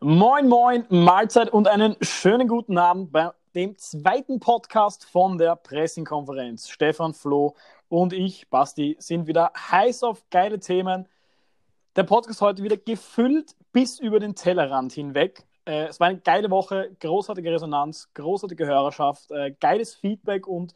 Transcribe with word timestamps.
Moin, 0.00 0.46
moin, 0.46 0.84
Mahlzeit 0.90 1.50
und 1.50 1.68
einen 1.68 1.96
schönen 2.02 2.48
guten 2.48 2.76
Abend 2.76 3.12
bei 3.12 3.30
dem 3.54 3.78
zweiten 3.78 4.40
Podcast 4.40 5.06
von 5.06 5.38
der 5.38 5.56
Pressingkonferenz. 5.56 6.68
Stefan 6.68 7.14
Floh 7.14 7.54
und 7.88 8.12
ich, 8.12 8.50
Basti, 8.50 8.96
sind 8.98 9.26
wieder 9.26 9.52
heiß 9.56 10.02
auf 10.02 10.22
geile 10.28 10.60
Themen. 10.60 11.08
Der 11.96 12.02
Podcast 12.02 12.42
heute 12.42 12.62
wieder 12.62 12.76
gefüllt 12.76 13.54
bis 13.72 13.98
über 13.98 14.20
den 14.20 14.34
Tellerrand 14.34 14.92
hinweg. 14.92 15.46
Äh, 15.64 15.86
es 15.86 15.98
war 15.98 16.08
eine 16.08 16.18
geile 16.18 16.50
Woche, 16.50 16.94
großartige 17.00 17.52
Resonanz, 17.52 18.10
großartige 18.12 18.66
Hörerschaft, 18.66 19.30
äh, 19.30 19.54
geiles 19.58 19.94
Feedback 19.94 20.46
und 20.46 20.74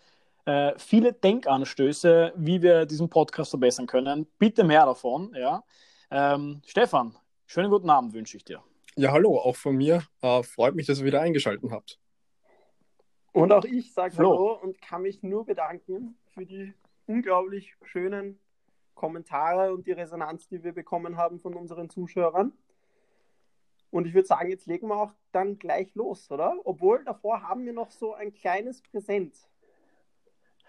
äh, 0.48 0.78
viele 0.78 1.12
Denkanstöße, 1.12 2.32
wie 2.34 2.62
wir 2.62 2.86
diesen 2.86 3.10
Podcast 3.10 3.50
verbessern 3.50 3.86
können. 3.86 4.26
Bitte 4.38 4.64
mehr 4.64 4.86
davon. 4.86 5.34
Ja. 5.34 5.62
Ähm, 6.10 6.62
Stefan, 6.66 7.14
schönen 7.46 7.70
guten 7.70 7.90
Abend 7.90 8.14
wünsche 8.14 8.38
ich 8.38 8.44
dir. 8.44 8.62
Ja, 8.96 9.12
hallo, 9.12 9.36
auch 9.36 9.56
von 9.56 9.76
mir. 9.76 10.02
Äh, 10.22 10.42
freut 10.42 10.74
mich, 10.74 10.86
dass 10.86 11.00
ihr 11.00 11.04
wieder 11.04 11.20
eingeschaltet 11.20 11.70
habt. 11.70 12.00
Und 13.32 13.52
auch 13.52 13.66
ich 13.66 13.92
sage 13.92 14.16
Hallo 14.16 14.58
und 14.62 14.80
kann 14.80 15.02
mich 15.02 15.22
nur 15.22 15.44
bedanken 15.44 16.16
für 16.32 16.46
die 16.46 16.72
unglaublich 17.06 17.74
schönen 17.82 18.40
Kommentare 18.94 19.74
und 19.74 19.86
die 19.86 19.92
Resonanz, 19.92 20.48
die 20.48 20.64
wir 20.64 20.72
bekommen 20.72 21.18
haben 21.18 21.40
von 21.40 21.54
unseren 21.54 21.90
Zuschauern. 21.90 22.54
Und 23.90 24.06
ich 24.06 24.14
würde 24.14 24.26
sagen, 24.26 24.48
jetzt 24.48 24.66
legen 24.66 24.88
wir 24.88 24.96
auch 24.96 25.12
dann 25.30 25.58
gleich 25.58 25.94
los, 25.94 26.30
oder? 26.30 26.56
Obwohl 26.64 27.04
davor 27.04 27.42
haben 27.42 27.66
wir 27.66 27.74
noch 27.74 27.90
so 27.90 28.14
ein 28.14 28.32
kleines 28.32 28.80
Präsent. 28.82 29.47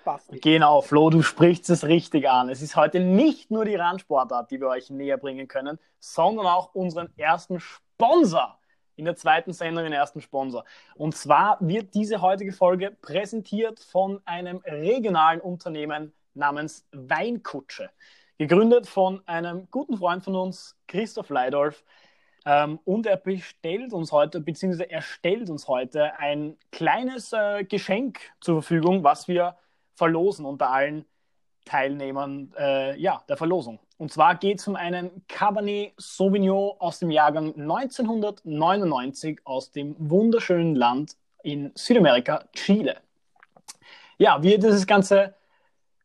Basti. 0.04 0.40
Genau, 0.40 0.82
Flo, 0.82 1.10
du 1.10 1.22
sprichst 1.22 1.70
es 1.70 1.86
richtig 1.86 2.30
an. 2.30 2.50
Es 2.50 2.62
ist 2.62 2.76
heute 2.76 3.00
nicht 3.00 3.52
nur 3.52 3.66
die 3.66 3.76
Randsportart, 3.76 4.50
die 4.52 4.60
wir 4.60 4.68
euch 4.68 4.90
näher 4.90 5.18
bringen 5.18 5.48
können, 5.48 5.80
sondern 6.00 6.48
auch 6.48 6.74
unseren 6.74 7.10
ersten 7.18 7.60
Sponsor 7.60 8.60
in 8.96 9.06
der 9.06 9.16
zweiten 9.16 9.54
Sendung, 9.54 9.86
den 9.86 9.94
ersten 9.94 10.22
Sponsor. 10.22 10.66
Und 10.96 11.16
zwar 11.16 11.58
wird 11.62 11.96
diese 11.96 12.22
heutige 12.22 12.52
Folge 12.52 12.92
präsentiert 13.02 13.80
von 13.80 14.22
einem 14.26 14.58
regionalen 14.66 15.40
Unternehmen 15.40 16.14
namens 16.34 16.86
Weinkutsche. 16.92 17.90
Gegründet 18.38 18.88
von 18.88 19.22
einem 19.26 19.68
guten 19.72 19.98
Freund 19.98 20.24
von 20.24 20.36
uns, 20.36 20.78
Christoph 20.88 21.30
Leidolf. 21.30 21.84
Ähm, 22.46 22.80
und 22.86 23.06
er 23.06 23.18
bestellt 23.18 23.94
uns 23.94 24.12
heute, 24.12 24.40
beziehungsweise 24.40 24.90
er 24.90 25.02
stellt 25.02 25.50
uns 25.50 25.68
heute 25.68 26.18
ein 26.20 26.58
kleines 26.72 27.34
äh, 27.34 27.64
Geschenk 27.64 28.20
zur 28.40 28.62
Verfügung, 28.62 29.04
was 29.04 29.28
wir 29.28 29.58
verlosen 30.00 30.46
unter 30.46 30.72
allen 30.72 31.06
Teilnehmern 31.66 32.52
äh, 32.58 32.98
ja, 33.00 33.22
der 33.30 33.38
Verlosung. 33.38 33.80
Und 33.98 34.12
zwar 34.12 34.36
geht 34.36 34.60
es 34.60 34.68
um 34.68 34.76
einen 34.76 35.28
Cabernet 35.28 35.94
Sauvignon 35.98 36.74
aus 36.80 37.00
dem 37.00 37.12
Jahrgang 37.12 37.54
1999 37.54 39.42
aus 39.44 39.72
dem 39.72 39.96
wunderschönen 40.00 40.74
Land 40.74 41.18
in 41.44 41.72
Südamerika, 41.76 42.46
Chile. 42.54 42.96
Ja, 44.18 44.42
wie 44.42 44.54
ihr 44.54 44.60
dieses 44.60 44.88
ganze 44.88 45.36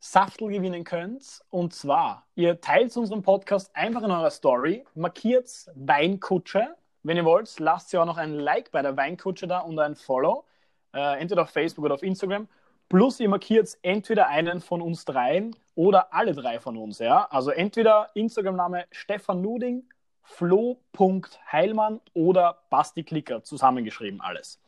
Saftel 0.01 0.49
gewinnen 0.49 0.85
könnt, 0.85 1.41
und 1.51 1.73
zwar, 1.73 2.27
ihr 2.35 2.61
teilt 2.61 2.95
unseren 2.97 3.23
Podcast 3.23 3.75
einfach 3.75 4.03
in 4.03 4.11
eurer 4.11 4.31
Story, 4.31 4.85
markiert 4.95 5.49
Weinkutsche. 5.75 6.75
Wenn 7.05 7.17
ihr 7.17 7.25
wollt, 7.25 7.59
lasst 7.59 7.93
ihr 7.93 8.03
auch 8.03 8.07
noch 8.07 8.19
ein 8.19 8.35
Like 8.35 8.71
bei 8.71 8.83
der 8.83 8.97
Weinkutsche 8.97 9.47
da 9.47 9.61
und 9.61 9.79
ein 9.79 9.95
Follow, 9.95 10.45
äh, 10.93 11.21
entweder 11.21 11.43
auf 11.43 11.51
Facebook 11.51 11.85
oder 11.85 11.95
auf 11.95 12.03
Instagram. 12.03 12.49
Plus 12.89 13.19
ihr 13.21 13.29
markiert 13.29 13.77
entweder 13.83 14.29
einen 14.29 14.61
von 14.61 14.81
uns 14.81 15.05
dreien 15.05 15.57
oder 15.75 16.13
alle 16.13 16.35
drei 16.35 16.61
von 16.61 16.77
uns. 16.77 16.99
Ja? 16.99 17.27
Also 17.31 17.51
entweder 17.51 18.11
Instagram-Name 18.15 18.85
Stefan 18.91 19.41
Nuding, 19.41 19.85
flo.heilmann 20.23 22.01
oder 22.15 22.59
Basti 22.71 23.03
Klicker, 23.03 23.43
zusammengeschrieben 23.43 24.21
alles. 24.21 24.61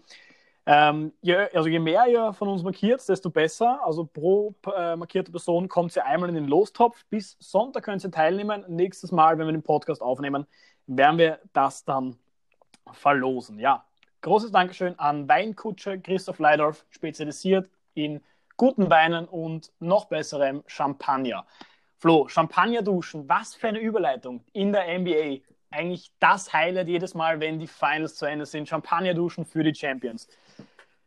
Ähm, 0.69 1.13
je, 1.21 1.37
also 1.55 1.69
je 1.69 1.79
mehr 1.79 2.07
ihr 2.09 2.33
von 2.33 2.49
uns 2.49 2.65
markiert, 2.65 3.09
desto 3.09 3.31
besser. 3.31 3.81
Also 3.85 4.05
pro 4.05 4.55
äh, 4.77 4.97
markierte 4.97 5.31
Person 5.31 5.69
kommt 5.69 5.93
sie 5.93 6.05
einmal 6.05 6.29
in 6.29 6.35
den 6.35 6.49
Lostopf. 6.49 7.05
Bis 7.09 7.37
Sonntag 7.39 7.85
könnt 7.85 8.03
ihr 8.03 8.11
teilnehmen. 8.11 8.65
Nächstes 8.67 9.13
Mal, 9.13 9.39
wenn 9.39 9.47
wir 9.47 9.53
den 9.53 9.63
Podcast 9.63 10.03
aufnehmen, 10.03 10.47
werden 10.89 11.19
wir 11.19 11.39
das 11.53 11.85
dann 11.85 12.17
verlosen. 12.93 13.61
Ja, 13.61 13.85
großes 14.23 14.51
Dankeschön 14.51 14.99
an 14.99 15.29
Weinkutsche 15.29 16.01
Christoph 16.01 16.41
Leidorf, 16.41 16.85
spezialisiert 16.91 17.71
in 17.97 18.21
guten 18.57 18.91
Weinen 18.91 19.27
und 19.27 19.73
noch 19.81 20.07
besserem 20.07 20.63
Champagner. 20.67 21.47
Flo, 21.99 22.29
Champagner 22.29 22.83
duschen, 22.83 23.29
was 23.29 23.55
für 23.55 23.69
eine 23.69 23.81
Überleitung 23.81 24.45
in 24.53 24.73
der 24.73 24.99
NBA. 24.99 25.39
Eigentlich 25.71 26.13
das 26.21 26.53
Highlight 26.53 26.89
jedes 26.89 27.15
Mal, 27.15 27.41
wenn 27.41 27.59
die 27.59 27.67
Finals 27.67 28.15
zu 28.15 28.27
Ende 28.27 28.47
sind. 28.47 28.69
Champagner 28.69 29.15
duschen 29.15 29.45
für 29.45 29.63
die 29.63 29.75
Champions. 29.75 30.29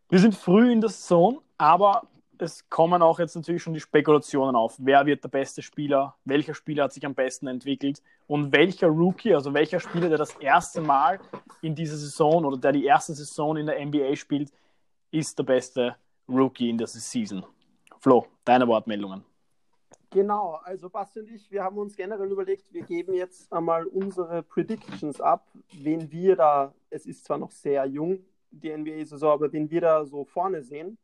Wir 0.10 0.20
sind 0.20 0.36
früh 0.36 0.72
in 0.72 0.82
der 0.82 0.90
Saison, 0.90 1.42
aber 1.58 2.08
es 2.40 2.70
kommen 2.70 3.02
auch 3.02 3.20
jetzt 3.20 3.36
natürlich 3.36 3.62
schon 3.62 3.74
die 3.74 3.80
Spekulationen 3.80 4.56
auf. 4.56 4.76
Wer 4.78 5.06
wird 5.06 5.24
der 5.24 5.30
beste 5.30 5.62
Spieler? 5.62 6.16
Welcher 6.26 6.54
Spieler 6.54 6.86
hat 6.86 6.94
sich 6.94 7.06
am 7.06 7.14
besten 7.14 7.48
entwickelt? 7.48 8.02
Und 8.28 8.52
welcher 8.52 8.88
Rookie, 8.88 9.34
also 9.34 9.54
welcher 9.54 9.80
Spieler, 9.80 10.10
der 10.10 10.18
das 10.18 10.36
erste 10.36 10.82
Mal 10.82 11.20
in 11.62 11.76
dieser 11.76 11.98
Saison 11.98 12.46
oder 12.46 12.58
der 12.58 12.72
die 12.72 12.86
erste 12.86 13.14
Saison 13.14 13.58
in 13.58 13.66
der 13.66 13.84
NBA 13.86 14.16
spielt, 14.16 14.52
ist 15.12 15.38
der 15.38 15.44
beste 15.44 15.96
Rookie 16.30 16.70
in 16.70 16.78
der 16.78 16.88
Season. 16.88 17.44
Flo, 18.00 18.26
deine 18.46 18.68
Wortmeldungen. 18.68 19.24
Genau, 20.12 20.60
also 20.64 20.90
Basti 20.90 21.20
und 21.20 21.30
ich, 21.30 21.52
wir 21.52 21.64
haben 21.64 21.78
uns 21.78 21.96
generell 21.96 22.32
überlegt, 22.32 22.74
wir 22.74 22.82
geben 22.82 23.14
jetzt 23.14 23.52
einmal 23.54 23.86
unsere 23.86 24.42
Predictions 24.42 25.22
ab, 25.22 25.48
wen 25.72 26.12
wir 26.12 26.36
da, 26.36 26.74
es 26.90 27.06
ist 27.06 27.26
zwar 27.26 27.38
noch 27.38 27.52
sehr 27.52 27.86
jung, 27.86 28.20
die 28.50 28.76
NBA-Saison, 28.76 29.32
aber 29.32 29.52
wen 29.52 29.70
wir 29.70 29.82
da 29.82 30.06
so 30.06 30.26
vorne 30.26 30.64
sehen. 30.64 30.98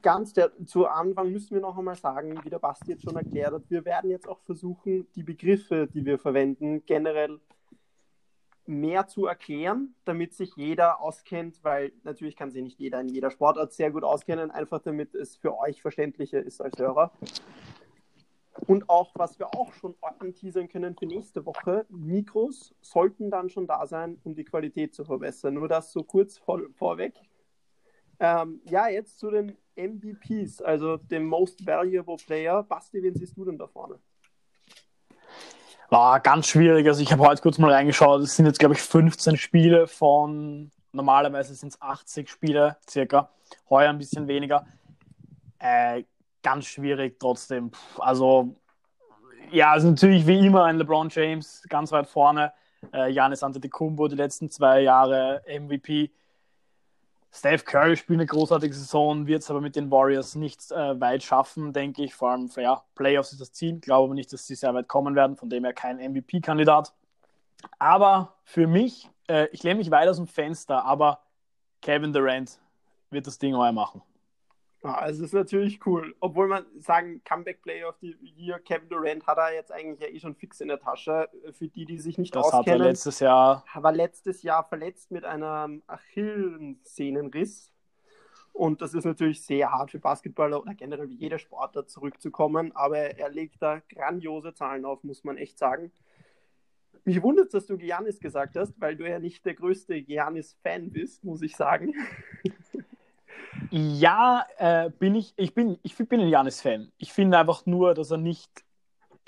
Ganz 0.00 0.32
der, 0.32 0.52
zu 0.64 0.86
Anfang 0.86 1.30
müssen 1.30 1.54
wir 1.54 1.60
noch 1.60 1.76
einmal 1.76 1.96
sagen, 1.96 2.40
wie 2.42 2.50
der 2.50 2.58
Basti 2.58 2.92
jetzt 2.92 3.02
schon 3.02 3.16
erklärt 3.16 3.52
hat, 3.52 3.68
wir 3.68 3.84
werden 3.84 4.10
jetzt 4.10 4.26
auch 4.26 4.40
versuchen, 4.40 5.06
die 5.14 5.22
Begriffe, 5.22 5.86
die 5.86 6.04
wir 6.04 6.18
verwenden, 6.18 6.84
generell 6.86 7.40
mehr 8.68 9.06
zu 9.06 9.26
erklären, 9.26 9.94
damit 10.04 10.34
sich 10.34 10.54
jeder 10.56 11.00
auskennt, 11.00 11.64
weil 11.64 11.92
natürlich 12.04 12.36
kann 12.36 12.50
sich 12.50 12.62
nicht 12.62 12.78
jeder 12.78 13.00
in 13.00 13.08
jeder 13.08 13.30
Sportart 13.30 13.72
sehr 13.72 13.90
gut 13.90 14.04
auskennen, 14.04 14.50
einfach 14.50 14.80
damit 14.80 15.14
es 15.14 15.36
für 15.36 15.58
euch 15.58 15.80
verständlicher 15.80 16.42
ist 16.42 16.60
als 16.60 16.78
Hörer. 16.78 17.10
Und 18.66 18.88
auch, 18.90 19.12
was 19.14 19.38
wir 19.38 19.54
auch 19.54 19.72
schon 19.72 19.94
anteasern 20.00 20.68
können 20.68 20.96
für 20.96 21.06
nächste 21.06 21.46
Woche, 21.46 21.86
Mikros 21.88 22.74
sollten 22.82 23.30
dann 23.30 23.48
schon 23.48 23.66
da 23.66 23.86
sein, 23.86 24.18
um 24.24 24.34
die 24.34 24.44
Qualität 24.44 24.94
zu 24.94 25.04
verbessern. 25.04 25.54
Nur 25.54 25.68
das 25.68 25.92
so 25.92 26.02
kurz 26.02 26.38
vor, 26.38 26.60
vorweg. 26.74 27.14
Ähm, 28.20 28.60
ja, 28.64 28.88
jetzt 28.88 29.18
zu 29.18 29.30
den 29.30 29.56
MVPs, 29.76 30.60
also 30.60 30.96
dem 30.96 31.26
Most 31.26 31.64
Valuable 31.64 32.16
Player. 32.16 32.64
Basti, 32.64 33.02
wen 33.02 33.14
siehst 33.14 33.36
du 33.36 33.44
denn 33.44 33.56
da 33.56 33.68
vorne? 33.68 34.00
War 35.90 36.20
ganz 36.20 36.48
schwierig. 36.48 36.86
Also 36.86 37.02
ich 37.02 37.12
habe 37.12 37.26
heute 37.26 37.40
kurz 37.40 37.58
mal 37.58 37.72
reingeschaut. 37.72 38.20
Es 38.22 38.36
sind 38.36 38.46
jetzt, 38.46 38.58
glaube 38.58 38.74
ich, 38.74 38.82
15 38.82 39.36
Spiele 39.36 39.86
von, 39.86 40.70
normalerweise 40.92 41.54
sind 41.54 41.70
es 41.70 41.80
80 41.80 42.28
Spiele 42.28 42.76
circa. 42.88 43.30
Heuer 43.70 43.88
ein 43.88 43.98
bisschen 43.98 44.28
weniger. 44.28 44.66
Äh, 45.58 46.04
ganz 46.42 46.66
schwierig 46.66 47.18
trotzdem. 47.18 47.70
Also 47.98 48.54
ja, 49.50 49.72
also 49.72 49.88
natürlich 49.88 50.26
wie 50.26 50.46
immer 50.46 50.64
ein 50.64 50.76
LeBron 50.76 51.08
James 51.10 51.62
ganz 51.68 51.90
weit 51.90 52.06
vorne. 52.06 52.52
Äh, 52.92 53.10
Janis 53.10 53.42
Antetokounmpo 53.42 54.08
die 54.08 54.16
letzten 54.16 54.50
zwei 54.50 54.80
Jahre 54.80 55.42
MVP. 55.46 56.10
Steph 57.30 57.64
Curry 57.64 57.96
spielt 57.96 58.18
eine 58.18 58.26
großartige 58.26 58.74
Saison, 58.74 59.26
wird 59.26 59.42
es 59.42 59.50
aber 59.50 59.60
mit 59.60 59.76
den 59.76 59.90
Warriors 59.90 60.34
nicht 60.34 60.70
äh, 60.72 60.98
weit 61.00 61.22
schaffen, 61.22 61.72
denke 61.72 62.02
ich. 62.02 62.14
Vor 62.14 62.30
allem, 62.30 62.50
ja, 62.56 62.82
Playoffs 62.94 63.32
ist 63.32 63.40
das 63.40 63.52
Ziel. 63.52 63.78
Glaube 63.80 64.04
aber 64.04 64.14
nicht, 64.14 64.32
dass 64.32 64.46
sie 64.46 64.54
sehr 64.54 64.74
weit 64.74 64.88
kommen 64.88 65.14
werden, 65.14 65.36
von 65.36 65.50
dem 65.50 65.64
her 65.64 65.74
kein 65.74 65.98
MVP-Kandidat. 65.98 66.94
Aber 67.78 68.34
für 68.44 68.66
mich, 68.66 69.10
äh, 69.28 69.46
ich 69.52 69.62
lehne 69.62 69.76
mich 69.78 69.90
weit 69.90 70.08
aus 70.08 70.16
dem 70.16 70.26
Fenster, 70.26 70.84
aber 70.84 71.20
Kevin 71.82 72.12
Durant 72.12 72.58
wird 73.10 73.26
das 73.26 73.38
Ding 73.38 73.54
heuer 73.54 73.72
machen. 73.72 74.02
Ah, 74.82 75.06
es 75.08 75.18
ist 75.18 75.34
natürlich 75.34 75.84
cool. 75.86 76.14
Obwohl 76.20 76.46
man 76.46 76.64
sagen, 76.78 77.20
Comeback 77.24 77.62
Player 77.62 77.88
of 77.88 77.96
the 78.00 78.16
Year, 78.20 78.60
Kevin 78.60 78.88
Durant 78.88 79.26
hat 79.26 79.38
er 79.38 79.52
jetzt 79.52 79.72
eigentlich 79.72 80.00
ja 80.00 80.06
eh 80.06 80.20
schon 80.20 80.36
fix 80.36 80.60
in 80.60 80.68
der 80.68 80.78
Tasche. 80.78 81.28
Für 81.52 81.66
die, 81.66 81.84
die 81.84 81.98
sich 81.98 82.16
nicht 82.16 82.34
das 82.34 82.46
auskennen. 82.46 82.64
Das 82.64 82.72
hat 82.74 82.80
er 82.80 82.90
letztes 82.90 83.20
Jahr. 83.20 83.64
War 83.74 83.92
letztes 83.92 84.42
Jahr 84.42 84.64
verletzt 84.64 85.10
mit 85.10 85.24
einem 85.24 85.82
Achillessehnenriss. 85.88 87.72
Und 88.52 88.80
das 88.80 88.94
ist 88.94 89.04
natürlich 89.04 89.44
sehr 89.44 89.70
hart 89.70 89.90
für 89.90 89.98
Basketballer 89.98 90.60
oder 90.60 90.74
generell 90.74 91.08
wie 91.08 91.16
jeder 91.16 91.38
Sportler 91.38 91.86
zurückzukommen. 91.86 92.74
Aber 92.74 92.98
er 92.98 93.30
legt 93.30 93.60
da 93.60 93.80
grandiose 93.88 94.54
Zahlen 94.54 94.84
auf, 94.84 95.02
muss 95.02 95.24
man 95.24 95.36
echt 95.36 95.58
sagen. 95.58 95.90
Mich 97.04 97.22
wundert, 97.22 97.52
dass 97.52 97.66
du 97.66 97.78
Giannis 97.78 98.20
gesagt 98.20 98.56
hast, 98.56 98.80
weil 98.80 98.96
du 98.96 99.08
ja 99.08 99.18
nicht 99.18 99.44
der 99.44 99.54
größte 99.54 100.02
Giannis-Fan 100.02 100.90
bist, 100.90 101.24
muss 101.24 101.42
ich 101.42 101.56
sagen. 101.56 101.94
Ja, 103.70 104.46
äh, 104.56 104.90
bin 104.90 105.14
ich. 105.14 105.34
Ich 105.36 105.54
bin, 105.54 105.78
ich 105.82 105.96
bin 105.96 106.20
ein 106.20 106.28
Janis-Fan. 106.28 106.90
Ich 106.98 107.12
finde 107.12 107.38
einfach 107.38 107.66
nur, 107.66 107.94
dass 107.94 108.10
er 108.10 108.18
nicht 108.18 108.64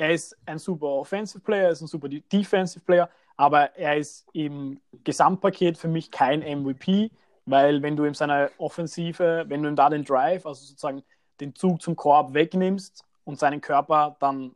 er 0.00 0.12
ist 0.12 0.34
ein 0.46 0.58
super 0.58 0.86
Offensive 0.86 1.40
Player, 1.40 1.64
er 1.64 1.70
ist 1.72 1.82
ein 1.82 1.86
super 1.86 2.08
Defensive 2.08 2.82
Player, 2.82 3.10
aber 3.36 3.76
er 3.76 3.98
ist 3.98 4.26
im 4.32 4.80
Gesamtpaket 5.04 5.76
für 5.76 5.88
mich 5.88 6.10
kein 6.10 6.40
MVP, 6.40 7.10
weil 7.44 7.82
wenn 7.82 7.96
du 7.96 8.06
ihm 8.06 8.14
seine 8.14 8.50
Offensive, 8.56 9.44
wenn 9.48 9.62
du 9.62 9.68
ihm 9.68 9.76
da 9.76 9.90
den 9.90 10.04
Drive, 10.04 10.46
also 10.46 10.64
sozusagen 10.64 11.02
den 11.38 11.54
Zug 11.54 11.82
zum 11.82 11.96
Korb 11.96 12.32
wegnimmst 12.32 13.04
und 13.24 13.38
seinen 13.38 13.60
Körper, 13.60 14.16
dann 14.20 14.52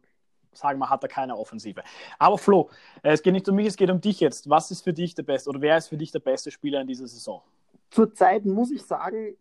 sagen 0.54 0.78
wir, 0.78 0.88
hat 0.88 1.02
er 1.02 1.10
keine 1.10 1.36
Offensive. 1.36 1.82
Aber 2.18 2.38
Flo, 2.38 2.70
äh, 3.02 3.12
es 3.12 3.22
geht 3.22 3.34
nicht 3.34 3.46
um 3.46 3.56
mich, 3.56 3.66
es 3.66 3.76
geht 3.76 3.90
um 3.90 4.00
dich 4.00 4.20
jetzt. 4.20 4.48
Was 4.48 4.70
ist 4.70 4.82
für 4.82 4.94
dich 4.94 5.14
der 5.14 5.24
beste 5.24 5.50
oder 5.50 5.60
wer 5.60 5.76
ist 5.76 5.88
für 5.88 5.98
dich 5.98 6.10
der 6.10 6.20
beste 6.20 6.50
Spieler 6.50 6.80
in 6.80 6.86
dieser 6.86 7.06
Saison? 7.06 7.42
Zurzeit 7.90 8.46
muss 8.46 8.70
ich 8.70 8.82
sagen, 8.82 9.36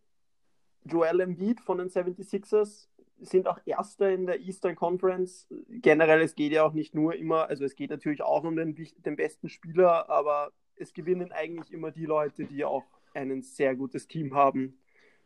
Joel 0.86 1.22
Embiid 1.22 1.62
von 1.62 1.78
den 1.78 1.90
76ers 1.90 2.88
sind 3.20 3.48
auch 3.48 3.60
Erster 3.66 4.10
in 4.10 4.26
der 4.26 4.40
Eastern 4.42 4.76
Conference. 4.76 5.48
Generell, 5.70 6.22
es 6.22 6.36
geht 6.36 6.52
ja 6.52 6.64
auch 6.64 6.74
nicht 6.74 6.94
nur 6.94 7.16
immer, 7.16 7.48
also 7.48 7.64
es 7.64 7.76
geht 7.76 7.90
natürlich 7.90 8.22
auch 8.22 8.44
um 8.44 8.56
den, 8.56 8.76
den 8.76 9.16
besten 9.16 9.50
Spieler, 9.50 10.10
aber 10.10 10.52
es 10.76 10.94
gewinnen 10.94 11.32
eigentlich 11.32 11.72
immer 11.72 11.92
die 11.92 12.06
Leute, 12.06 12.46
die 12.46 12.66
auch 12.66 12.84
ein 13.14 13.42
sehr 13.44 13.76
gutes 13.76 14.08
Team 14.08 14.34
haben, 14.34 14.80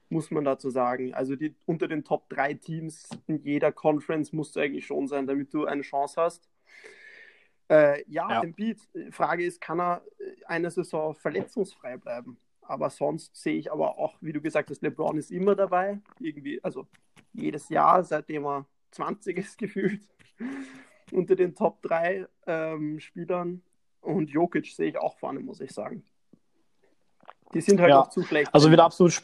muss 0.09 0.31
man 0.31 0.45
dazu 0.45 0.69
sagen. 0.69 1.13
Also 1.13 1.35
die, 1.35 1.55
unter 1.65 1.87
den 1.87 2.03
Top 2.03 2.29
3 2.29 2.55
Teams 2.55 3.09
in 3.27 3.41
jeder 3.41 3.71
Conference 3.71 4.33
musst 4.33 4.55
du 4.55 4.59
eigentlich 4.59 4.85
schon 4.85 5.07
sein, 5.07 5.25
damit 5.25 5.53
du 5.53 5.65
eine 5.65 5.81
Chance 5.81 6.21
hast. 6.21 6.49
Äh, 7.69 8.03
ja, 8.09 8.29
ja, 8.29 8.43
Embiid, 8.43 8.79
Frage 9.11 9.45
ist, 9.45 9.59
kann 9.59 9.79
er 9.79 10.01
eine 10.45 10.71
Saison 10.71 11.15
verletzungsfrei 11.15 11.97
bleiben? 11.97 12.37
Aber 12.67 12.89
sonst 12.89 13.35
sehe 13.35 13.55
ich 13.55 13.71
aber 13.71 13.97
auch, 13.97 14.15
wie 14.21 14.33
du 14.33 14.41
gesagt 14.41 14.69
hast, 14.69 14.81
LeBron 14.81 15.17
ist 15.17 15.31
immer 15.31 15.55
dabei. 15.55 15.99
Irgendwie, 16.19 16.63
also 16.63 16.85
jedes 17.33 17.69
Jahr, 17.69 18.03
seitdem 18.03 18.45
er 18.45 18.65
20 18.91 19.37
ist 19.37 19.57
gefühlt, 19.57 20.01
unter 21.11 21.35
den 21.35 21.55
Top 21.55 21.81
3 21.83 22.27
ähm, 22.45 22.99
Spielern. 22.99 23.61
Und 24.01 24.29
Jokic 24.29 24.67
sehe 24.67 24.89
ich 24.89 24.97
auch 24.97 25.17
vorne, 25.17 25.39
muss 25.39 25.61
ich 25.61 25.71
sagen. 25.71 26.03
Die 27.53 27.61
sind 27.61 27.79
halt 27.79 27.91
ja. 27.91 28.01
auch 28.01 28.09
zu 28.09 28.23
schlecht. 28.23 28.53
Also 28.53 28.69
wird 28.69 28.81
absolut, 28.81 29.21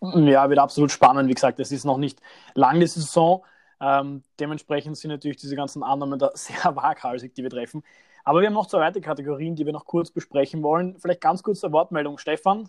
ja, 0.00 0.48
wird 0.48 0.58
absolut 0.58 0.90
spannend. 0.90 1.28
Wie 1.28 1.34
gesagt, 1.34 1.60
es 1.60 1.70
ist 1.70 1.84
noch 1.84 1.98
nicht 1.98 2.20
lang 2.54 2.80
die 2.80 2.86
Saison. 2.86 3.44
Ähm, 3.80 4.22
dementsprechend 4.40 4.96
sind 4.96 5.10
natürlich 5.10 5.36
diese 5.36 5.56
ganzen 5.56 5.82
Annahmen 5.82 6.18
da 6.18 6.30
sehr 6.34 6.74
waghalsig, 6.76 7.34
die 7.34 7.42
wir 7.42 7.50
treffen. 7.50 7.84
Aber 8.24 8.40
wir 8.40 8.46
haben 8.46 8.54
noch 8.54 8.66
zwei 8.66 8.80
weitere 8.80 9.02
Kategorien, 9.02 9.54
die 9.54 9.66
wir 9.66 9.72
noch 9.72 9.84
kurz 9.84 10.10
besprechen 10.10 10.62
wollen. 10.62 10.98
Vielleicht 10.98 11.20
ganz 11.20 11.42
kurz 11.42 11.60
zur 11.60 11.72
Wortmeldung. 11.72 12.18
Stefan, 12.18 12.68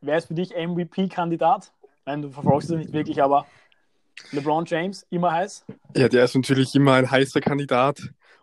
wer 0.00 0.16
ist 0.16 0.28
für 0.28 0.34
dich 0.34 0.54
MVP-Kandidat? 0.54 1.72
Nein, 2.06 2.22
du 2.22 2.30
verfolgst 2.30 2.70
es 2.70 2.76
nicht 2.76 2.92
wirklich, 2.92 3.22
aber 3.22 3.46
LeBron 4.30 4.64
James, 4.64 5.06
immer 5.10 5.32
heiß? 5.32 5.64
Ja, 5.96 6.08
der 6.08 6.24
ist 6.24 6.36
natürlich 6.36 6.74
immer 6.74 6.94
ein 6.94 7.10
heißer 7.10 7.40
Kandidat. 7.40 8.00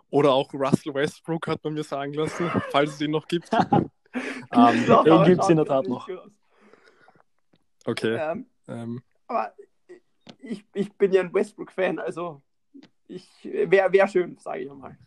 Oder 0.09 0.31
auch 0.31 0.53
Russell 0.53 0.94
Westbrook 0.94 1.47
hat 1.47 1.63
man 1.63 1.74
mir 1.74 1.83
sagen 1.83 2.13
lassen, 2.13 2.50
falls 2.69 2.94
es 2.94 3.01
ihn 3.01 3.12
noch 3.12 3.27
gibt. 3.27 3.51
um, 3.53 3.91
ähm, 4.53 4.85
den 5.06 5.24
gibt 5.24 5.44
es 5.44 5.50
in 5.50 5.57
der 5.57 5.65
Tat 5.65 5.88
noch. 5.88 6.07
Okay. 7.85 8.15
Ähm, 8.15 8.45
ähm. 8.68 9.01
Aber 9.27 9.53
ich, 10.39 10.65
ich 10.74 10.94
bin 10.94 11.12
ja 11.12 11.21
ein 11.21 11.33
Westbrook-Fan, 11.33 12.00
also 12.00 12.41
ich 13.07 13.27
wäre 13.44 13.92
wär 13.92 14.07
schön, 14.07 14.38
sage 14.38 14.62
ich 14.62 14.71
mal. 14.71 14.98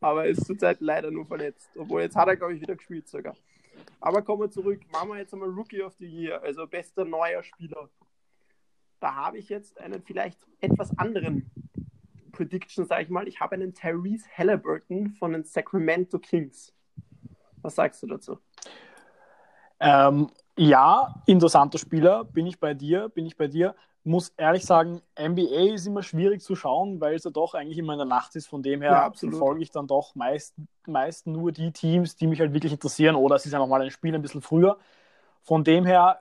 Aber 0.00 0.24
er 0.24 0.30
ist 0.30 0.46
zurzeit 0.46 0.80
leider 0.80 1.10
nur 1.10 1.26
verletzt. 1.26 1.70
Obwohl 1.76 2.02
jetzt 2.02 2.16
hat 2.16 2.28
er, 2.28 2.36
glaube 2.36 2.54
ich, 2.54 2.60
wieder 2.60 2.76
gespielt 2.76 3.08
sogar. 3.08 3.36
Aber 4.00 4.22
kommen 4.22 4.42
wir 4.42 4.50
zurück. 4.50 4.80
Machen 4.90 5.10
wir 5.10 5.18
jetzt 5.18 5.32
einmal 5.32 5.50
Rookie 5.50 5.82
of 5.82 5.94
the 5.98 6.06
Year, 6.06 6.42
also 6.42 6.66
bester 6.66 7.04
neuer 7.04 7.42
Spieler. 7.42 7.88
Da 9.00 9.14
habe 9.14 9.38
ich 9.38 9.48
jetzt 9.48 9.78
einen 9.78 10.02
vielleicht 10.02 10.38
etwas 10.60 10.96
anderen 10.98 11.50
Prediction, 12.32 12.86
sage 12.86 13.02
ich 13.02 13.08
mal. 13.10 13.28
Ich 13.28 13.40
habe 13.40 13.54
einen 13.54 13.74
Tyrese 13.74 14.26
Halliburton 14.36 15.10
von 15.10 15.32
den 15.32 15.44
Sacramento 15.44 16.18
Kings. 16.18 16.72
Was 17.60 17.74
sagst 17.74 18.02
du 18.02 18.06
dazu? 18.06 18.38
Ähm, 19.80 20.30
ja, 20.56 21.22
interessanter 21.26 21.78
Spieler. 21.78 22.24
Bin 22.24 22.46
ich 22.46 22.58
bei 22.58 22.74
dir? 22.74 23.08
Bin 23.08 23.26
ich 23.26 23.36
bei 23.36 23.48
dir? 23.48 23.74
Muss 24.04 24.30
ehrlich 24.36 24.64
sagen, 24.64 25.00
NBA 25.18 25.74
ist 25.74 25.86
immer 25.86 26.02
schwierig 26.02 26.42
zu 26.42 26.56
schauen, 26.56 27.00
weil 27.00 27.14
es 27.14 27.24
ja 27.24 27.30
doch 27.30 27.54
eigentlich 27.54 27.78
immer 27.78 27.92
in 27.92 28.00
der 28.00 28.06
Nacht 28.06 28.34
ist. 28.34 28.48
Von 28.48 28.62
dem 28.62 28.82
her 28.82 28.90
ja, 28.90 29.12
verfolge 29.12 29.62
ich 29.62 29.70
dann 29.70 29.86
doch 29.86 30.14
meist, 30.14 30.54
meist 30.86 31.26
nur 31.26 31.52
die 31.52 31.72
Teams, 31.72 32.16
die 32.16 32.26
mich 32.26 32.40
halt 32.40 32.52
wirklich 32.52 32.72
interessieren. 32.72 33.14
Oder 33.14 33.36
es 33.36 33.46
ist 33.46 33.54
einfach 33.54 33.68
mal 33.68 33.80
ein 33.80 33.90
Spiel 33.90 34.14
ein 34.14 34.22
bisschen 34.22 34.42
früher. 34.42 34.78
Von 35.42 35.62
dem 35.62 35.84
her, 35.84 36.20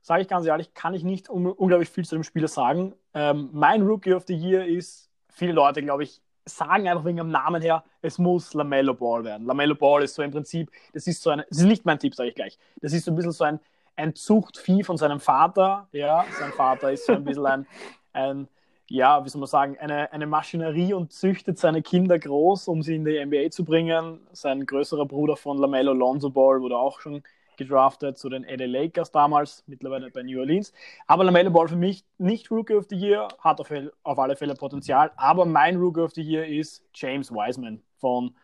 sage 0.00 0.22
ich 0.22 0.28
ganz 0.28 0.46
ehrlich, 0.46 0.74
kann 0.74 0.94
ich 0.94 1.02
nicht 1.02 1.28
un 1.28 1.46
unglaublich 1.46 1.88
viel 1.90 2.04
zu 2.04 2.14
dem 2.14 2.24
Spieler 2.24 2.48
sagen. 2.48 2.94
Ähm, 3.14 3.50
mein 3.52 3.82
Rookie 3.82 4.14
of 4.14 4.24
the 4.26 4.34
Year 4.34 4.64
ist, 4.64 5.10
viele 5.28 5.52
Leute, 5.52 5.82
glaube 5.82 6.04
ich, 6.04 6.20
sagen 6.44 6.88
einfach 6.88 7.04
wegen 7.04 7.18
dem 7.18 7.30
Namen 7.30 7.62
her, 7.62 7.84
es 8.00 8.18
muss 8.18 8.54
Lamello 8.54 8.94
Ball 8.94 9.24
werden. 9.24 9.46
Lamello 9.46 9.74
Ball 9.74 10.02
ist 10.02 10.14
so 10.14 10.22
im 10.22 10.30
Prinzip, 10.30 10.70
das 10.92 11.06
ist 11.06 11.22
so 11.22 11.30
eine, 11.30 11.46
das 11.48 11.58
ist 11.58 11.64
nicht 11.64 11.84
mein 11.84 11.98
Tipp, 11.98 12.14
sage 12.14 12.30
ich 12.30 12.34
gleich. 12.34 12.58
Das 12.80 12.92
ist 12.92 13.04
so 13.04 13.12
ein 13.12 13.16
bisschen 13.16 13.32
so 13.32 13.44
ein 13.44 13.60
ein 13.96 14.14
Zuchtvieh 14.14 14.82
von 14.82 14.96
seinem 14.96 15.20
Vater. 15.20 15.88
Ja, 15.92 16.24
sein 16.38 16.52
Vater 16.52 16.92
ist 16.92 17.06
so 17.06 17.12
ein 17.12 17.24
bisschen 17.24 17.46
ein, 17.46 17.66
ein 18.12 18.48
ja, 18.88 19.24
wie 19.24 19.28
soll 19.28 19.40
man 19.40 19.48
sagen, 19.48 19.78
eine, 19.78 20.12
eine 20.12 20.26
Maschinerie 20.26 20.92
und 20.92 21.12
züchtet 21.12 21.58
seine 21.58 21.82
Kinder 21.82 22.18
groß, 22.18 22.68
um 22.68 22.82
sie 22.82 22.96
in 22.96 23.04
die 23.04 23.24
NBA 23.24 23.50
zu 23.50 23.64
bringen. 23.64 24.20
Sein 24.32 24.66
größerer 24.66 25.06
Bruder 25.06 25.36
von 25.36 25.56
Lamello 25.58 25.94
Lonzo 25.94 26.28
Ball 26.28 26.60
wurde 26.60 26.76
auch 26.76 27.00
schon 27.00 27.22
gedraftet 27.56 28.18
zu 28.18 28.28
den 28.28 28.44
LA 28.44 28.66
Lakers 28.66 29.10
damals, 29.10 29.64
mittlerweile 29.66 30.10
bei 30.10 30.22
New 30.22 30.40
Orleans. 30.40 30.72
Aber 31.06 31.24
Lamello 31.24 31.50
Ball 31.50 31.68
für 31.68 31.76
mich 31.76 32.04
nicht 32.18 32.50
Rookie 32.50 32.74
of 32.74 32.86
the 32.90 32.96
Year, 32.96 33.28
hat 33.38 33.60
auf, 33.60 33.72
auf 34.02 34.18
alle 34.18 34.36
Fälle 34.36 34.54
Potenzial. 34.54 35.10
Aber 35.16 35.46
mein 35.46 35.76
Rookie 35.76 36.00
of 36.00 36.12
the 36.12 36.22
Year 36.22 36.46
ist 36.46 36.84
James 36.94 37.30
Wiseman 37.30 37.82
von, 37.98 38.34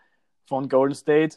von 0.47 0.69
Golden 0.69 0.95
State. 0.95 1.37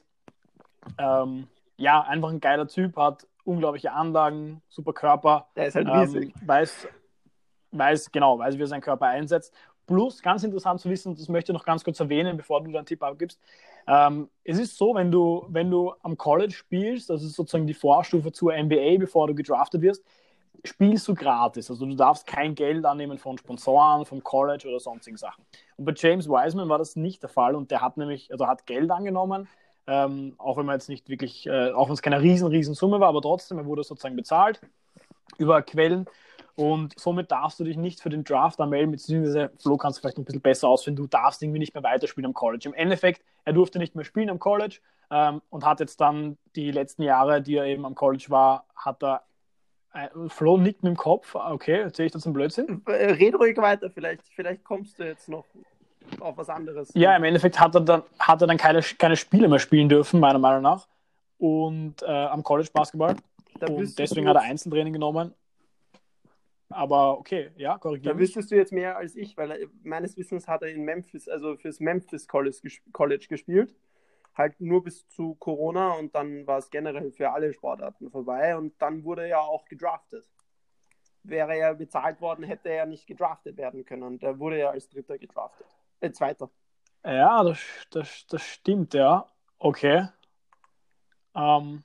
Ähm, 0.97 1.47
ja, 1.77 2.01
einfach 2.01 2.29
ein 2.29 2.39
geiler 2.39 2.67
Typ, 2.67 2.95
hat 2.95 3.27
unglaubliche 3.43 3.91
Anlagen, 3.91 4.61
super 4.69 4.93
Körper. 4.93 5.47
Der 5.55 5.67
ist 5.67 5.75
halt 5.75 5.87
riesig. 5.87 6.33
Ähm, 6.35 6.47
weiß, 6.47 6.87
weiß, 7.71 8.11
genau, 8.11 8.39
weiß, 8.39 8.57
wie 8.57 8.63
er 8.63 8.67
seinen 8.67 8.81
Körper 8.81 9.07
einsetzt. 9.07 9.53
Plus, 9.87 10.21
ganz 10.21 10.43
interessant 10.43 10.79
zu 10.79 10.89
wissen, 10.89 11.15
das 11.15 11.27
möchte 11.27 11.51
ich 11.51 11.57
noch 11.57 11.65
ganz 11.65 11.83
kurz 11.83 11.99
erwähnen, 11.99 12.37
bevor 12.37 12.63
du 12.63 12.71
deinen 12.71 12.85
Tipp 12.85 13.03
abgibst. 13.03 13.39
Ähm, 13.87 14.29
es 14.43 14.59
ist 14.59 14.77
so, 14.77 14.95
wenn 14.95 15.11
du, 15.11 15.45
wenn 15.49 15.69
du 15.69 15.93
am 16.01 16.17
College 16.17 16.53
spielst, 16.53 17.09
das 17.09 17.23
ist 17.23 17.35
sozusagen 17.35 17.67
die 17.67 17.73
Vorstufe 17.73 18.31
zur 18.31 18.55
NBA, 18.55 18.97
bevor 18.99 19.27
du 19.27 19.35
gedraftet 19.35 19.81
wirst, 19.81 20.03
spielst 20.63 21.07
du 21.07 21.15
gratis. 21.15 21.69
Also 21.69 21.85
du 21.85 21.95
darfst 21.95 22.27
kein 22.27 22.55
Geld 22.55 22.85
annehmen 22.85 23.17
von 23.17 23.37
Sponsoren, 23.37 24.05
vom 24.05 24.23
College 24.23 24.67
oder 24.67 24.79
sonstigen 24.79 25.17
Sachen. 25.17 25.43
Und 25.77 25.85
bei 25.85 25.93
James 25.95 26.29
Wiseman 26.29 26.69
war 26.69 26.77
das 26.77 26.95
nicht 26.95 27.23
der 27.23 27.29
Fall 27.29 27.55
und 27.55 27.71
der 27.71 27.81
hat 27.81 27.97
nämlich, 27.97 28.31
also 28.31 28.47
hat 28.47 28.65
Geld 28.65 28.91
angenommen, 28.91 29.47
ähm, 29.87 30.35
auch 30.37 30.57
wenn 30.57 30.65
man 30.65 30.75
jetzt 30.75 30.89
nicht 30.89 31.09
wirklich, 31.09 31.47
äh, 31.47 31.71
auch 31.71 31.87
wenn 31.87 31.93
es 31.93 32.01
keine 32.01 32.21
riesen, 32.21 32.47
riesen 32.47 32.73
Summe 32.73 32.99
war, 32.99 33.09
aber 33.09 33.21
trotzdem, 33.21 33.57
er 33.57 33.65
wurde 33.65 33.83
sozusagen 33.83 34.15
bezahlt 34.15 34.61
über 35.37 35.61
Quellen 35.61 36.07
und 36.55 36.99
somit 36.99 37.31
darfst 37.31 37.59
du 37.59 37.63
dich 37.63 37.77
nicht 37.77 38.01
für 38.01 38.09
den 38.09 38.23
Draft 38.23 38.59
anmelden, 38.59 38.91
beziehungsweise 38.91 39.51
Flo 39.59 39.77
kannst 39.77 39.97
du 39.97 40.01
vielleicht 40.01 40.17
ein 40.17 40.25
bisschen 40.25 40.41
besser 40.41 40.67
ausfinden, 40.67 41.01
du 41.01 41.07
darfst 41.07 41.41
irgendwie 41.41 41.59
nicht 41.59 41.73
mehr 41.73 41.83
weiterspielen 41.83 42.27
am 42.27 42.33
College. 42.33 42.67
Im 42.67 42.73
Endeffekt, 42.73 43.23
er 43.45 43.53
durfte 43.53 43.79
nicht 43.79 43.95
mehr 43.95 44.05
spielen 44.05 44.29
am 44.29 44.39
College 44.39 44.79
ähm, 45.09 45.41
und 45.49 45.65
hat 45.65 45.79
jetzt 45.79 45.99
dann 46.01 46.37
die 46.55 46.71
letzten 46.71 47.03
Jahre, 47.03 47.41
die 47.41 47.55
er 47.55 47.65
eben 47.65 47.85
am 47.85 47.95
College 47.95 48.25
war, 48.29 48.65
hat 48.75 49.01
er 49.03 49.23
äh, 49.93 50.09
Flo 50.27 50.57
nickt 50.57 50.83
mit 50.83 50.91
dem 50.91 50.97
Kopf, 50.97 51.35
okay, 51.35 51.81
erzähle 51.81 52.07
ich 52.07 52.11
das 52.11 52.25
ein 52.25 52.33
Blödsinn? 52.33 52.83
Red 52.87 53.35
ruhig 53.35 53.57
weiter, 53.57 53.89
vielleicht, 53.89 54.27
vielleicht 54.35 54.63
kommst 54.63 54.99
du 54.99 55.03
jetzt 55.03 55.29
noch 55.29 55.45
auf 56.19 56.37
was 56.37 56.49
anderes. 56.49 56.91
Ja, 56.93 57.15
im 57.15 57.23
Endeffekt 57.23 57.59
hat 57.59 57.75
er 57.75 57.81
dann, 57.81 58.03
hat 58.19 58.41
er 58.41 58.47
dann 58.47 58.57
keine, 58.57 58.81
keine 58.81 59.15
Spiele 59.15 59.47
mehr 59.47 59.59
spielen 59.59 59.89
dürfen, 59.89 60.19
meiner 60.19 60.39
Meinung 60.39 60.61
nach. 60.61 60.87
Und 61.37 62.03
äh, 62.03 62.05
am 62.05 62.43
College 62.43 62.69
Basketball. 62.73 63.15
Da 63.59 63.67
und 63.67 63.97
deswegen 63.97 64.27
hat 64.27 64.35
er 64.35 64.41
Einzeltraining 64.41 64.93
genommen. 64.93 65.33
Aber 66.69 67.17
okay, 67.19 67.51
ja, 67.57 67.77
korrigiert. 67.77 68.15
Da 68.15 68.19
wüsstest 68.19 68.51
du 68.51 68.55
jetzt 68.55 68.71
mehr 68.71 68.97
als 68.97 69.15
ich, 69.15 69.35
weil 69.37 69.51
er, 69.51 69.67
meines 69.83 70.17
Wissens 70.17 70.47
hat 70.47 70.61
er 70.61 70.69
in 70.69 70.83
Memphis, 70.83 71.27
also 71.27 71.57
fürs 71.57 71.79
Memphis 71.79 72.27
College, 72.27 72.57
College 72.91 73.25
gespielt. 73.29 73.75
Halt 74.33 74.61
nur 74.61 74.83
bis 74.83 75.07
zu 75.09 75.35
Corona 75.35 75.91
und 75.93 76.15
dann 76.15 76.47
war 76.47 76.57
es 76.59 76.69
generell 76.69 77.11
für 77.11 77.31
alle 77.31 77.53
Sportarten 77.53 78.09
vorbei 78.09 78.55
und 78.55 78.73
dann 78.81 79.03
wurde 79.03 79.23
er 79.23 79.27
ja 79.27 79.39
auch 79.39 79.65
gedraftet. 79.65 80.25
Wäre 81.23 81.57
er 81.57 81.75
bezahlt 81.75 82.21
worden, 82.21 82.45
hätte 82.45 82.69
er 82.69 82.85
nicht 82.85 83.05
gedraftet 83.05 83.57
werden 83.57 83.83
können. 83.83 84.19
Der 84.19 84.39
wurde 84.39 84.59
ja 84.59 84.69
als 84.69 84.87
Dritter 84.87 85.17
gedraftet. 85.17 85.67
Äh, 86.01 86.11
Zweiter. 86.11 86.49
Ja, 87.03 87.43
das, 87.43 87.59
das, 87.89 88.25
das 88.27 88.41
stimmt, 88.43 88.93
ja. 88.93 89.25
Okay. 89.57 90.07
Ähm, 91.35 91.83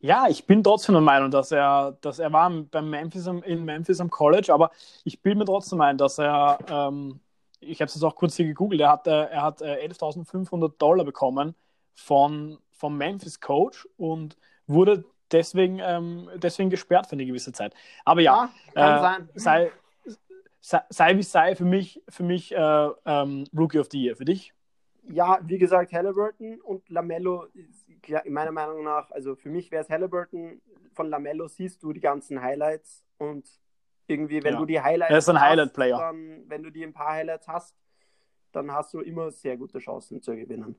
ja, 0.00 0.26
ich 0.28 0.46
bin 0.46 0.64
trotzdem 0.64 0.94
der 0.94 1.02
Meinung, 1.02 1.30
dass 1.30 1.52
er, 1.52 1.96
dass 2.00 2.18
er 2.18 2.32
war 2.32 2.50
beim 2.50 2.90
Memphis 2.90 3.26
in 3.26 3.64
Memphis 3.64 4.00
am 4.00 4.10
College, 4.10 4.52
aber 4.52 4.70
ich 5.04 5.22
bin 5.22 5.38
mir 5.38 5.44
trotzdem 5.44 5.80
ein, 5.80 5.96
dass 5.96 6.18
er, 6.18 6.58
ähm, 6.68 7.20
ich 7.60 7.80
habe 7.80 7.86
es 7.86 7.94
jetzt 7.94 8.02
auch 8.02 8.16
kurz 8.16 8.36
hier 8.36 8.46
gegoogelt, 8.46 8.80
er 8.80 8.90
hat, 8.90 9.06
äh, 9.06 9.26
er 9.26 9.42
hat 9.42 9.62
11.500 9.62 10.66
äh, 10.66 10.72
Dollar 10.78 11.04
bekommen 11.04 11.54
von, 11.94 12.58
vom 12.72 12.96
Memphis 12.96 13.40
Coach 13.40 13.86
und 13.96 14.36
wurde 14.66 15.04
deswegen, 15.30 15.78
ähm, 15.78 16.28
deswegen 16.34 16.70
gesperrt 16.70 17.06
für 17.06 17.12
eine 17.12 17.26
gewisse 17.26 17.52
Zeit. 17.52 17.72
Aber 18.04 18.20
ja, 18.20 18.50
ja 18.74 19.18
äh, 19.18 19.20
sei, 19.34 19.70
sei 20.62 21.16
wie 21.16 21.22
sei, 21.22 21.54
für 21.56 21.64
mich, 21.64 22.02
für 22.08 22.22
mich 22.22 22.52
äh, 22.54 22.88
ähm, 23.04 23.44
Rookie 23.56 23.78
of 23.78 23.88
the 23.90 24.02
Year. 24.02 24.16
Für 24.16 24.24
dich? 24.24 24.54
Ja, 25.04 25.40
wie 25.42 25.58
gesagt, 25.58 25.92
Halliburton 25.92 26.60
und 26.60 26.88
Lamello, 26.88 27.46
meiner 28.28 28.52
Meinung 28.52 28.84
nach, 28.84 29.10
also 29.10 29.34
für 29.34 29.50
mich 29.50 29.70
wäre 29.72 29.82
es 29.82 29.90
Halliburton. 29.90 30.62
Von 30.94 31.08
Lamello 31.08 31.48
siehst 31.48 31.82
du 31.82 31.92
die 31.92 32.00
ganzen 32.00 32.40
Highlights 32.40 33.04
und 33.18 33.48
irgendwie, 34.06 34.42
wenn 34.44 34.54
ja. 34.54 34.60
du 34.60 34.66
die 34.66 34.80
Highlights 34.80 35.10
er 35.10 35.18
ist 35.18 35.28
ein 35.28 35.40
Highlight-Player. 35.40 36.12
Wenn 36.46 36.62
du 36.62 36.70
die 36.70 36.84
ein 36.84 36.92
paar 36.92 37.12
Highlights 37.12 37.48
hast, 37.48 37.74
dann 38.52 38.70
hast 38.70 38.94
du 38.94 39.00
immer 39.00 39.30
sehr 39.30 39.56
gute 39.56 39.78
Chancen 39.78 40.22
zu 40.22 40.36
gewinnen. 40.36 40.76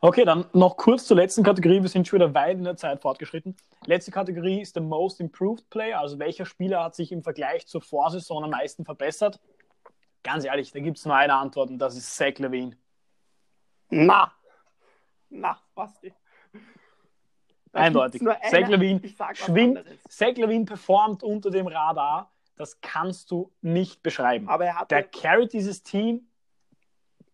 Okay, 0.00 0.24
dann 0.24 0.46
noch 0.52 0.76
kurz 0.76 1.06
zur 1.06 1.16
letzten 1.16 1.42
Kategorie. 1.42 1.80
Wir 1.80 1.88
sind 1.88 2.06
schon 2.06 2.18
wieder 2.18 2.34
weit 2.34 2.58
in 2.58 2.64
der 2.64 2.76
Zeit 2.76 3.00
fortgeschritten. 3.00 3.56
Letzte 3.86 4.10
Kategorie 4.10 4.60
ist 4.60 4.76
der 4.76 4.82
Most 4.82 5.20
Improved 5.20 5.68
Player, 5.70 5.98
also 6.00 6.18
welcher 6.18 6.44
Spieler 6.44 6.84
hat 6.84 6.94
sich 6.94 7.12
im 7.12 7.22
Vergleich 7.22 7.66
zur 7.66 7.80
Vorsaison 7.80 8.44
am 8.44 8.50
meisten 8.50 8.84
verbessert? 8.84 9.40
Ganz 10.22 10.44
ehrlich, 10.44 10.72
da 10.72 10.80
gibt 10.80 10.98
es 10.98 11.06
nur 11.06 11.14
eine 11.14 11.34
Antwort 11.34 11.70
und 11.70 11.78
das 11.78 11.96
ist 11.96 12.14
Zach 12.14 12.38
Levine. 12.38 12.76
Na, 13.88 14.32
na, 15.30 15.58
Basti. 15.74 16.12
Eindeutig. 17.72 18.22
Zach 18.50 18.68
Levine 18.68 19.00
schwimmt, 19.34 19.84
Zach 20.08 20.36
Levine 20.36 20.64
performt 20.64 21.22
unter 21.22 21.50
dem 21.50 21.66
Radar. 21.66 22.32
Das 22.56 22.80
kannst 22.80 23.30
du 23.30 23.52
nicht 23.60 24.02
beschreiben. 24.02 24.48
Aber 24.48 24.64
er 24.64 24.80
hat 24.80 24.90
der 24.90 25.02
carried 25.02 25.52
dieses 25.52 25.82
Team 25.82 26.26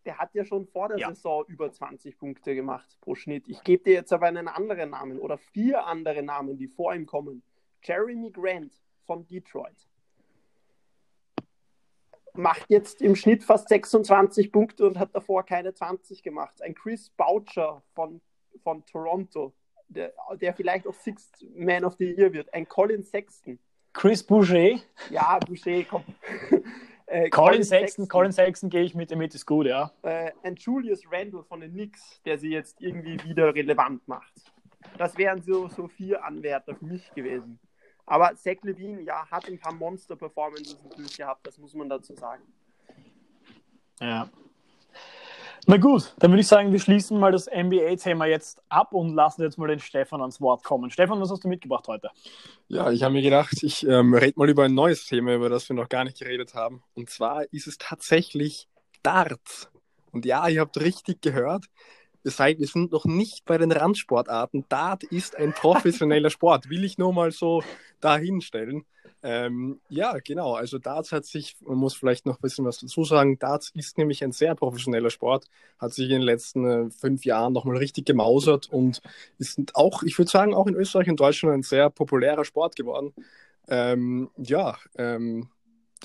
der 0.04 0.18
hat 0.18 0.34
ja 0.34 0.44
schon 0.44 0.66
vor 0.66 0.88
der 0.88 0.98
ja. 0.98 1.08
Saison 1.08 1.44
über 1.46 1.72
20 1.72 2.18
Punkte 2.18 2.54
gemacht 2.54 2.96
pro 3.00 3.14
Schnitt. 3.14 3.48
Ich 3.48 3.62
gebe 3.62 3.84
dir 3.84 3.94
jetzt 3.94 4.12
aber 4.12 4.26
einen 4.26 4.48
anderen 4.48 4.90
Namen 4.90 5.18
oder 5.18 5.38
vier 5.38 5.86
andere 5.86 6.22
Namen, 6.22 6.56
die 6.56 6.68
vor 6.68 6.94
ihm 6.94 7.06
kommen. 7.06 7.42
Jeremy 7.82 8.30
Grant 8.30 8.72
von 9.06 9.26
Detroit. 9.26 9.88
Macht 12.34 12.64
jetzt 12.68 13.02
im 13.02 13.14
Schnitt 13.14 13.44
fast 13.44 13.68
26 13.68 14.50
Punkte 14.50 14.86
und 14.86 14.98
hat 14.98 15.14
davor 15.14 15.44
keine 15.44 15.74
20 15.74 16.22
gemacht. 16.22 16.62
Ein 16.62 16.74
Chris 16.74 17.10
Boucher 17.10 17.82
von, 17.94 18.22
von 18.62 18.84
Toronto, 18.86 19.52
der, 19.88 20.14
der 20.40 20.54
vielleicht 20.54 20.86
auch 20.86 20.94
Sixth 20.94 21.44
Man 21.54 21.84
of 21.84 21.96
the 21.98 22.06
Year 22.06 22.32
wird. 22.32 22.52
Ein 22.54 22.66
Colin 22.66 23.02
Sexton. 23.02 23.58
Chris 23.92 24.22
Boucher? 24.22 24.80
Ja, 25.10 25.38
Boucher, 25.40 25.84
komm. 25.84 26.04
Äh, 27.12 27.28
Colin, 27.28 27.62
Sexton, 27.62 28.08
Colin 28.08 28.32
Sexton 28.32 28.70
gehe 28.70 28.84
ich 28.84 28.94
mit 28.94 29.10
dem 29.10 29.18
mit, 29.18 29.34
ist 29.34 29.44
gut, 29.44 29.66
ja. 29.66 29.92
Äh, 30.00 30.32
und 30.44 30.58
Julius 30.60 31.02
Randle 31.12 31.42
von 31.44 31.60
den 31.60 31.70
Knicks, 31.72 32.22
der 32.24 32.38
sie 32.38 32.48
jetzt 32.48 32.80
irgendwie 32.80 33.22
wieder 33.22 33.54
relevant 33.54 34.08
macht. 34.08 34.32
Das 34.96 35.18
wären 35.18 35.42
so, 35.42 35.68
so 35.68 35.88
vier 35.88 36.24
Anwärter 36.24 36.74
für 36.74 36.86
mich 36.86 37.12
gewesen. 37.12 37.58
Aber 38.06 38.34
Zach 38.34 38.56
Levine, 38.62 39.02
ja, 39.02 39.26
hat 39.30 39.46
ein 39.46 39.58
paar 39.58 39.74
Monster-Performances 39.74 40.82
natürlich 40.84 41.18
gehabt, 41.18 41.46
das 41.46 41.58
muss 41.58 41.74
man 41.74 41.90
dazu 41.90 42.14
sagen. 42.14 42.44
Ja. 44.00 44.30
Na 45.66 45.76
gut, 45.76 46.14
dann 46.18 46.32
würde 46.32 46.40
ich 46.40 46.48
sagen, 46.48 46.72
wir 46.72 46.80
schließen 46.80 47.20
mal 47.20 47.30
das 47.30 47.46
NBA-Thema 47.46 48.26
jetzt 48.26 48.60
ab 48.68 48.92
und 48.92 49.14
lassen 49.14 49.42
jetzt 49.42 49.58
mal 49.58 49.68
den 49.68 49.78
Stefan 49.78 50.20
ans 50.20 50.40
Wort 50.40 50.64
kommen. 50.64 50.90
Stefan, 50.90 51.20
was 51.20 51.30
hast 51.30 51.44
du 51.44 51.48
mitgebracht 51.48 51.86
heute? 51.86 52.10
Ja, 52.66 52.90
ich 52.90 53.04
habe 53.04 53.14
mir 53.14 53.22
gedacht, 53.22 53.62
ich 53.62 53.86
ähm, 53.86 54.12
rede 54.12 54.36
mal 54.36 54.48
über 54.48 54.64
ein 54.64 54.74
neues 54.74 55.06
Thema, 55.06 55.34
über 55.34 55.48
das 55.48 55.68
wir 55.68 55.76
noch 55.76 55.88
gar 55.88 56.02
nicht 56.02 56.18
geredet 56.18 56.54
haben. 56.54 56.82
Und 56.94 57.10
zwar 57.10 57.44
ist 57.52 57.68
es 57.68 57.78
tatsächlich 57.78 58.66
Darts. 59.04 59.70
Und 60.10 60.26
ja, 60.26 60.48
ihr 60.48 60.62
habt 60.62 60.80
richtig 60.80 61.22
gehört. 61.22 61.66
Wir, 62.24 62.32
seid, 62.32 62.58
wir 62.58 62.66
sind 62.66 62.90
noch 62.90 63.04
nicht 63.04 63.44
bei 63.44 63.56
den 63.56 63.70
Randsportarten. 63.70 64.64
Dart 64.68 65.04
ist 65.04 65.36
ein 65.36 65.52
professioneller 65.52 66.30
Sport. 66.30 66.70
Will 66.70 66.82
ich 66.82 66.98
nur 66.98 67.12
mal 67.12 67.30
so 67.30 67.62
dahinstellen. 68.00 68.84
Ähm, 69.24 69.80
ja, 69.88 70.18
genau. 70.18 70.54
Also 70.54 70.78
Darts 70.78 71.12
hat 71.12 71.24
sich, 71.24 71.56
man 71.60 71.78
muss 71.78 71.94
vielleicht 71.94 72.26
noch 72.26 72.38
ein 72.38 72.42
bisschen 72.42 72.64
was 72.64 72.78
dazu 72.78 73.04
sagen, 73.04 73.38
Darts 73.38 73.70
ist 73.74 73.96
nämlich 73.96 74.24
ein 74.24 74.32
sehr 74.32 74.54
professioneller 74.56 75.10
Sport, 75.10 75.46
hat 75.78 75.94
sich 75.94 76.06
in 76.06 76.20
den 76.20 76.22
letzten 76.22 76.66
äh, 76.66 76.90
fünf 76.90 77.24
Jahren 77.24 77.52
nochmal 77.52 77.76
richtig 77.76 78.04
gemausert 78.04 78.68
und 78.70 79.00
ist 79.38 79.60
auch, 79.74 80.02
ich 80.02 80.18
würde 80.18 80.30
sagen, 80.30 80.54
auch 80.54 80.66
in 80.66 80.74
Österreich 80.74 81.08
und 81.08 81.20
Deutschland 81.20 81.54
ein 81.54 81.62
sehr 81.62 81.88
populärer 81.88 82.44
Sport 82.44 82.74
geworden. 82.74 83.14
Ähm, 83.68 84.30
ja, 84.36 84.76
ähm, 84.96 85.48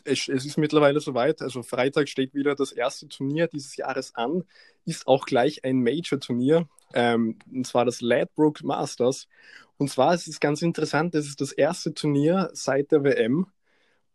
es, 0.04 0.28
es, 0.28 0.46
ist 0.46 0.58
mittlerweile 0.58 1.00
soweit. 1.00 1.42
Also 1.42 1.64
Freitag 1.64 2.10
steht 2.10 2.36
wieder 2.36 2.54
das 2.54 2.72
erste 2.72 3.08
Turnier 3.08 3.48
dieses 3.48 3.76
Jahres 3.78 4.14
an. 4.16 4.44
Ist 4.86 5.08
auch 5.08 5.26
gleich 5.26 5.64
ein 5.66 5.82
Major-Turnier. 5.82 6.68
Ähm, 6.94 7.38
und 7.52 7.68
zwar 7.68 7.86
das 7.86 8.02
Ladbroke 8.02 8.66
Masters. 8.66 9.28
Und 9.78 9.90
zwar 9.90 10.14
ist 10.14 10.28
es 10.28 10.40
ganz 10.40 10.62
interessant, 10.62 11.14
das 11.14 11.28
ist 11.28 11.42
das 11.42 11.52
erste 11.52 11.94
Turnier 11.94 12.50
seit 12.54 12.92
der 12.92 13.04
WM. 13.04 13.48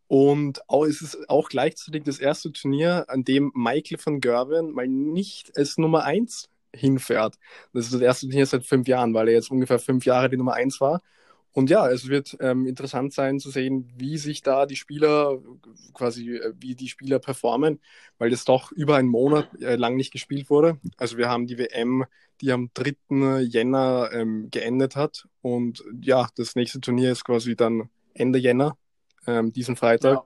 Und 0.09 0.69
auch, 0.69 0.85
es 0.85 1.00
ist 1.00 1.31
auch 1.31 1.49
gleichzeitig 1.49 2.05
das 2.05 2.19
erste 2.19 2.52
Turnier, 2.52 3.07
an 3.09 3.25
dem 3.25 3.50
Michael 3.55 3.99
van 4.05 4.21
Gerwen 4.21 4.73
mal 4.73 4.87
nicht 4.87 5.57
als 5.57 5.79
Nummer 5.79 6.05
1 6.05 6.50
hinfährt. 6.75 7.37
Das 7.73 7.87
ist 7.87 7.95
das 7.95 8.00
erste 8.02 8.26
Turnier 8.29 8.47
seit 8.47 8.64
fünf 8.67 8.88
Jahren, 8.88 9.14
weil 9.14 9.29
er 9.29 9.35
jetzt 9.35 9.50
ungefähr 9.50 9.79
fünf 9.79 10.05
Jahre 10.05 10.29
die 10.29 10.37
Nummer 10.37 10.55
1 10.55 10.81
war. 10.81 11.00
Und 11.54 11.68
ja, 11.68 11.88
es 11.88 12.09
wird 12.09 12.37
ähm, 12.40 12.66
interessant 12.66 13.12
sein 13.12 13.38
zu 13.38 13.50
sehen, 13.50 13.92
wie 13.97 14.16
sich 14.16 14.42
da 14.42 14.64
die 14.64 14.76
Spieler, 14.76 15.38
quasi 15.92 16.37
äh, 16.37 16.54
wie 16.59 16.75
die 16.75 16.88
Spieler 16.88 17.18
performen, 17.18 17.78
weil 18.18 18.30
das 18.30 18.44
doch 18.44 18.73
über 18.73 18.97
einen 18.97 19.09
Monat 19.09 19.49
äh, 19.61 19.76
lang 19.76 19.97
nicht 19.97 20.12
gespielt 20.12 20.49
wurde. 20.49 20.78
Also 20.97 21.18
wir 21.18 21.28
haben 21.28 21.47
die 21.47 21.59
WM, 21.59 22.04
die 22.40 22.52
am 22.52 22.71
3. 22.73 23.40
Jänner 23.40 24.11
ähm, 24.14 24.49
geendet 24.50 24.97
hat. 24.97 25.28
Und 25.42 25.85
ja, 26.00 26.26
das 26.37 26.56
nächste 26.56 26.80
Turnier 26.80 27.12
ist 27.12 27.25
quasi 27.25 27.54
dann 27.54 27.90
Ende 28.14 28.38
Jänner, 28.38 28.78
ähm, 29.26 29.52
diesen 29.52 29.76
Freitag. 29.76 30.25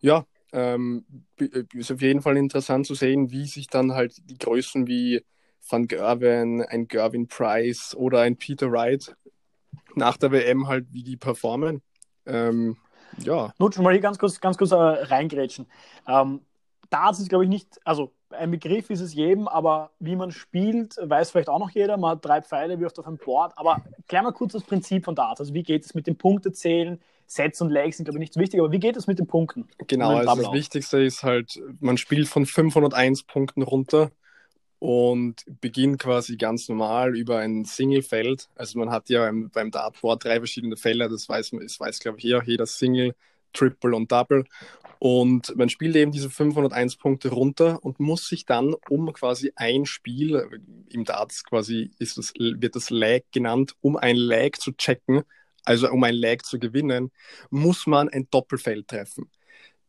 Ja, 0.00 0.24
ja 0.52 0.74
ähm, 0.74 1.04
äh, 1.40 1.64
ist 1.74 1.90
auf 1.90 2.00
jeden 2.00 2.22
Fall 2.22 2.36
interessant 2.36 2.86
zu 2.86 2.94
sehen, 2.94 3.32
wie 3.32 3.46
sich 3.46 3.66
dann 3.66 3.92
halt 3.92 4.14
die 4.30 4.38
Größen 4.38 4.86
wie 4.86 5.24
Van 5.68 5.88
Gerwen, 5.88 6.62
ein 6.62 6.86
Gervin 6.86 7.26
Price 7.26 7.96
oder 7.96 8.20
ein 8.20 8.36
Peter 8.36 8.70
Wright 8.70 9.16
nach 9.96 10.16
der 10.16 10.32
WM 10.32 10.68
halt, 10.68 10.86
wie 10.92 11.02
die 11.02 11.16
performen. 11.16 11.82
Ähm, 12.26 12.76
ja. 13.18 13.52
Nutsch, 13.58 13.78
mal 13.78 13.92
hier 13.92 14.00
ganz 14.00 14.18
kurz, 14.18 14.40
ganz 14.40 14.58
kurz 14.58 14.72
äh, 14.72 14.76
reingrätschen. 14.76 15.66
Ähm, 16.06 16.40
Darts 16.90 17.20
ist, 17.20 17.28
glaube 17.28 17.44
ich, 17.44 17.50
nicht, 17.50 17.80
also 17.84 18.12
ein 18.30 18.50
Begriff 18.50 18.90
ist 18.90 19.00
es 19.00 19.14
jedem, 19.14 19.48
aber 19.48 19.90
wie 19.98 20.16
man 20.16 20.30
spielt, 20.30 20.96
weiß 21.00 21.30
vielleicht 21.30 21.48
auch 21.48 21.58
noch 21.58 21.70
jeder. 21.70 21.96
Man 21.96 22.12
hat 22.12 22.24
drei 22.24 22.42
Pfeile, 22.42 22.80
wirft 22.80 22.98
auf 22.98 23.06
ein 23.06 23.18
Board. 23.18 23.52
Aber 23.56 23.82
klär 24.08 24.22
mal 24.22 24.32
kurz 24.32 24.52
das 24.52 24.64
Prinzip 24.64 25.04
von 25.04 25.14
Darts. 25.14 25.40
Also 25.40 25.54
wie 25.54 25.62
geht 25.62 25.84
es 25.84 25.94
mit 25.94 26.06
dem 26.06 26.16
Punktezählen? 26.16 27.00
Sets 27.26 27.60
und 27.62 27.70
Legs 27.70 27.96
sind, 27.96 28.04
glaube 28.04 28.18
ich, 28.18 28.20
nicht 28.20 28.34
so 28.34 28.40
wichtig, 28.40 28.60
aber 28.60 28.70
wie 28.70 28.78
geht 28.78 28.96
es 28.96 29.06
mit 29.06 29.18
den 29.18 29.26
Punkten? 29.26 29.66
Genau, 29.86 30.16
also 30.16 30.42
das 30.42 30.52
Wichtigste 30.52 31.02
ist 31.02 31.22
halt, 31.22 31.60
man 31.80 31.96
spielt 31.96 32.28
von 32.28 32.44
501 32.44 33.22
Punkten 33.22 33.62
runter 33.62 34.10
und 34.78 35.44
beginnt 35.60 35.98
quasi 35.98 36.36
ganz 36.36 36.68
normal 36.68 37.16
über 37.16 37.38
ein 37.38 37.64
Single-Feld. 37.64 38.48
Also 38.54 38.78
man 38.78 38.90
hat 38.90 39.08
ja 39.08 39.20
beim, 39.20 39.50
beim 39.50 39.70
Dartboard 39.70 40.24
drei 40.24 40.36
verschiedene 40.38 40.76
Felder, 40.76 41.08
das 41.08 41.28
weiß, 41.28 41.52
das 41.62 41.80
weiß 41.80 42.00
glaube 42.00 42.18
ich, 42.18 42.24
jeder, 42.24 42.66
Single, 42.66 43.14
Triple 43.52 43.96
und 43.96 44.12
Double. 44.12 44.44
Und 44.98 45.54
man 45.56 45.68
spielt 45.68 45.96
eben 45.96 46.12
diese 46.12 46.30
501 46.30 46.96
Punkte 46.96 47.28
runter 47.28 47.84
und 47.84 48.00
muss 48.00 48.26
sich 48.28 48.46
dann 48.46 48.74
um 48.88 49.12
quasi 49.12 49.52
ein 49.56 49.86
Spiel, 49.86 50.62
im 50.90 51.04
Darts 51.04 51.44
quasi 51.44 51.90
ist 51.98 52.16
das, 52.16 52.32
wird 52.38 52.74
das 52.74 52.90
Lag 52.90 53.20
genannt, 53.32 53.74
um 53.80 53.96
ein 53.96 54.16
Lag 54.16 54.52
zu 54.52 54.72
checken, 54.72 55.22
also 55.64 55.90
um 55.90 56.02
ein 56.04 56.14
Lag 56.14 56.42
zu 56.42 56.58
gewinnen, 56.58 57.10
muss 57.50 57.86
man 57.86 58.08
ein 58.08 58.28
Doppelfeld 58.30 58.88
treffen. 58.88 59.30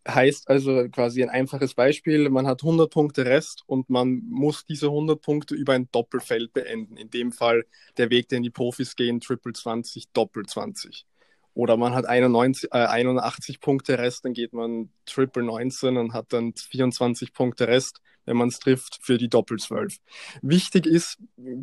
Heißt 0.07 0.49
also 0.49 0.87
quasi 0.89 1.23
ein 1.23 1.29
einfaches 1.29 1.73
Beispiel, 1.73 2.29
man 2.29 2.45
hat 2.45 2.61
100 2.63 2.91
Punkte 2.91 3.25
Rest 3.25 3.63
und 3.65 3.89
man 3.89 4.21
muss 4.29 4.65
diese 4.65 4.87
100 4.87 5.19
Punkte 5.19 5.55
über 5.55 5.73
ein 5.73 5.89
Doppelfeld 5.91 6.53
beenden. 6.53 6.95
In 6.97 7.09
dem 7.09 7.31
Fall 7.31 7.65
der 7.97 8.11
Weg, 8.11 8.29
den 8.29 8.43
die 8.43 8.51
Profis 8.51 8.95
gehen, 8.95 9.19
Triple 9.19 9.53
20, 9.53 10.09
Doppel 10.13 10.45
20. 10.45 11.07
Oder 11.55 11.77
man 11.77 11.95
hat 11.95 12.05
91, 12.05 12.69
äh, 12.73 12.85
81 12.85 13.61
Punkte 13.61 13.97
Rest, 13.97 14.25
dann 14.25 14.33
geht 14.33 14.51
man 14.51 14.89
Triple 15.05 15.41
19 15.41 15.95
und 15.95 16.13
hat 16.13 16.33
dann 16.33 16.53
24 16.53 17.31
Punkte 17.33 17.69
Rest, 17.69 18.01
wenn 18.25 18.35
man 18.35 18.49
es 18.49 18.59
trifft, 18.59 18.99
für 19.01 19.17
die 19.17 19.29
Doppel 19.29 19.57
12. 19.57 19.97
Wichtig 20.41 20.85
ist 20.85 21.17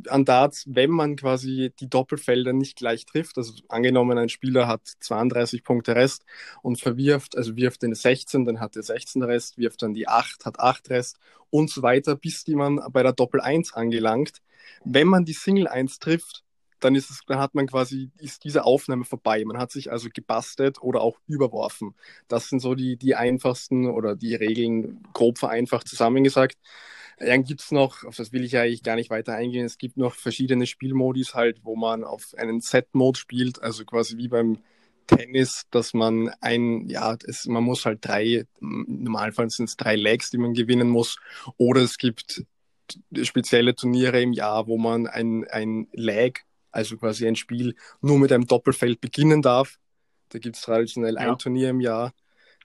an 0.09 0.25
Darts, 0.25 0.65
wenn 0.67 0.91
man 0.91 1.17
quasi 1.17 1.73
die 1.79 1.91
Doppelfelder 1.91 2.55
nicht 2.55 2.79
gleich 2.79 3.05
trifft, 3.05 3.37
also 3.37 3.53
angenommen 3.69 4.17
ein 4.17 4.31
Spieler 4.31 4.67
hat 4.67 4.81
32 5.01 5.63
Punkte 5.63 5.95
Rest 5.95 6.25
und 6.63 6.81
verwirft, 6.81 7.37
also 7.37 7.57
wirft 7.57 7.83
den 7.83 7.95
16, 7.95 8.47
dann 8.47 8.61
hat 8.61 8.77
er 8.77 8.83
16 8.85 9.23
Rest, 9.23 9.59
wirft 9.59 9.83
dann 9.83 9.93
die 9.93 10.09
8, 10.09 10.47
hat 10.47 10.59
8 10.59 10.89
Rest 10.89 11.19
und 11.51 11.69
so 11.69 11.83
weiter, 11.83 12.17
bis 12.17 12.45
die 12.45 12.55
man 12.55 12.81
bei 12.93 13.03
der 13.03 13.13
Doppel 13.13 13.43
1 13.43 13.75
angelangt. 13.75 14.39
Wenn 14.85 15.09
man 15.09 15.27
die 15.27 15.35
Single 15.35 15.69
1 15.69 15.99
trifft, 15.99 16.45
dann 16.85 16.95
ist 16.95 17.11
es, 17.11 17.21
dann 17.27 17.39
hat 17.39 17.55
man 17.55 17.67
quasi, 17.67 18.11
ist 18.19 18.45
diese 18.45 18.65
Aufnahme 18.65 19.05
vorbei. 19.05 19.45
Man 19.45 19.59
hat 19.59 19.71
sich 19.71 19.91
also 19.91 20.09
gebastelt 20.13 20.83
oder 20.83 21.01
auch 21.01 21.19
überworfen. 21.27 21.95
Das 22.29 22.49
sind 22.49 22.61
so 22.61 22.75
die, 22.75 22.97
die 22.97 23.15
einfachsten 23.15 23.87
oder 23.87 24.17
die 24.17 24.35
Regeln 24.35 25.03
grob 25.13 25.39
vereinfacht 25.39 25.89
zusammengesagt. 25.89 26.59
Dann 27.19 27.45
gibt 27.45 27.61
es 27.61 27.71
noch, 27.71 28.05
auf 28.05 28.17
das 28.17 28.33
will 28.33 28.45
ich 28.45 28.57
eigentlich 28.57 28.83
gar 28.83 28.97
nicht 28.97 29.11
weiter 29.11 29.35
eingehen, 29.35 29.65
es 29.65 29.79
gibt 29.79 29.97
noch 29.97 30.15
verschiedene 30.15 30.67
Spielmodis 30.67 31.35
halt, 31.35 31.61
wo 31.63 31.77
man 31.77 32.05
auf 32.05 32.35
einen 32.37 32.61
Set-Mode 32.61 33.19
spielt, 33.19 33.63
also 33.63 33.85
quasi 33.85 34.17
wie 34.17 34.29
beim 34.29 34.59
Tennis, 35.07 35.67
dass 35.71 35.95
man 35.95 36.31
ein, 36.41 36.89
ja, 36.89 37.17
es, 37.27 37.47
man 37.47 37.63
muss 37.63 37.85
halt 37.85 37.99
drei, 38.03 38.47
im 38.61 38.87
Normalfall 39.05 39.51
sind 39.51 39.69
es 39.69 39.77
drei 39.77 39.95
Legs, 39.95 40.31
die 40.31 40.39
man 40.39 40.55
gewinnen 40.55 40.89
muss, 40.89 41.17
oder 41.59 41.83
es 41.83 41.99
gibt 41.99 42.45
spezielle 43.23 43.75
Turniere 43.75 44.21
im 44.21 44.33
Jahr, 44.33 44.67
wo 44.67 44.79
man 44.79 45.07
ein, 45.07 45.45
ein 45.49 45.89
Leg, 45.93 46.45
also 46.73 46.97
quasi 46.97 47.27
ein 47.27 47.37
Spiel, 47.37 47.75
nur 48.01 48.19
mit 48.19 48.33
einem 48.33 48.47
Doppelfeld 48.47 49.01
beginnen 49.01 49.43
darf. 49.43 49.79
Da 50.31 50.39
gibt 50.39 50.57
es 50.57 50.63
traditionell 50.63 51.15
ja. 51.15 51.21
ein 51.21 51.39
Turnier 51.39 51.71
im 51.71 51.81
Jahr. 51.81 52.13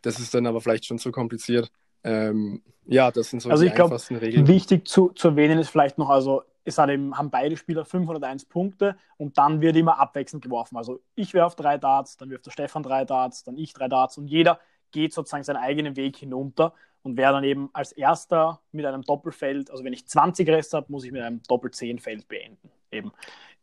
Das 0.02 0.20
ist 0.20 0.34
dann 0.34 0.48
aber 0.48 0.62
vielleicht 0.62 0.86
schon 0.86 1.00
zu 1.00 1.12
kompliziert. 1.12 1.72
Ähm, 2.04 2.64
ja, 2.86 3.12
das 3.12 3.30
sind 3.30 3.42
so 3.42 3.50
also 3.50 3.64
die 3.64 3.70
ich 3.70 3.80
einfachsten 3.80 4.16
glaub, 4.16 4.24
Regeln. 4.24 4.48
Wichtig 4.48 4.88
zu, 4.88 5.10
zu 5.10 5.30
erwähnen 5.30 5.60
ist 5.60 5.70
vielleicht 5.70 5.98
noch, 5.98 6.10
also 6.10 6.44
es 6.64 6.78
hat 6.78 6.90
eben, 6.90 7.18
haben 7.18 7.30
beide 7.30 7.58
Spieler 7.58 7.86
501 7.86 8.46
Punkte 8.46 8.98
und 9.18 9.38
dann 9.38 9.62
wird 9.62 9.76
immer 9.76 10.00
abwechselnd 10.00 10.44
geworfen. 10.44 10.78
Also 10.78 11.02
ich 11.16 11.34
werfe 11.34 11.56
drei 11.56 11.78
Darts, 11.78 12.18
dann 12.18 12.30
wirft 12.30 12.46
der 12.46 12.52
Stefan 12.52 12.84
drei 12.84 13.06
Darts, 13.06 13.44
dann 13.44 13.58
ich 13.58 13.74
drei 13.74 13.88
Darts 13.88 14.18
und 14.18 14.28
jeder 14.28 14.60
geht 14.92 15.14
sozusagen 15.14 15.44
seinen 15.44 15.58
eigenen 15.58 15.96
Weg 15.96 16.18
hinunter 16.18 16.74
und 17.04 17.16
wer 17.16 17.32
dann 17.32 17.46
eben 17.46 17.70
als 17.72 17.94
erster 17.94 18.60
mit 18.74 18.86
einem 18.86 19.02
Doppelfeld, 19.02 19.72
also 19.72 19.84
wenn 19.84 19.94
ich 19.94 20.06
20 20.06 20.50
Rest 20.50 20.74
habe, 20.74 20.92
muss 20.92 21.06
ich 21.06 21.12
mit 21.14 21.22
einem 21.22 21.42
Doppel-10-Feld 21.44 22.28
beenden. 22.28 22.70
Eben, 22.92 23.14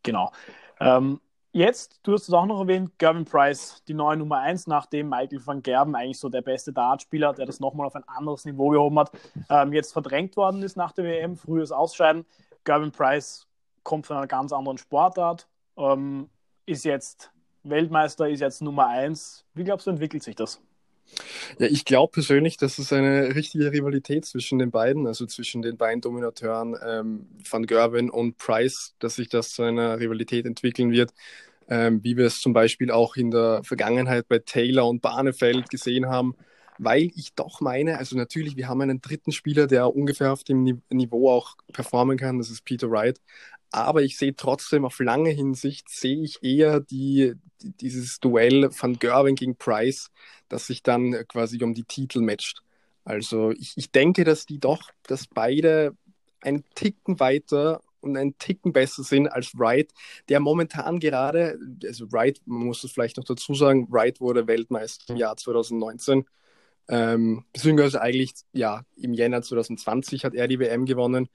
genau. 0.04 0.30
Ähm, 0.78 1.20
jetzt, 1.52 1.98
du 2.04 2.12
hast 2.12 2.28
es 2.28 2.34
auch 2.34 2.46
noch 2.46 2.60
erwähnt, 2.60 2.92
Gervin 2.98 3.24
Price, 3.24 3.82
die 3.88 3.94
neue 3.94 4.16
Nummer 4.16 4.38
1, 4.38 4.68
nachdem 4.68 5.08
Michael 5.08 5.44
van 5.44 5.62
Gerben 5.62 5.96
eigentlich 5.96 6.20
so 6.20 6.28
der 6.28 6.42
beste 6.42 6.72
Dartspieler, 6.72 7.32
der 7.32 7.46
das 7.46 7.58
nochmal 7.58 7.88
auf 7.88 7.96
ein 7.96 8.06
anderes 8.06 8.44
Niveau 8.44 8.68
gehoben 8.68 9.00
hat, 9.00 9.10
ähm, 9.50 9.72
jetzt 9.72 9.92
verdrängt 9.92 10.36
worden 10.36 10.62
ist 10.62 10.76
nach 10.76 10.92
der 10.92 11.04
WM, 11.04 11.36
frühes 11.36 11.72
Ausscheiden. 11.72 12.24
Gervin 12.62 12.92
Price 12.92 13.48
kommt 13.82 14.06
von 14.06 14.16
einer 14.16 14.26
ganz 14.28 14.52
anderen 14.52 14.78
Sportart, 14.78 15.48
ähm, 15.76 16.30
ist 16.66 16.84
jetzt 16.84 17.32
Weltmeister, 17.64 18.28
ist 18.28 18.40
jetzt 18.40 18.62
Nummer 18.62 18.86
1. 18.86 19.44
Wie 19.54 19.64
glaubst 19.64 19.86
du, 19.86 19.90
entwickelt 19.90 20.22
sich 20.22 20.36
das? 20.36 20.60
Ja, 21.58 21.66
ich 21.66 21.84
glaube 21.84 22.12
persönlich, 22.12 22.56
dass 22.56 22.78
es 22.78 22.92
eine 22.92 23.34
richtige 23.34 23.72
Rivalität 23.72 24.24
zwischen 24.24 24.58
den 24.58 24.70
beiden, 24.70 25.06
also 25.06 25.26
zwischen 25.26 25.62
den 25.62 25.76
beiden 25.76 26.00
Dominateuren 26.00 26.76
ähm, 26.84 27.28
Van 27.48 27.66
Gerwen 27.66 28.10
und 28.10 28.36
Price, 28.38 28.94
dass 28.98 29.16
sich 29.16 29.28
das 29.28 29.50
zu 29.50 29.62
einer 29.62 30.00
Rivalität 30.00 30.46
entwickeln 30.46 30.90
wird, 30.90 31.12
ähm, 31.68 32.02
wie 32.02 32.16
wir 32.16 32.26
es 32.26 32.40
zum 32.40 32.52
Beispiel 32.52 32.90
auch 32.90 33.16
in 33.16 33.30
der 33.30 33.62
Vergangenheit 33.64 34.28
bei 34.28 34.38
Taylor 34.38 34.88
und 34.88 35.02
Barnefeld 35.02 35.70
gesehen 35.70 36.06
haben 36.06 36.34
weil 36.78 37.10
ich 37.14 37.34
doch 37.34 37.60
meine, 37.60 37.98
also 37.98 38.16
natürlich, 38.16 38.56
wir 38.56 38.68
haben 38.68 38.80
einen 38.80 39.00
dritten 39.00 39.32
Spieler, 39.32 39.66
der 39.66 39.94
ungefähr 39.94 40.32
auf 40.32 40.44
dem 40.44 40.82
Niveau 40.90 41.30
auch 41.30 41.56
performen 41.72 42.18
kann, 42.18 42.38
das 42.38 42.50
ist 42.50 42.64
Peter 42.64 42.90
Wright. 42.90 43.20
Aber 43.74 44.02
ich 44.02 44.16
sehe 44.16 44.36
trotzdem 44.36 44.84
auf 44.84 45.00
lange 45.00 45.30
Hinsicht, 45.30 45.88
sehe 45.88 46.22
ich 46.22 46.44
eher 46.44 46.78
die, 46.78 47.34
die, 47.60 47.72
dieses 47.72 48.20
Duell 48.20 48.70
von 48.70 49.00
Gerwin 49.00 49.34
gegen 49.34 49.56
Price, 49.56 50.12
das 50.48 50.68
sich 50.68 50.84
dann 50.84 51.26
quasi 51.26 51.60
um 51.64 51.74
die 51.74 51.82
Titel 51.82 52.20
matcht. 52.20 52.62
Also 53.04 53.50
ich, 53.50 53.72
ich 53.76 53.90
denke, 53.90 54.22
dass 54.22 54.46
die 54.46 54.60
doch, 54.60 54.90
dass 55.08 55.26
beide 55.26 55.96
einen 56.40 56.62
Ticken 56.76 57.18
weiter 57.18 57.80
und 58.00 58.16
einen 58.16 58.38
Ticken 58.38 58.72
besser 58.72 59.02
sind 59.02 59.26
als 59.26 59.58
Wright, 59.58 59.92
der 60.28 60.38
momentan 60.38 61.00
gerade, 61.00 61.58
also 61.84 62.12
Wright, 62.12 62.40
man 62.46 62.66
muss 62.66 62.84
es 62.84 62.92
vielleicht 62.92 63.16
noch 63.16 63.24
dazu 63.24 63.54
sagen, 63.54 63.88
Wright 63.90 64.20
wurde 64.20 64.46
Weltmeister 64.46 65.12
im 65.14 65.16
Jahr 65.16 65.36
2019 65.36 66.26
ähm, 66.88 67.44
beziehungsweise 67.52 68.00
eigentlich, 68.00 68.34
ja, 68.52 68.84
im 68.96 69.14
Jänner 69.14 69.42
2020 69.42 70.24
hat 70.24 70.34
er 70.34 70.48
die 70.48 70.58
WM 70.58 70.84
gewonnen. 70.84 71.28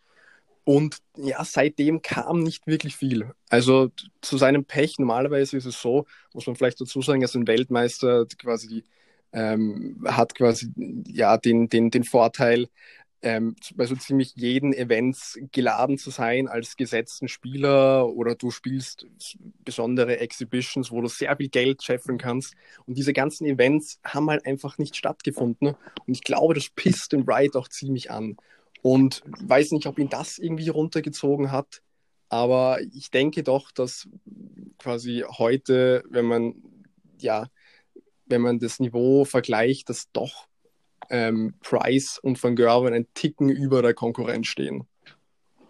Und 0.70 0.98
ja, 1.18 1.44
seitdem 1.44 2.04
kam 2.04 2.44
nicht 2.44 2.68
wirklich 2.68 2.96
viel. 2.96 3.32
Also 3.50 3.90
zu 4.22 4.38
seinem 4.38 4.66
Pech, 4.66 5.00
normalerweise 5.00 5.58
ist 5.58 5.66
es 5.66 5.82
so, 5.82 6.06
muss 6.32 6.46
man 6.46 6.56
vielleicht 6.56 6.80
dazu 6.80 7.02
sagen, 7.02 7.22
dass 7.22 7.34
ein 7.34 7.48
Weltmeister 7.48 8.28
quasi 8.38 8.84
ähm, 9.34 10.06
hat 10.06 10.36
quasi 10.36 10.72
ja 11.08 11.38
den, 11.38 11.70
den, 11.70 11.90
den 11.90 12.04
Vorteil, 12.04 12.68
ähm, 13.24 13.56
bei 13.74 13.88
so 13.88 13.96
ziemlich 13.96 14.34
jeden 14.36 14.72
Events 14.72 15.40
geladen 15.52 15.98
zu 15.98 16.12
sein 16.12 16.48
als 16.48 16.78
gesetzten 16.78 17.30
Spieler 17.30 18.08
oder 18.08 18.36
du 18.36 18.52
spielst 18.52 19.08
besondere 19.66 20.20
Exhibitions, 20.20 20.92
wo 20.92 21.02
du 21.02 21.08
sehr 21.08 21.36
viel 21.36 21.50
Geld 21.50 21.82
scheffeln 21.82 22.20
kannst. 22.20 22.54
Und 22.86 22.96
diese 22.96 23.14
ganzen 23.14 23.48
Events 23.48 24.00
haben 24.04 24.30
halt 24.30 24.46
einfach 24.46 24.78
nicht 24.78 24.96
stattgefunden. 24.96 25.70
Und 26.06 26.14
ich 26.14 26.22
glaube, 26.22 26.54
das 26.54 26.70
pisst 26.70 27.12
den 27.12 27.26
Wright 27.26 27.56
auch 27.56 27.70
ziemlich 27.70 28.12
an. 28.12 28.38
Und 28.82 29.22
weiß 29.26 29.72
nicht, 29.72 29.88
ob 29.88 30.00
ihn 30.00 30.10
das 30.10 30.38
irgendwie 30.38 30.70
runtergezogen 30.70 31.52
hat. 31.52 31.82
Aber 32.30 32.80
ich 32.94 33.12
denke 33.12 33.44
doch, 33.44 33.72
dass 33.72 34.08
quasi 34.78 35.26
heute, 35.28 36.04
wenn 36.10 36.26
man, 36.26 36.56
ja, 37.20 37.48
wenn 38.28 38.42
man 38.42 38.60
das 38.60 38.80
Niveau 38.80 39.26
vergleicht, 39.26 39.90
dass 39.90 40.12
doch 40.12 40.48
ähm, 41.10 41.56
Price 41.62 42.20
und 42.20 42.42
Van 42.42 42.56
Gerwen 42.56 42.94
einen 42.94 43.14
Ticken 43.14 43.50
über 43.50 43.82
der 43.82 43.94
Konkurrenz 43.96 44.48
stehen. 44.48 44.88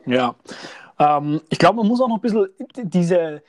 Ja, 0.06 0.36
ähm, 1.00 1.42
ich 1.50 1.58
glaube, 1.58 1.78
man 1.78 1.88
muss 1.88 2.02
auch 2.02 2.10
noch 2.10 2.18
ein 2.18 2.22
bisschen 2.22 2.50
diese, 2.84 3.42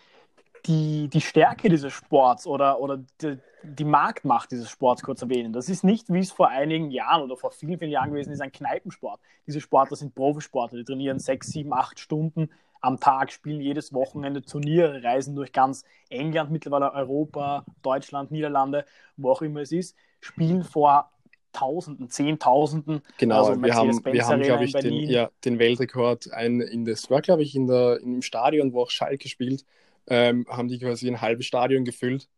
die, 0.66 1.08
die 1.08 1.20
Stärke 1.20 1.68
dieses 1.68 1.92
Sports 1.92 2.46
oder, 2.46 2.80
oder 2.80 2.98
die, 3.20 3.38
die 3.62 3.84
Marktmacht 3.84 4.50
dieses 4.50 4.70
Sports 4.70 5.02
kurz 5.02 5.22
erwähnen. 5.22 5.52
Das 5.52 5.68
ist 5.68 5.84
nicht, 5.84 6.12
wie 6.12 6.20
es 6.20 6.30
vor 6.30 6.48
einigen 6.48 6.90
Jahren 6.90 7.22
oder 7.22 7.36
vor 7.36 7.50
vielen, 7.50 7.78
vielen 7.78 7.90
Jahren 7.90 8.10
gewesen 8.10 8.32
ist, 8.32 8.40
ein 8.40 8.52
Kneipensport. 8.52 9.20
Diese 9.46 9.60
Sportler 9.60 9.96
sind 9.96 10.14
Profisportler, 10.14 10.78
die 10.78 10.84
trainieren 10.84 11.18
sechs, 11.18 11.48
sieben, 11.48 11.72
acht 11.72 11.98
Stunden 11.98 12.50
am 12.80 12.98
Tag, 12.98 13.30
spielen 13.30 13.60
jedes 13.60 13.92
Wochenende 13.92 14.42
Turniere, 14.42 15.02
reisen 15.02 15.36
durch 15.36 15.52
ganz 15.52 15.84
England, 16.08 16.50
mittlerweile 16.50 16.92
Europa, 16.92 17.64
Deutschland, 17.82 18.30
Niederlande, 18.30 18.86
wo 19.16 19.30
auch 19.30 19.42
immer 19.42 19.60
es 19.60 19.72
ist, 19.72 19.96
spielen 20.20 20.64
vor 20.64 21.10
Tausenden, 21.52 22.08
Zehntausenden. 22.08 23.02
Genau, 23.18 23.44
also 23.44 23.60
wir 23.60 23.74
haben, 23.74 24.04
wir 24.04 24.26
haben 24.26 24.40
glaube 24.40 24.64
ich, 24.64 24.72
den, 24.72 24.94
ja, 24.94 25.30
den 25.44 25.58
Weltrekord 25.58 26.32
ein 26.32 26.60
in 26.60 26.84
das 26.84 27.10
war, 27.10 27.22
glaube 27.22 27.42
ich, 27.42 27.56
in 27.56 27.66
der, 27.66 27.98
im 28.00 28.22
Stadion, 28.22 28.72
wo 28.72 28.82
auch 28.82 28.90
Schalke 28.90 29.28
spielt, 29.28 29.64
ähm, 30.06 30.46
haben 30.48 30.68
die 30.68 30.78
quasi 30.78 31.08
ein 31.08 31.20
halbes 31.20 31.46
Stadion 31.46 31.84
gefüllt. 31.84 32.28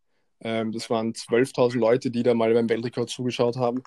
Ähm, 0.41 0.71
das 0.71 0.89
waren 0.89 1.13
12.000 1.13 1.77
Leute, 1.77 2.11
die 2.11 2.23
da 2.23 2.33
mal 2.33 2.53
beim 2.53 2.69
Weltrekord 2.69 3.09
zugeschaut 3.09 3.57
haben 3.57 3.83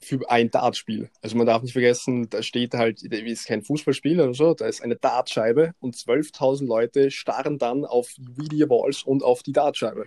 für 0.00 0.28
ein 0.28 0.50
Dartspiel. 0.50 1.10
Also 1.22 1.36
man 1.36 1.46
darf 1.46 1.62
nicht 1.62 1.72
vergessen, 1.72 2.28
da 2.28 2.42
steht 2.42 2.74
halt, 2.74 3.00
da 3.10 3.16
ist 3.16 3.46
kein 3.46 3.62
Fußballspiel 3.62 4.20
oder 4.20 4.34
so, 4.34 4.54
da 4.54 4.66
ist 4.66 4.82
eine 4.82 4.96
Dartscheibe 4.96 5.72
und 5.80 5.96
12.000 5.96 6.66
Leute 6.66 7.10
starren 7.10 7.58
dann 7.58 7.84
auf 7.84 8.14
Video 8.18 8.68
Walls 8.68 9.02
und 9.02 9.22
auf 9.22 9.42
die 9.42 9.52
Dartscheibe. 9.52 10.06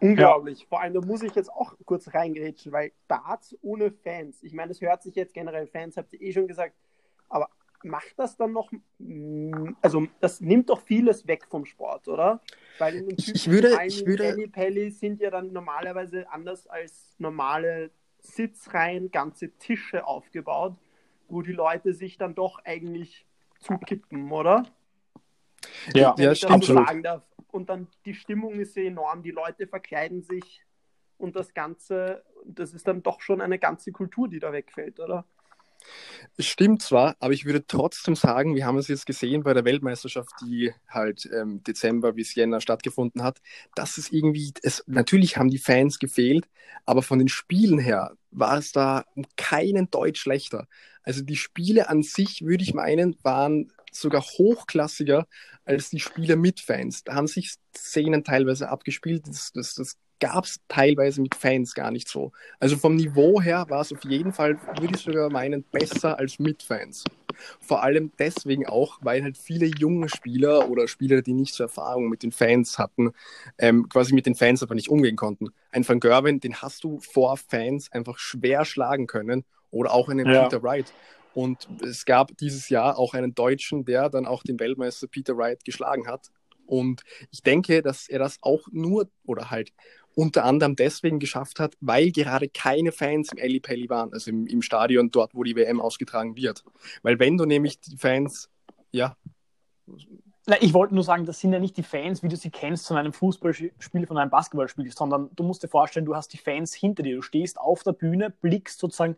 Unglaublich. 0.00 0.60
Ja. 0.60 0.66
Vor 0.68 0.80
allem, 0.80 0.94
da 0.94 1.00
muss 1.00 1.22
ich 1.22 1.34
jetzt 1.34 1.52
auch 1.52 1.74
kurz 1.84 2.12
reingrätschen, 2.12 2.72
weil 2.72 2.92
Darts 3.06 3.56
ohne 3.60 3.90
Fans, 3.90 4.42
ich 4.42 4.52
meine, 4.52 4.68
das 4.68 4.80
hört 4.80 5.02
sich 5.02 5.14
jetzt 5.14 5.34
generell 5.34 5.66
Fans, 5.66 5.96
habt 5.96 6.12
ihr 6.14 6.20
eh 6.20 6.32
schon 6.32 6.48
gesagt, 6.48 6.74
aber 7.28 7.48
macht 7.82 8.18
das 8.18 8.36
dann 8.36 8.52
noch, 8.52 8.70
mm, 8.98 9.76
also 9.80 10.06
das 10.20 10.40
nimmt 10.40 10.70
doch 10.70 10.80
vieles 10.80 11.26
weg 11.26 11.46
vom 11.48 11.64
Sport, 11.64 12.08
oder? 12.08 12.40
Weil 12.78 12.96
in 12.96 13.08
den 13.08 13.18
ich, 13.18 13.34
ich 13.34 13.50
würde, 13.50 13.78
ich 13.86 14.06
würde... 14.06 14.48
Pelli 14.48 14.90
sind 14.90 15.20
ja 15.20 15.30
dann 15.30 15.52
normalerweise 15.52 16.30
anders 16.30 16.66
als 16.66 17.14
normale 17.18 17.90
Sitzreihen, 18.18 19.10
ganze 19.10 19.50
Tische 19.58 20.06
aufgebaut, 20.06 20.76
wo 21.28 21.42
die 21.42 21.52
Leute 21.52 21.94
sich 21.94 22.18
dann 22.18 22.34
doch 22.34 22.58
eigentlich 22.64 23.26
zukippen, 23.58 24.30
oder? 24.30 24.66
Ja, 25.94 26.14
ja 26.18 26.34
stimmt. 26.34 26.64
So 26.64 26.74
sagen 26.74 27.02
darf 27.02 27.22
und 27.52 27.68
dann 27.68 27.88
die 28.04 28.14
Stimmung 28.14 28.60
ist 28.60 28.74
sehr 28.74 28.86
enorm, 28.86 29.22
die 29.22 29.30
Leute 29.30 29.66
verkleiden 29.66 30.22
sich 30.22 30.64
und 31.18 31.36
das 31.36 31.54
Ganze, 31.54 32.24
das 32.44 32.72
ist 32.72 32.86
dann 32.88 33.02
doch 33.02 33.20
schon 33.20 33.40
eine 33.40 33.58
ganze 33.58 33.92
Kultur, 33.92 34.28
die 34.28 34.38
da 34.38 34.52
wegfällt, 34.52 35.00
oder? 35.00 35.24
Es 36.36 36.46
stimmt 36.46 36.82
zwar, 36.82 37.16
aber 37.18 37.32
ich 37.32 37.44
würde 37.44 37.66
trotzdem 37.66 38.14
sagen, 38.14 38.54
wir 38.54 38.64
haben 38.64 38.78
es 38.78 38.88
jetzt 38.88 39.06
gesehen 39.06 39.42
bei 39.42 39.52
der 39.52 39.64
Weltmeisterschaft, 39.64 40.30
die 40.42 40.72
halt 40.88 41.28
ähm, 41.32 41.62
Dezember 41.64 42.12
bis 42.12 42.34
Jänner 42.34 42.60
stattgefunden 42.60 43.22
hat, 43.22 43.40
dass 43.74 43.98
es 43.98 44.10
irgendwie, 44.10 44.52
es, 44.62 44.82
natürlich 44.86 45.36
haben 45.36 45.50
die 45.50 45.58
Fans 45.58 45.98
gefehlt, 45.98 46.48
aber 46.86 47.02
von 47.02 47.18
den 47.18 47.28
Spielen 47.28 47.78
her 47.78 48.12
war 48.30 48.58
es 48.58 48.72
da 48.72 49.04
um 49.14 49.26
keinen 49.36 49.90
Deutsch 49.90 50.20
schlechter. 50.20 50.66
Also 51.02 51.22
die 51.22 51.36
Spiele 51.36 51.88
an 51.88 52.02
sich, 52.02 52.42
würde 52.42 52.62
ich 52.62 52.74
meinen, 52.74 53.16
waren 53.22 53.72
sogar 53.92 54.22
hochklassiger 54.22 55.26
als 55.64 55.90
die 55.90 56.00
Spiele 56.00 56.36
mit 56.36 56.60
Fans. 56.60 57.04
Da 57.04 57.14
haben 57.14 57.26
sich 57.26 57.54
Szenen 57.76 58.24
teilweise 58.24 58.68
abgespielt, 58.68 59.26
das, 59.26 59.52
das, 59.52 59.74
das 59.74 59.96
gab 60.20 60.44
es 60.44 60.60
teilweise 60.68 61.20
mit 61.20 61.34
Fans 61.34 61.74
gar 61.74 61.90
nicht 61.90 62.08
so. 62.08 62.32
Also 62.58 62.76
vom 62.76 62.96
Niveau 62.96 63.40
her 63.40 63.66
war 63.68 63.80
es 63.80 63.92
auf 63.92 64.04
jeden 64.04 64.32
Fall, 64.32 64.58
würde 64.78 64.94
ich 64.94 65.00
sogar 65.00 65.30
meinen, 65.30 65.64
besser 65.64 66.18
als 66.18 66.38
mit 66.38 66.62
Fans. 66.62 67.04
Vor 67.58 67.82
allem 67.82 68.12
deswegen 68.18 68.66
auch, 68.66 68.98
weil 69.00 69.22
halt 69.22 69.38
viele 69.38 69.66
junge 69.66 70.08
Spieler 70.08 70.68
oder 70.68 70.88
Spieler, 70.88 71.22
die 71.22 71.32
nicht 71.32 71.54
so 71.54 71.64
Erfahrung 71.64 72.08
mit 72.08 72.22
den 72.22 72.32
Fans 72.32 72.78
hatten, 72.78 73.12
ähm, 73.58 73.88
quasi 73.88 74.14
mit 74.14 74.26
den 74.26 74.34
Fans 74.34 74.62
aber 74.62 74.74
nicht 74.74 74.90
umgehen 74.90 75.16
konnten. 75.16 75.48
Ein 75.72 75.88
Van 75.88 76.00
Gerwen, 76.00 76.40
den 76.40 76.56
hast 76.56 76.84
du 76.84 77.00
vor 77.00 77.36
Fans 77.36 77.90
einfach 77.92 78.18
schwer 78.18 78.64
schlagen 78.64 79.06
können 79.06 79.44
oder 79.70 79.92
auch 79.92 80.08
einen 80.08 80.28
ja. 80.28 80.44
Peter 80.44 80.62
Wright. 80.62 80.92
Und 81.32 81.68
es 81.82 82.04
gab 82.04 82.36
dieses 82.38 82.68
Jahr 82.68 82.98
auch 82.98 83.14
einen 83.14 83.34
Deutschen, 83.34 83.84
der 83.84 84.10
dann 84.10 84.26
auch 84.26 84.42
den 84.42 84.58
Weltmeister 84.58 85.06
Peter 85.06 85.36
Wright 85.36 85.64
geschlagen 85.64 86.08
hat. 86.08 86.30
Und 86.66 87.02
ich 87.32 87.42
denke, 87.42 87.82
dass 87.82 88.08
er 88.08 88.20
das 88.20 88.38
auch 88.42 88.68
nur 88.70 89.08
oder 89.24 89.50
halt 89.50 89.72
unter 90.14 90.44
anderem 90.44 90.76
deswegen 90.76 91.18
geschafft 91.18 91.60
hat, 91.60 91.74
weil 91.80 92.10
gerade 92.10 92.48
keine 92.48 92.92
Fans 92.92 93.30
im 93.32 93.42
Ali 93.42 93.60
Pelli 93.60 93.88
waren, 93.88 94.12
also 94.12 94.30
im, 94.30 94.46
im 94.46 94.62
Stadion 94.62 95.10
dort, 95.10 95.34
wo 95.34 95.42
die 95.44 95.56
WM 95.56 95.80
ausgetragen 95.80 96.36
wird. 96.36 96.64
Weil 97.02 97.18
wenn 97.18 97.36
du 97.36 97.44
nämlich 97.44 97.80
die 97.80 97.96
Fans, 97.96 98.50
ja. 98.90 99.16
Ich 100.60 100.74
wollte 100.74 100.94
nur 100.94 101.04
sagen, 101.04 101.26
das 101.26 101.38
sind 101.38 101.52
ja 101.52 101.60
nicht 101.60 101.76
die 101.76 101.82
Fans, 101.82 102.22
wie 102.22 102.28
du 102.28 102.36
sie 102.36 102.50
kennst 102.50 102.88
von 102.88 102.96
einem 102.96 103.12
Fußballspiel, 103.12 104.06
von 104.06 104.18
einem 104.18 104.30
Basketballspiel, 104.30 104.90
sondern 104.90 105.30
du 105.36 105.44
musst 105.44 105.62
dir 105.62 105.68
vorstellen, 105.68 106.06
du 106.06 106.16
hast 106.16 106.32
die 106.32 106.38
Fans 106.38 106.74
hinter 106.74 107.02
dir. 107.02 107.16
Du 107.16 107.22
stehst 107.22 107.58
auf 107.58 107.82
der 107.82 107.92
Bühne, 107.92 108.30
blickst 108.30 108.80
sozusagen 108.80 109.16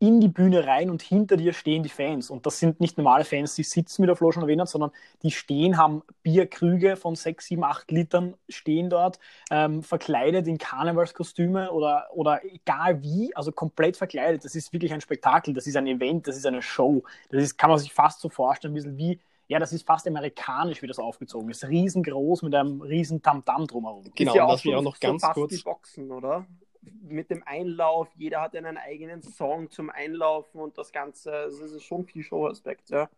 in 0.00 0.20
die 0.20 0.28
Bühne 0.28 0.66
rein 0.66 0.90
und 0.90 1.02
hinter 1.02 1.36
dir 1.36 1.52
stehen 1.52 1.82
die 1.82 1.88
Fans. 1.88 2.30
Und 2.30 2.46
das 2.46 2.58
sind 2.58 2.80
nicht 2.80 2.96
normale 2.98 3.24
Fans, 3.24 3.54
die 3.54 3.64
sitzen, 3.64 4.02
wie 4.02 4.06
der 4.06 4.14
Flo 4.14 4.30
schon 4.30 4.42
erwähnt 4.42 4.60
hat, 4.60 4.68
sondern 4.68 4.92
die 5.22 5.30
stehen, 5.30 5.76
haben 5.76 6.02
Bierkrüge 6.22 6.96
von 6.96 7.16
6, 7.16 7.46
7, 7.46 7.64
8 7.64 7.90
Litern, 7.90 8.34
stehen 8.48 8.90
dort, 8.90 9.18
ähm, 9.50 9.82
verkleidet 9.82 10.46
in 10.46 10.58
Karnevalskostüme 10.58 11.72
oder, 11.72 12.06
oder 12.12 12.40
egal 12.44 13.02
wie, 13.02 13.34
also 13.34 13.50
komplett 13.50 13.96
verkleidet. 13.96 14.44
Das 14.44 14.54
ist 14.54 14.72
wirklich 14.72 14.92
ein 14.92 15.00
Spektakel, 15.00 15.52
das 15.52 15.66
ist 15.66 15.76
ein 15.76 15.86
Event, 15.86 16.28
das 16.28 16.36
ist 16.36 16.46
eine 16.46 16.62
Show. 16.62 17.02
Das 17.30 17.42
ist, 17.42 17.58
kann 17.58 17.70
man 17.70 17.78
sich 17.78 17.92
fast 17.92 18.20
so 18.20 18.28
vorstellen, 18.28 18.72
ein 18.72 18.76
bisschen 18.76 18.96
wie 18.96 19.18
ja, 19.48 19.58
das 19.58 19.72
ist 19.72 19.86
fast 19.86 20.06
amerikanisch, 20.06 20.82
wie 20.82 20.86
das 20.86 20.98
aufgezogen 20.98 21.48
ist. 21.48 21.66
Riesengroß 21.66 22.42
mit 22.42 22.54
einem 22.54 22.82
riesen 22.82 23.22
Tamtam 23.22 23.66
drumherum. 23.66 24.04
Genau, 24.14 24.32
ist 24.32 24.36
ja 24.36 24.44
auch, 24.44 24.78
auch 24.78 24.82
noch 24.82 25.00
ganz 25.00 25.22
so 25.22 25.28
kurz. 25.32 25.56
Die 25.56 25.62
Boxen, 25.62 26.10
oder? 26.12 26.46
Mit 27.02 27.30
dem 27.30 27.42
Einlauf, 27.44 28.08
jeder 28.16 28.40
hat 28.40 28.54
einen 28.54 28.76
eigenen 28.76 29.22
Song 29.22 29.70
zum 29.70 29.90
Einlaufen 29.90 30.60
und 30.60 30.76
das 30.78 30.92
Ganze, 30.92 31.32
also 31.32 31.60
das 31.60 31.72
ist 31.72 31.84
schon 31.84 32.04
viel 32.04 32.22
Show-Aspekt, 32.22 32.90
ja. 32.90 33.08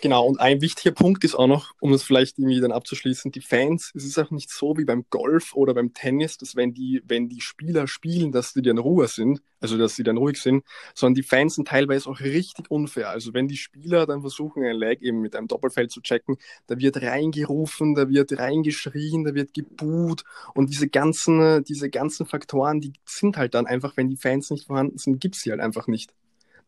Genau, 0.00 0.26
und 0.26 0.40
ein 0.40 0.60
wichtiger 0.60 0.94
Punkt 0.94 1.24
ist 1.24 1.34
auch 1.34 1.46
noch, 1.46 1.74
um 1.80 1.92
das 1.92 2.02
vielleicht 2.02 2.38
irgendwie 2.38 2.60
dann 2.60 2.72
abzuschließen, 2.72 3.32
die 3.32 3.40
Fans, 3.40 3.92
es 3.94 4.04
ist 4.04 4.18
auch 4.18 4.30
nicht 4.30 4.50
so 4.50 4.76
wie 4.76 4.84
beim 4.84 5.04
Golf 5.10 5.54
oder 5.54 5.74
beim 5.74 5.92
Tennis, 5.94 6.38
dass 6.38 6.56
wenn 6.56 6.74
die, 6.74 7.02
wenn 7.06 7.28
die 7.28 7.40
Spieler 7.40 7.88
spielen, 7.88 8.32
dass 8.32 8.52
die 8.52 8.62
dann 8.62 8.78
Ruhe 8.78 9.08
sind, 9.08 9.42
also 9.60 9.78
dass 9.78 9.96
sie 9.96 10.02
dann 10.02 10.16
ruhig 10.16 10.40
sind, 10.40 10.64
sondern 10.94 11.14
die 11.14 11.22
Fans 11.22 11.54
sind 11.54 11.68
teilweise 11.68 12.08
auch 12.08 12.20
richtig 12.20 12.70
unfair. 12.70 13.10
Also 13.10 13.34
wenn 13.34 13.48
die 13.48 13.56
Spieler 13.56 14.06
dann 14.06 14.20
versuchen, 14.20 14.64
ein 14.64 14.76
Leg 14.76 15.02
eben 15.02 15.20
mit 15.20 15.34
einem 15.34 15.48
Doppelfeld 15.48 15.90
zu 15.90 16.00
checken, 16.00 16.36
da 16.66 16.78
wird 16.78 17.00
reingerufen, 17.02 17.94
da 17.94 18.08
wird 18.08 18.38
reingeschrien, 18.38 19.24
da 19.24 19.34
wird 19.34 19.54
gebuht 19.54 20.24
und 20.54 20.70
diese 20.70 20.88
ganzen, 20.88 21.64
diese 21.64 21.90
ganzen 21.90 22.26
Faktoren, 22.26 22.80
die 22.80 22.92
sind 23.04 23.36
halt 23.36 23.54
dann 23.54 23.66
einfach, 23.66 23.96
wenn 23.96 24.08
die 24.08 24.16
Fans 24.16 24.50
nicht 24.50 24.66
vorhanden 24.66 24.98
sind, 24.98 25.20
gibt 25.20 25.36
es 25.36 25.42
sie 25.42 25.50
halt 25.50 25.60
einfach 25.60 25.86
nicht. 25.86 26.12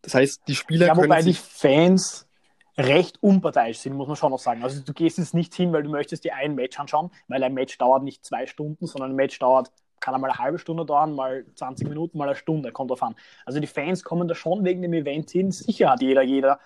Das 0.03 0.15
heißt, 0.15 0.43
die 0.47 0.55
Spieler 0.55 0.87
ja, 0.87 0.97
wobei 0.97 1.23
die 1.23 1.35
Fans 1.35 2.27
recht 2.79 3.21
unparteiisch 3.21 3.79
sind, 3.79 3.95
muss 3.95 4.07
man 4.07 4.17
schon 4.17 4.31
noch 4.31 4.39
sagen. 4.39 4.63
Also 4.63 4.81
du 4.81 4.93
gehst 4.93 5.19
jetzt 5.19 5.35
nicht 5.35 5.55
hin, 5.55 5.73
weil 5.73 5.83
du 5.83 5.91
möchtest 5.91 6.25
dir 6.25 6.37
ein 6.37 6.55
Match 6.55 6.79
anschauen, 6.79 7.11
weil 7.27 7.43
ein 7.43 7.53
Match 7.53 7.77
dauert 7.77 8.05
nicht 8.05 8.25
zwei 8.25 8.47
Stunden, 8.47 8.87
sondern 8.87 9.11
ein 9.11 9.17
Match 9.17 9.39
dauert 9.41 9.73
kann 10.01 10.15
einmal 10.15 10.31
eine 10.31 10.39
halbe 10.39 10.59
Stunde 10.59 10.85
dauern, 10.85 11.15
mal 11.15 11.45
20 11.55 11.89
Minuten, 11.89 12.19
mal 12.19 12.29
eine 12.29 12.37
Stunde, 12.37 12.73
kommt 12.73 12.91
drauf 12.91 13.03
an. 13.03 13.15
Also 13.45 13.61
die 13.61 13.67
Fans 13.67 14.05
kommen 14.05 14.29
da 14.29 14.35
schon 14.35 14.65
wegen 14.65 14.83
dem 14.83 14.93
Event 14.93 15.31
hin. 15.31 15.51
Sicher 15.51 15.91
hat 15.91 16.03
jeder, 16.03 16.23
jeder, 16.23 16.61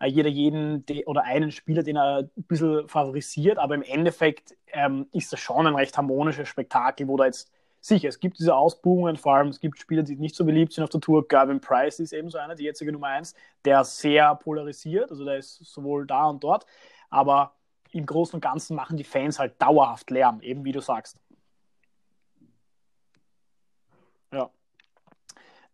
äh, 0.00 0.06
jeder 0.06 0.28
jeden 0.28 0.84
oder 1.06 1.24
einen 1.24 1.50
Spieler, 1.50 1.82
den 1.82 1.96
er 1.96 2.18
ein 2.18 2.30
bisschen 2.44 2.88
favorisiert, 2.88 3.58
aber 3.58 3.74
im 3.74 3.82
Endeffekt 3.82 4.54
ähm, 4.72 5.06
ist 5.12 5.32
das 5.32 5.40
schon 5.40 5.66
ein 5.66 5.74
recht 5.74 5.96
harmonisches 5.96 6.48
Spektakel, 6.48 7.08
wo 7.08 7.16
da 7.16 7.26
jetzt 7.26 7.50
sicher, 7.80 8.08
es 8.08 8.18
gibt 8.18 8.38
diese 8.38 8.54
Ausbuchungen, 8.54 9.16
vor 9.16 9.36
allem 9.36 9.48
es 9.48 9.60
gibt 9.60 9.78
Spieler, 9.78 10.02
die 10.02 10.16
nicht 10.16 10.34
so 10.34 10.44
beliebt 10.44 10.72
sind 10.72 10.84
auf 10.84 10.90
der 10.90 11.00
Tour. 11.00 11.26
Gavin 11.28 11.60
Price 11.60 12.00
ist 12.00 12.12
ebenso 12.12 12.38
einer, 12.38 12.54
die 12.54 12.64
jetzige 12.64 12.92
Nummer 12.92 13.08
1, 13.08 13.34
der 13.64 13.84
sehr 13.84 14.34
polarisiert, 14.34 15.10
also 15.10 15.24
der 15.24 15.38
ist 15.38 15.58
sowohl 15.64 16.06
da 16.06 16.26
und 16.26 16.42
dort, 16.42 16.66
aber 17.10 17.52
im 17.92 18.04
Großen 18.04 18.34
und 18.34 18.40
Ganzen 18.40 18.76
machen 18.76 18.96
die 18.96 19.04
Fans 19.04 19.38
halt 19.38 19.60
dauerhaft 19.60 20.10
Lärm, 20.10 20.40
eben 20.40 20.64
wie 20.64 20.72
du 20.72 20.80
sagst. 20.80 21.18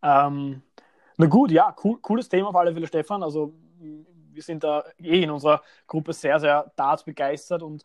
Ähm, 0.02 0.62
na 1.16 1.26
gut, 1.26 1.50
ja, 1.50 1.74
cool, 1.84 1.98
cooles 2.00 2.28
Thema 2.28 2.48
auf 2.48 2.56
alle 2.56 2.72
Fälle, 2.72 2.86
Stefan. 2.86 3.22
Also 3.22 3.54
wir 3.78 4.42
sind 4.42 4.64
da 4.64 4.84
eh 4.98 5.22
in 5.22 5.30
unserer 5.30 5.62
Gruppe 5.86 6.12
sehr, 6.12 6.40
sehr 6.40 6.72
Darts 6.76 7.04
begeistert 7.04 7.62
und 7.62 7.84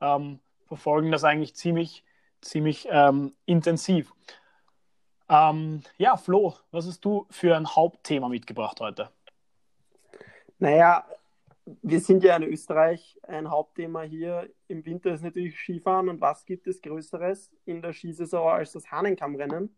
ähm, 0.00 0.40
verfolgen 0.66 1.10
das 1.10 1.24
eigentlich 1.24 1.54
ziemlich, 1.54 2.04
ziemlich 2.40 2.86
ähm, 2.90 3.34
intensiv. 3.44 4.12
Ähm, 5.28 5.82
ja, 5.96 6.16
Flo, 6.16 6.54
was 6.70 6.86
hast 6.86 7.04
du 7.04 7.26
für 7.30 7.56
ein 7.56 7.66
Hauptthema 7.66 8.28
mitgebracht 8.28 8.80
heute? 8.80 9.10
Naja, 10.58 11.04
wir 11.82 12.00
sind 12.00 12.22
ja 12.22 12.36
in 12.36 12.44
Österreich. 12.44 13.18
Ein 13.22 13.50
Hauptthema 13.50 14.02
hier 14.02 14.48
im 14.68 14.84
Winter 14.84 15.12
ist 15.12 15.22
natürlich 15.22 15.58
Skifahren. 15.58 16.08
Und 16.08 16.20
was 16.20 16.44
gibt 16.44 16.68
es 16.68 16.80
Größeres 16.80 17.50
in 17.64 17.82
der 17.82 17.92
Skisaison 17.92 18.48
als 18.48 18.72
das 18.72 18.90
Hahnenkammrennen? 18.90 19.74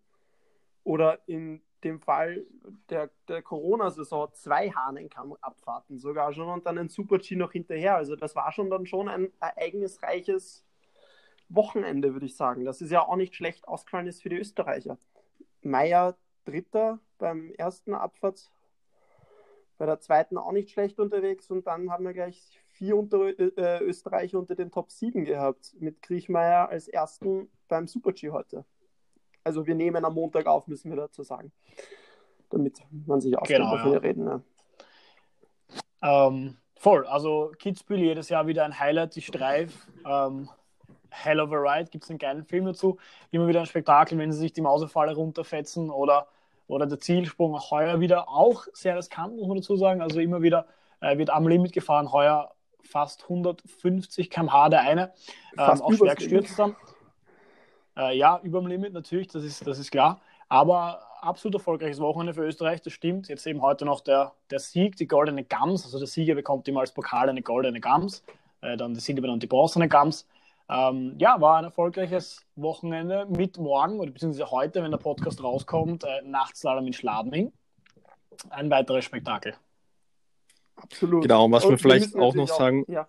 oder 0.88 1.18
in 1.26 1.60
dem 1.84 2.00
Fall 2.00 2.44
der, 2.90 3.10
der 3.28 3.42
Corona-Saison 3.42 4.28
zwei 4.32 4.70
Hahnenkammabfahrten 4.70 5.98
sogar 5.98 6.32
schon 6.32 6.48
und 6.48 6.66
dann 6.66 6.78
ein 6.78 6.88
Super-G 6.88 7.36
noch 7.36 7.52
hinterher. 7.52 7.96
Also 7.96 8.16
das 8.16 8.34
war 8.34 8.52
schon 8.52 8.70
dann 8.70 8.86
schon 8.86 9.08
ein 9.08 9.32
ereignisreiches 9.40 10.64
Wochenende, 11.48 12.12
würde 12.12 12.26
ich 12.26 12.36
sagen. 12.36 12.64
Das 12.64 12.80
ist 12.80 12.90
ja 12.90 13.06
auch 13.06 13.16
nicht 13.16 13.34
schlecht 13.34 13.66
ausgefallen 13.66 14.06
ist 14.06 14.22
für 14.22 14.28
die 14.28 14.38
Österreicher. 14.38 14.98
Meier 15.62 16.16
Dritter 16.44 16.98
beim 17.18 17.52
ersten 17.52 17.94
Abfahrt, 17.94 18.50
bei 19.76 19.86
der 19.86 20.00
zweiten 20.00 20.38
auch 20.38 20.52
nicht 20.52 20.70
schlecht 20.70 20.98
unterwegs 20.98 21.50
und 21.50 21.66
dann 21.66 21.90
haben 21.90 22.04
wir 22.04 22.12
gleich 22.12 22.60
vier 22.70 22.96
unter, 22.96 23.38
äh, 23.38 23.82
Österreicher 23.82 24.38
unter 24.38 24.54
den 24.54 24.70
Top 24.70 24.90
7 24.90 25.24
gehabt, 25.24 25.74
mit 25.78 26.02
Kriechmeier 26.02 26.68
als 26.68 26.88
ersten 26.88 27.50
beim 27.68 27.86
Super-G 27.86 28.30
heute. 28.30 28.64
Also 29.44 29.66
wir 29.66 29.74
nehmen 29.74 30.04
am 30.04 30.14
Montag 30.14 30.46
auf, 30.46 30.66
müssen 30.66 30.90
wir 30.90 30.96
dazu 30.96 31.22
sagen. 31.22 31.52
Damit 32.50 32.80
man 33.06 33.20
sich 33.20 33.36
auskennt, 33.36 33.60
genau, 33.60 33.72
wovon 33.72 33.92
ja. 33.92 33.94
wir 33.94 34.02
reden. 34.02 34.26
Ja. 34.26 36.28
Ähm, 36.28 36.56
voll, 36.76 37.06
also 37.06 37.52
Kitzbühel 37.58 38.00
jedes 38.00 38.28
Jahr 38.28 38.46
wieder 38.46 38.64
ein 38.64 38.78
Highlight, 38.78 39.16
die 39.16 39.22
Streif. 39.22 39.86
Ähm, 40.06 40.48
Hell 41.10 41.40
of 41.40 41.52
a 41.52 41.56
Ride, 41.56 41.90
gibt 41.90 42.04
es 42.04 42.10
einen 42.10 42.18
geilen 42.18 42.44
Film 42.44 42.66
dazu. 42.66 42.98
Immer 43.30 43.48
wieder 43.48 43.60
ein 43.60 43.66
Spektakel, 43.66 44.18
wenn 44.18 44.32
sie 44.32 44.38
sich 44.38 44.52
die 44.52 44.60
Mausefalle 44.60 45.14
runterfetzen 45.14 45.90
oder, 45.90 46.28
oder 46.66 46.86
der 46.86 47.00
Zielsprung 47.00 47.54
auch 47.54 47.70
heuer 47.70 48.00
wieder 48.00 48.28
auch 48.28 48.66
sehr 48.72 48.96
riskant, 48.96 49.36
muss 49.36 49.48
man 49.48 49.56
dazu 49.56 49.76
sagen. 49.76 50.02
Also 50.02 50.20
immer 50.20 50.42
wieder 50.42 50.66
äh, 51.00 51.16
wird 51.18 51.30
am 51.30 51.48
Limit 51.48 51.72
gefahren, 51.72 52.12
heuer 52.12 52.52
fast 52.82 53.24
150 53.24 54.30
km/h 54.30 54.68
der 54.68 54.80
eine. 54.80 55.12
Ähm, 55.56 55.80
auch 55.80 55.92
schwer 55.92 56.14
gestürzt 56.14 56.58
dann. 56.58 56.76
Äh, 57.98 58.16
ja, 58.16 58.40
über 58.42 58.60
dem 58.60 58.68
Limit 58.68 58.92
natürlich, 58.92 59.26
das 59.26 59.42
ist, 59.42 59.66
das 59.66 59.78
ist 59.78 59.90
klar. 59.90 60.20
Aber 60.48 61.02
absolut 61.20 61.56
erfolgreiches 61.56 62.00
Wochenende 62.00 62.32
für 62.32 62.44
Österreich, 62.44 62.80
das 62.80 62.92
stimmt. 62.92 63.28
Jetzt 63.28 63.46
eben 63.46 63.60
heute 63.60 63.84
noch 63.84 64.00
der, 64.00 64.32
der 64.50 64.60
Sieg, 64.60 64.96
die 64.96 65.06
goldene 65.06 65.44
Gams. 65.44 65.84
Also 65.84 65.98
der 65.98 66.06
Sieger 66.06 66.34
bekommt 66.34 66.68
immer 66.68 66.80
als 66.80 66.92
Pokal 66.92 67.28
eine 67.28 67.42
goldene 67.42 67.80
Gams. 67.80 68.22
Äh, 68.60 68.76
dann 68.76 68.94
die 68.94 69.00
Silber 69.00 69.30
und 69.30 69.42
die 69.42 69.48
bronzene 69.48 69.88
Gams. 69.88 70.26
Ähm, 70.70 71.14
ja, 71.18 71.40
war 71.40 71.58
ein 71.58 71.64
erfolgreiches 71.64 72.44
Wochenende 72.54 73.26
mit 73.26 73.58
morgen 73.58 73.98
oder 73.98 74.10
beziehungsweise 74.10 74.50
heute, 74.50 74.82
wenn 74.82 74.90
der 74.90 74.98
Podcast 74.98 75.42
rauskommt, 75.42 76.04
äh, 76.04 76.22
Nachtslalom 76.24 76.86
in 76.86 76.92
Schladming. 76.92 77.52
Ein 78.50 78.70
weiteres 78.70 79.04
Spektakel. 79.04 79.54
Absolut. 80.76 81.22
Genau, 81.22 81.46
und 81.46 81.52
was 81.52 81.64
und 81.64 81.70
wir 81.72 81.78
vielleicht 81.78 82.14
auch 82.14 82.34
noch 82.34 82.46
sagen, 82.46 82.84
ja 82.86 83.08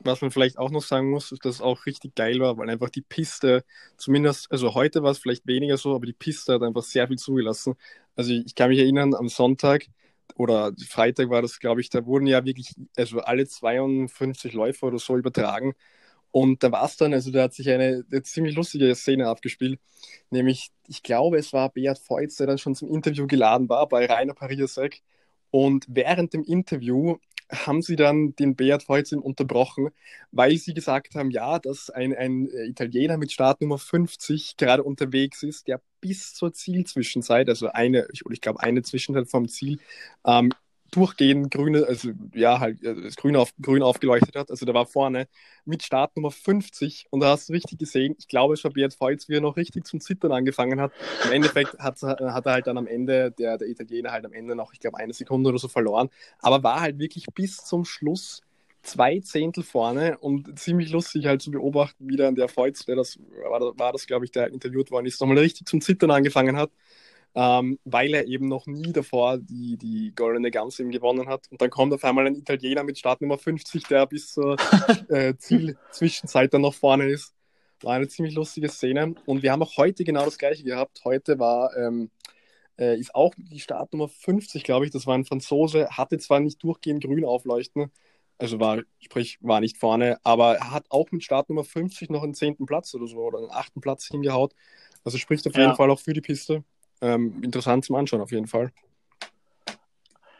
was 0.00 0.20
man 0.20 0.30
vielleicht 0.30 0.58
auch 0.58 0.70
noch 0.70 0.82
sagen 0.82 1.10
muss, 1.10 1.32
ist, 1.32 1.44
dass 1.44 1.56
es 1.56 1.60
auch 1.60 1.86
richtig 1.86 2.14
geil 2.14 2.40
war, 2.40 2.56
weil 2.58 2.70
einfach 2.70 2.90
die 2.90 3.02
Piste, 3.02 3.64
zumindest, 3.96 4.50
also 4.52 4.74
heute 4.74 5.02
war 5.02 5.10
es 5.12 5.18
vielleicht 5.18 5.46
weniger 5.46 5.76
so, 5.76 5.94
aber 5.94 6.06
die 6.06 6.12
Piste 6.12 6.54
hat 6.54 6.62
einfach 6.62 6.82
sehr 6.82 7.08
viel 7.08 7.18
zugelassen. 7.18 7.74
Also 8.16 8.32
ich 8.32 8.54
kann 8.54 8.70
mich 8.70 8.78
erinnern, 8.78 9.14
am 9.14 9.28
Sonntag 9.28 9.86
oder 10.36 10.72
Freitag 10.88 11.30
war 11.30 11.42
das, 11.42 11.58
glaube 11.60 11.80
ich, 11.80 11.90
da 11.90 12.06
wurden 12.06 12.26
ja 12.26 12.44
wirklich, 12.44 12.74
also 12.96 13.20
alle 13.20 13.46
52 13.46 14.52
Läufer 14.52 14.88
oder 14.88 14.98
so 14.98 15.16
übertragen. 15.16 15.74
Und 16.30 16.62
da 16.62 16.70
war 16.72 16.84
es 16.84 16.96
dann, 16.96 17.14
also 17.14 17.30
da 17.30 17.44
hat 17.44 17.54
sich 17.54 17.70
eine, 17.70 18.04
eine, 18.10 18.22
ziemlich 18.22 18.54
lustige 18.54 18.94
Szene 18.94 19.28
abgespielt. 19.28 19.80
Nämlich, 20.30 20.70
ich 20.86 21.02
glaube, 21.02 21.38
es 21.38 21.52
war 21.52 21.70
Beat 21.70 21.98
Feutz, 21.98 22.36
der 22.36 22.46
dann 22.46 22.58
schon 22.58 22.74
zum 22.74 22.92
Interview 22.94 23.26
geladen 23.26 23.68
war 23.68 23.88
bei 23.88 24.06
Rainer 24.06 24.34
Pariasek. 24.34 25.02
Und 25.50 25.86
während 25.88 26.34
dem 26.34 26.44
Interview 26.44 27.16
haben 27.50 27.82
sie 27.82 27.96
dann 27.96 28.34
den 28.36 28.56
Beat 28.56 28.82
Feuzin 28.82 29.20
unterbrochen, 29.20 29.90
weil 30.32 30.56
sie 30.58 30.74
gesagt 30.74 31.14
haben, 31.14 31.30
ja, 31.30 31.58
dass 31.58 31.90
ein, 31.90 32.14
ein 32.14 32.46
Italiener 32.46 33.16
mit 33.16 33.32
Startnummer 33.32 33.78
50 33.78 34.56
gerade 34.56 34.82
unterwegs 34.82 35.42
ist, 35.42 35.68
der 35.68 35.80
bis 36.00 36.34
zur 36.34 36.52
Zielzwischenzeit, 36.52 37.48
also 37.48 37.68
eine, 37.68 38.06
ich, 38.12 38.22
ich 38.30 38.40
glaube 38.40 38.60
eine 38.60 38.82
Zwischenzeit 38.82 39.28
vom 39.28 39.48
Ziel, 39.48 39.78
ähm, 40.26 40.52
durchgehend 40.90 41.50
grüne, 41.50 41.84
also 41.86 42.10
ja, 42.34 42.60
halt 42.60 42.82
äh, 42.82 42.94
das 43.02 43.16
Grün, 43.16 43.36
auf, 43.36 43.52
grün 43.60 43.82
aufgeleuchtet 43.82 44.36
hat. 44.36 44.50
Also 44.50 44.66
da 44.66 44.74
war 44.74 44.86
vorne 44.86 45.28
mit 45.64 45.82
Startnummer 45.82 46.30
50 46.30 47.06
und 47.10 47.20
da 47.20 47.30
hast 47.30 47.48
du 47.48 47.52
richtig 47.52 47.78
gesehen, 47.78 48.14
ich 48.18 48.28
glaube, 48.28 48.54
es 48.54 48.64
war 48.64 48.72
Beat 48.72 48.94
Feuz, 48.94 49.28
wie 49.28 49.34
er 49.34 49.40
noch 49.40 49.56
richtig 49.56 49.86
zum 49.86 50.00
Zittern 50.00 50.32
angefangen 50.32 50.80
hat. 50.80 50.92
Im 51.24 51.32
Endeffekt 51.32 51.78
hat, 51.78 52.02
hat 52.02 52.20
er 52.46 52.52
halt 52.52 52.66
dann 52.66 52.78
am 52.78 52.86
Ende, 52.86 53.30
der, 53.32 53.58
der 53.58 53.68
Italiener 53.68 54.12
halt 54.12 54.24
am 54.24 54.32
Ende 54.32 54.54
noch, 54.54 54.72
ich 54.72 54.80
glaube, 54.80 54.98
eine 54.98 55.12
Sekunde 55.12 55.50
oder 55.50 55.58
so 55.58 55.68
verloren, 55.68 56.08
aber 56.40 56.62
war 56.62 56.80
halt 56.80 56.98
wirklich 56.98 57.26
bis 57.34 57.58
zum 57.58 57.84
Schluss 57.84 58.42
zwei 58.82 59.20
Zehntel 59.20 59.62
vorne 59.62 60.18
und 60.18 60.58
ziemlich 60.58 60.90
lustig 60.90 61.26
halt 61.26 61.42
zu 61.42 61.50
beobachten, 61.50 62.08
wie 62.08 62.16
dann 62.16 62.34
der 62.34 62.48
Feuz, 62.48 62.84
der 62.84 62.96
das 62.96 63.18
war, 63.42 63.60
war 63.78 63.92
das, 63.92 64.06
glaube 64.06 64.24
ich, 64.24 64.30
der 64.30 64.48
interviewt 64.48 64.90
worden 64.90 65.06
ist, 65.06 65.20
nochmal 65.20 65.38
richtig 65.38 65.66
zum 65.66 65.80
Zittern 65.80 66.10
angefangen 66.10 66.56
hat, 66.56 66.70
ähm, 67.38 67.78
weil 67.84 68.14
er 68.14 68.26
eben 68.26 68.48
noch 68.48 68.66
nie 68.66 68.92
davor 68.92 69.38
die, 69.38 69.76
die 69.76 70.12
goldene 70.16 70.50
Gans 70.50 70.80
eben 70.80 70.90
gewonnen 70.90 71.28
hat. 71.28 71.46
Und 71.52 71.62
dann 71.62 71.70
kommt 71.70 71.94
auf 71.94 72.02
einmal 72.02 72.26
ein 72.26 72.34
Italiener 72.34 72.82
mit 72.82 72.98
Startnummer 72.98 73.38
50, 73.38 73.84
der 73.84 74.06
bis 74.06 74.32
zur 74.32 74.56
äh, 75.08 75.36
Zielzwischenzeit 75.36 76.52
dann 76.52 76.62
noch 76.62 76.74
vorne 76.74 77.08
ist. 77.08 77.36
War 77.80 77.94
eine 77.94 78.08
ziemlich 78.08 78.34
lustige 78.34 78.68
Szene. 78.68 79.14
Und 79.24 79.44
wir 79.44 79.52
haben 79.52 79.62
auch 79.62 79.76
heute 79.76 80.02
genau 80.02 80.24
das 80.24 80.36
gleiche 80.36 80.64
gehabt. 80.64 81.02
Heute 81.04 81.38
war 81.38 81.76
ähm, 81.76 82.10
äh, 82.76 82.98
ist 82.98 83.14
auch 83.14 83.32
die 83.36 83.60
Startnummer 83.60 84.08
50, 84.08 84.64
glaube 84.64 84.86
ich. 84.86 84.90
Das 84.90 85.06
war 85.06 85.16
ein 85.16 85.24
Franzose, 85.24 85.88
hatte 85.90 86.18
zwar 86.18 86.40
nicht 86.40 86.60
durchgehend 86.60 87.04
grün 87.04 87.24
aufleuchten, 87.24 87.92
also 88.38 88.58
war, 88.58 88.82
sprich, 88.98 89.38
war 89.42 89.60
nicht 89.60 89.78
vorne, 89.78 90.18
aber 90.24 90.56
er 90.56 90.72
hat 90.72 90.86
auch 90.90 91.10
mit 91.12 91.22
Startnummer 91.22 91.64
50 91.64 92.10
noch 92.10 92.24
einen 92.24 92.34
zehnten 92.34 92.66
Platz 92.66 92.94
oder 92.94 93.06
so 93.06 93.18
oder 93.18 93.38
einen 93.38 93.50
achten 93.50 93.80
Platz 93.80 94.06
hingehaut. 94.06 94.54
Also 95.04 95.18
spricht 95.18 95.46
auf 95.46 95.56
jeden 95.56 95.76
Fall 95.76 95.90
auch 95.90 96.00
für 96.00 96.12
die 96.12 96.20
Piste. 96.20 96.64
Ähm, 97.00 97.42
interessant 97.42 97.84
zum 97.84 97.96
Anschauen 97.96 98.20
auf 98.20 98.32
jeden 98.32 98.46
Fall. 98.46 98.72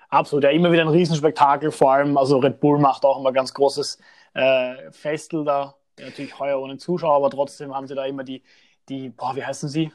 Absolut, 0.08 0.44
ja, 0.44 0.50
immer 0.50 0.72
wieder 0.72 0.82
ein 0.82 0.88
Riesenspektakel, 0.88 1.70
vor 1.70 1.92
allem, 1.92 2.16
also 2.16 2.38
Red 2.38 2.60
Bull 2.60 2.78
macht 2.78 3.04
auch 3.04 3.20
immer 3.20 3.32
ganz 3.32 3.52
großes 3.52 3.98
äh, 4.34 4.90
Festel 4.90 5.44
da, 5.44 5.74
natürlich 6.00 6.38
heuer 6.38 6.58
ohne 6.60 6.78
Zuschauer, 6.78 7.16
aber 7.16 7.30
trotzdem 7.30 7.74
haben 7.74 7.86
sie 7.86 7.94
da 7.94 8.06
immer 8.06 8.24
die, 8.24 8.42
die 8.88 9.10
boah, 9.10 9.36
wie 9.36 9.44
heißen 9.44 9.68
sie? 9.68 9.92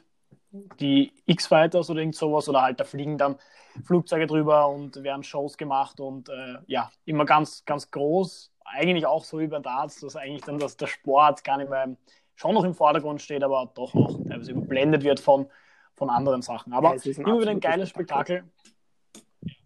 die 0.80 1.12
X-Fighters 1.26 1.90
oder 1.90 2.02
irgend 2.02 2.16
sowas 2.16 2.48
oder 2.48 2.62
halt 2.62 2.80
da 2.80 2.84
fliegen 2.84 3.18
dann 3.18 3.38
Flugzeuge 3.84 4.28
drüber 4.28 4.68
und 4.68 5.02
werden 5.04 5.24
Shows 5.24 5.58
gemacht 5.58 6.00
und 6.00 6.30
äh, 6.30 6.58
ja, 6.68 6.92
immer 7.06 7.26
ganz, 7.26 7.66
ganz 7.66 7.90
groß. 7.90 8.52
Eigentlich 8.64 9.06
auch 9.08 9.24
so 9.24 9.40
wie 9.40 9.48
bei 9.48 9.60
Darts, 9.60 10.00
dass 10.02 10.16
eigentlich 10.16 10.44
dann 10.44 10.60
dass 10.60 10.78
der 10.78 10.88
Sport 10.88 11.44
gar 11.44 11.58
nicht 11.58 11.70
mehr 11.70 11.96
schon 12.36 12.54
noch 12.54 12.64
im 12.64 12.76
Vordergrund 12.76 13.22
steht, 13.22 13.44
aber 13.44 13.72
doch 13.74 13.94
noch 13.96 14.20
teilweise 14.28 14.52
überblendet 14.52 15.04
wird 15.04 15.20
von, 15.20 15.48
von 15.96 16.10
anderen 16.10 16.42
Sachen. 16.42 16.74
Aber 16.74 16.96
ja, 16.96 17.12
immer 17.18 17.40
wieder 17.40 17.52
ein 17.52 17.60
geiles 17.60 17.90
Spektakel. 17.90 18.44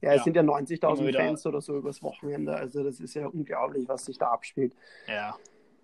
Ja, 0.02 0.12
es 0.12 0.18
ja, 0.18 0.24
sind 0.24 0.36
ja 0.36 0.42
90.000 0.42 1.16
Fans 1.16 1.46
oder 1.46 1.62
so 1.62 1.78
übers 1.78 2.02
Wochenende. 2.02 2.56
Also 2.56 2.84
das 2.84 3.00
ist 3.00 3.14
ja 3.14 3.28
unglaublich, 3.28 3.88
was 3.88 4.06
sich 4.06 4.18
da 4.18 4.28
abspielt. 4.32 4.74
Ja, 5.08 5.36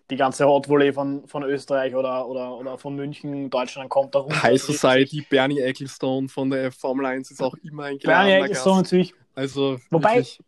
die 0.10 0.18
ganze 0.18 0.46
Hot 0.46 0.68
Volley 0.70 0.94
von, 0.94 1.28
von 1.28 1.44
Österreich 1.44 1.96
oder, 1.96 2.28
oder, 2.28 2.58
oder 2.58 2.78
von 2.78 2.96
München, 2.96 3.50
Deutschland 3.50 3.90
kommt 3.90 4.14
da 4.16 4.20
runter. 4.20 4.44
High 4.44 4.62
Society, 4.62 5.26
Bernie 5.30 5.60
Ecclestone 5.60 6.28
von 6.30 6.50
der 6.50 6.72
Formel 6.72 7.06
1 7.06 7.32
ist 7.32 7.42
auch 7.42 7.56
immer 7.64 7.86
ein 7.86 7.98
Bernie 7.98 8.34
Ecclestone 8.34 8.82
natürlich. 8.82 9.14
Also, 9.36 9.80
Wobei 9.90 10.18
wirklich. 10.18 10.40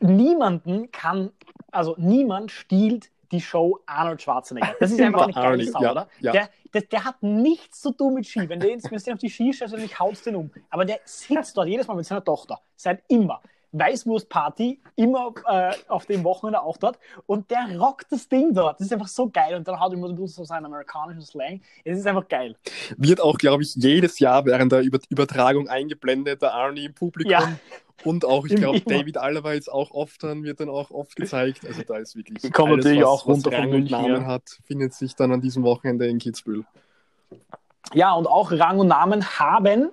niemanden 0.00 0.90
kann, 0.90 1.30
also 1.70 1.94
niemand 1.98 2.50
stiehlt 2.50 3.10
die 3.32 3.40
Show 3.40 3.80
Arnold 3.86 4.22
Schwarzenegger. 4.22 4.74
Das 4.78 4.90
ist 4.90 5.00
einfach 5.02 5.22
eine 5.22 5.32
geile 5.32 5.64
Sau, 5.64 5.82
ja, 5.82 5.92
oder? 5.92 6.08
Ja. 6.20 6.32
Der, 6.32 6.50
der, 6.74 6.82
der, 6.82 7.04
hat 7.04 7.22
nichts 7.22 7.80
zu 7.80 7.92
tun 7.92 8.14
mit 8.14 8.26
Ski. 8.26 8.48
Wenn 8.48 8.60
du 8.60 8.70
jetzt 8.70 8.92
auf 8.92 9.18
die 9.18 9.30
Ski 9.30 9.52
stellst, 9.52 9.74
dann 9.74 9.98
haut 9.98 10.24
den 10.26 10.36
um. 10.36 10.50
Aber 10.70 10.84
der 10.84 11.00
sitzt 11.04 11.56
dort 11.56 11.68
jedes 11.68 11.86
Mal 11.86 11.94
mit 11.94 12.06
seiner 12.06 12.24
Tochter. 12.24 12.60
Seit 12.76 13.02
immer. 13.08 13.40
Weißwurstparty, 13.78 14.80
immer 14.96 15.34
äh, 15.48 15.72
auf 15.88 16.06
dem 16.06 16.24
Wochenende 16.24 16.62
auch 16.62 16.76
dort. 16.76 16.98
Und 17.26 17.50
der 17.50 17.78
rockt 17.78 18.10
das 18.10 18.28
Ding 18.28 18.54
dort. 18.54 18.80
Das 18.80 18.86
ist 18.86 18.92
einfach 18.92 19.08
so 19.08 19.28
geil. 19.28 19.54
Und 19.56 19.68
dann 19.68 19.78
hat 19.78 19.92
er 19.92 19.98
immer 19.98 20.26
so 20.26 20.44
seinen 20.44 20.66
amerikanischen 20.66 21.22
Slang. 21.22 21.60
Es 21.84 21.98
ist 21.98 22.06
einfach 22.06 22.28
geil. 22.28 22.56
Wird 22.96 23.20
auch, 23.20 23.38
glaube 23.38 23.62
ich, 23.62 23.74
jedes 23.74 24.18
Jahr 24.18 24.44
während 24.46 24.72
der 24.72 24.82
Übertragung 24.82 25.68
eingeblendet, 25.68 26.42
der 26.42 26.54
Arnie 26.54 26.86
im 26.86 26.94
Publikum. 26.94 27.32
Ja. 27.32 27.58
Und 28.04 28.24
auch, 28.24 28.44
ich 28.44 28.54
glaube, 28.54 28.80
David 28.82 29.16
Alaba 29.16 29.52
ist 29.52 29.72
auch 29.72 29.90
oft 29.90 30.22
dann, 30.22 30.44
wird 30.44 30.60
dann 30.60 30.68
auch 30.68 30.90
oft 30.90 31.16
gezeigt. 31.16 31.66
Also 31.66 31.82
da 31.82 31.96
ist 31.96 32.14
wirklich. 32.14 32.42
Die 32.42 32.50
kommen 32.50 32.76
natürlich 32.76 33.00
was, 33.00 33.08
auch 33.08 33.26
runter 33.26 33.50
von 33.50 33.70
München. 33.70 33.90
Namen 33.90 34.22
ja. 34.22 34.26
hat, 34.26 34.58
findet 34.64 34.94
sich 34.94 35.14
dann 35.14 35.32
an 35.32 35.40
diesem 35.40 35.62
Wochenende 35.62 36.06
in 36.06 36.18
Kitzbühel. 36.18 36.64
Ja, 37.94 38.12
und 38.14 38.26
auch 38.26 38.52
Rang 38.52 38.78
und 38.78 38.88
Namen 38.88 39.38
haben 39.38 39.90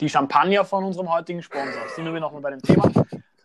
die 0.00 0.08
Champagner 0.08 0.64
von 0.64 0.84
unserem 0.84 1.12
heutigen 1.12 1.42
Sponsor. 1.42 1.88
Sind 1.94 2.12
wir 2.12 2.20
nochmal 2.20 2.42
bei 2.42 2.50
dem 2.50 2.62
Thema. 2.62 2.90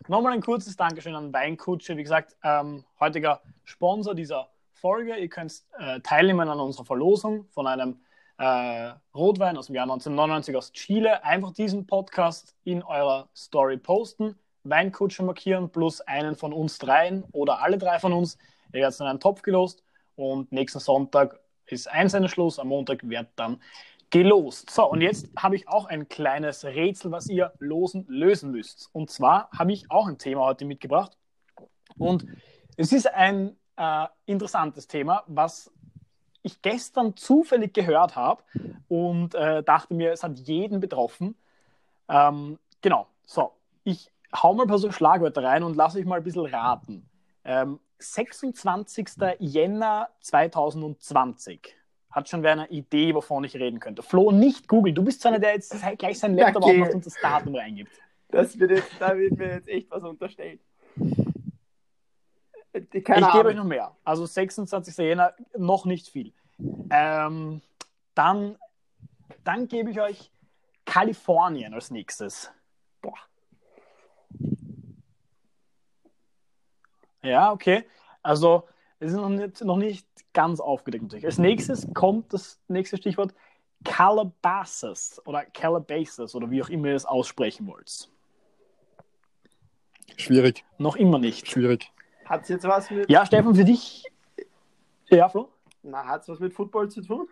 Nochmal 0.08 0.32
ein 0.32 0.40
kurzes 0.40 0.76
Dankeschön 0.76 1.14
an 1.14 1.32
Weinkutsche. 1.32 1.96
Wie 1.96 2.02
gesagt, 2.02 2.36
ähm, 2.42 2.84
heutiger 2.98 3.42
Sponsor 3.64 4.14
dieser 4.14 4.48
Folge. 4.72 5.16
Ihr 5.16 5.28
könnt 5.28 5.62
äh, 5.78 6.00
teilnehmen 6.00 6.48
an 6.48 6.60
unserer 6.60 6.84
Verlosung 6.84 7.46
von 7.50 7.66
einem 7.66 8.00
äh, 8.38 8.92
Rotwein 9.14 9.56
aus 9.56 9.66
dem 9.66 9.74
Jahr 9.74 9.84
1999 9.84 10.56
aus 10.56 10.72
Chile. 10.72 11.24
Einfach 11.24 11.52
diesen 11.52 11.86
Podcast 11.86 12.56
in 12.64 12.82
eurer 12.82 13.28
Story 13.36 13.76
posten, 13.76 14.38
Weinkutsche 14.64 15.22
markieren, 15.22 15.70
plus 15.70 16.00
einen 16.00 16.36
von 16.36 16.52
uns 16.52 16.78
dreien 16.78 17.24
oder 17.32 17.60
alle 17.60 17.78
drei 17.78 17.98
von 17.98 18.12
uns. 18.12 18.38
Ihr 18.72 18.80
werdet 18.80 18.98
in 19.00 19.06
einen 19.06 19.20
Topf 19.20 19.42
gelost 19.42 19.82
und 20.16 20.52
nächsten 20.52 20.80
Sonntag 20.80 21.40
ist 21.66 21.86
Einsendeschluss. 21.86 22.58
Am 22.58 22.68
Montag 22.68 23.08
wird 23.08 23.28
dann 23.36 23.60
gelost. 24.10 24.70
So, 24.70 24.90
und 24.90 25.00
jetzt 25.00 25.28
habe 25.36 25.56
ich 25.56 25.68
auch 25.68 25.86
ein 25.86 26.08
kleines 26.08 26.64
Rätsel, 26.64 27.10
was 27.10 27.28
ihr 27.28 27.52
losen, 27.58 28.06
lösen 28.08 28.50
müsst. 28.50 28.88
Und 28.92 29.10
zwar 29.10 29.50
habe 29.50 29.72
ich 29.72 29.90
auch 29.90 30.08
ein 30.08 30.18
Thema 30.18 30.42
heute 30.42 30.64
mitgebracht. 30.64 31.16
Und 31.98 32.26
es 32.76 32.92
ist 32.92 33.12
ein 33.12 33.56
äh, 33.76 34.06
interessantes 34.26 34.86
Thema, 34.86 35.24
was 35.26 35.70
ich 36.42 36.62
gestern 36.62 37.16
zufällig 37.16 37.74
gehört 37.74 38.16
habe 38.16 38.42
und 38.88 39.34
äh, 39.34 39.62
dachte 39.62 39.94
mir, 39.94 40.12
es 40.12 40.22
hat 40.22 40.38
jeden 40.38 40.80
betroffen. 40.80 41.36
Ähm, 42.08 42.58
genau, 42.80 43.08
so, 43.26 43.52
ich 43.84 44.10
hau 44.34 44.54
mal 44.54 44.62
ein 44.62 44.68
paar 44.68 44.78
so 44.78 44.90
Schlagwörter 44.90 45.42
rein 45.42 45.62
und 45.62 45.76
lasse 45.76 45.98
euch 45.98 46.06
mal 46.06 46.16
ein 46.16 46.24
bisschen 46.24 46.46
raten. 46.46 47.08
Ähm, 47.44 47.80
26. 47.98 49.08
Jänner 49.40 50.08
2020 50.20 51.77
hat 52.10 52.28
schon 52.28 52.42
wer 52.42 52.52
eine 52.52 52.68
Idee, 52.68 53.14
wovon 53.14 53.44
ich 53.44 53.54
reden 53.54 53.80
könnte. 53.80 54.02
Flo, 54.02 54.32
nicht 54.32 54.68
googeln. 54.68 54.94
Du 54.94 55.04
bist 55.04 55.20
so 55.20 55.28
einer, 55.28 55.38
der 55.38 55.52
jetzt 55.52 55.76
gleich 55.98 56.18
sein 56.18 56.36
Laptop 56.36 56.64
okay. 56.64 56.74
aufmacht 56.74 56.94
und 56.94 57.06
das 57.06 57.14
Datum 57.20 57.54
reingibt. 57.54 57.92
Das 58.30 58.58
wird 58.58 58.70
jetzt, 58.70 58.90
da 58.98 59.16
wird 59.16 59.36
mir 59.36 59.54
jetzt 59.54 59.68
echt 59.68 59.90
was 59.90 60.02
unterstellt. 60.04 60.60
Äh, 62.72 63.00
keine 63.00 63.26
ich 63.26 63.32
gebe 63.32 63.48
euch 63.48 63.56
noch 63.56 63.64
mehr. 63.64 63.96
Also 64.04 64.26
26. 64.26 64.96
Jänner, 64.98 65.34
noch 65.56 65.84
nicht 65.84 66.08
viel. 66.08 66.32
Ähm, 66.90 67.62
dann, 68.14 68.56
dann 69.44 69.68
gebe 69.68 69.90
ich 69.90 70.00
euch 70.00 70.30
Kalifornien 70.84 71.74
als 71.74 71.90
nächstes. 71.90 72.50
Boah. 73.00 73.18
Ja, 77.22 77.52
okay. 77.52 77.84
Also 78.22 78.68
es 79.00 79.12
ist 79.12 79.16
noch 79.16 79.28
nicht, 79.28 79.64
noch 79.64 79.76
nicht 79.76 80.06
ganz 80.32 80.60
aufgedeckt 80.60 81.04
natürlich. 81.04 81.24
Als 81.24 81.38
nächstes 81.38 81.86
kommt 81.94 82.32
das 82.32 82.60
nächste 82.68 82.96
Stichwort 82.96 83.34
Calabasas 83.84 85.22
oder 85.24 85.44
Calabasas 85.44 86.34
oder 86.34 86.50
wie 86.50 86.62
auch 86.62 86.68
immer 86.68 86.88
ihr 86.88 86.96
es 86.96 87.06
aussprechen 87.06 87.66
wollt. 87.66 88.08
Schwierig. 90.16 90.64
Noch 90.78 90.96
immer 90.96 91.18
nicht. 91.18 91.48
Schwierig. 91.48 91.92
Hat 92.24 92.42
es 92.42 92.48
jetzt 92.48 92.64
was 92.64 92.90
mit. 92.90 93.08
Ja, 93.08 93.24
Stefan, 93.24 93.54
für 93.54 93.64
dich. 93.64 94.04
Ja, 95.10 95.28
Flo? 95.28 95.48
Na, 95.82 96.04
hat 96.04 96.22
es 96.22 96.28
was 96.28 96.40
mit 96.40 96.52
Football 96.52 96.90
zu 96.90 97.02
tun? 97.02 97.28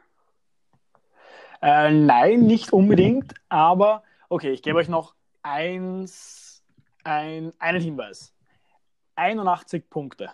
Äh, 1.62 1.90
nein, 1.90 2.42
nicht 2.42 2.72
unbedingt, 2.72 3.34
aber 3.48 4.04
okay, 4.28 4.52
ich 4.52 4.62
gebe 4.62 4.78
euch 4.78 4.88
noch 4.88 5.14
eins, 5.42 6.62
ein, 7.02 7.52
einen 7.58 7.80
Hinweis. 7.80 8.34
81 9.16 9.88
Punkte. 9.88 10.30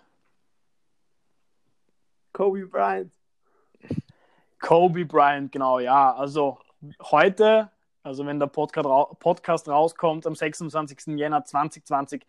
Kobe 2.43 2.67
Bryant. 2.67 3.13
Kobe 4.59 5.05
Bryant, 5.05 5.53
genau, 5.53 5.79
ja. 5.79 6.13
Also 6.13 6.59
heute, 7.01 7.71
also 8.03 8.27
wenn 8.27 8.41
der 8.41 8.49
Podcast, 8.49 8.89
Podcast 9.21 9.69
rauskommt, 9.69 10.27
am 10.27 10.35
26. 10.35 11.17
Jänner 11.19 11.45
2020, 11.45 12.27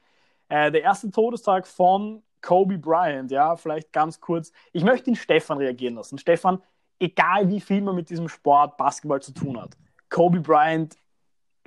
äh, 0.49 0.71
der 0.71 0.84
erste 0.84 1.10
Todestag 1.10 1.65
von 1.65 2.21
Kobe 2.41 2.78
Bryant, 2.78 3.32
ja, 3.32 3.56
vielleicht 3.56 3.91
ganz 3.91 4.21
kurz. 4.21 4.52
Ich 4.71 4.84
möchte 4.84 5.06
den 5.06 5.15
Stefan 5.15 5.58
reagieren 5.58 5.95
lassen. 5.95 6.19
Stefan, 6.19 6.62
egal 6.99 7.49
wie 7.49 7.60
viel 7.60 7.82
man 7.82 7.95
mit 7.95 8.12
diesem 8.12 8.30
Sport 8.30 8.78
Basketball 8.78 9.19
zu 9.19 9.34
tun 9.34 9.60
hat, 9.60 9.76
Kobe 10.12 10.41
Bryant, 10.41 10.95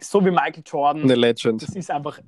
so 0.01 0.25
wie 0.25 0.31
Michael 0.31 0.63
Jordan, 0.65 1.03
eine 1.03 1.17
Legend. 1.17 1.63
Das 1.63 1.75
ist 1.75 1.91
einfach 1.91 2.21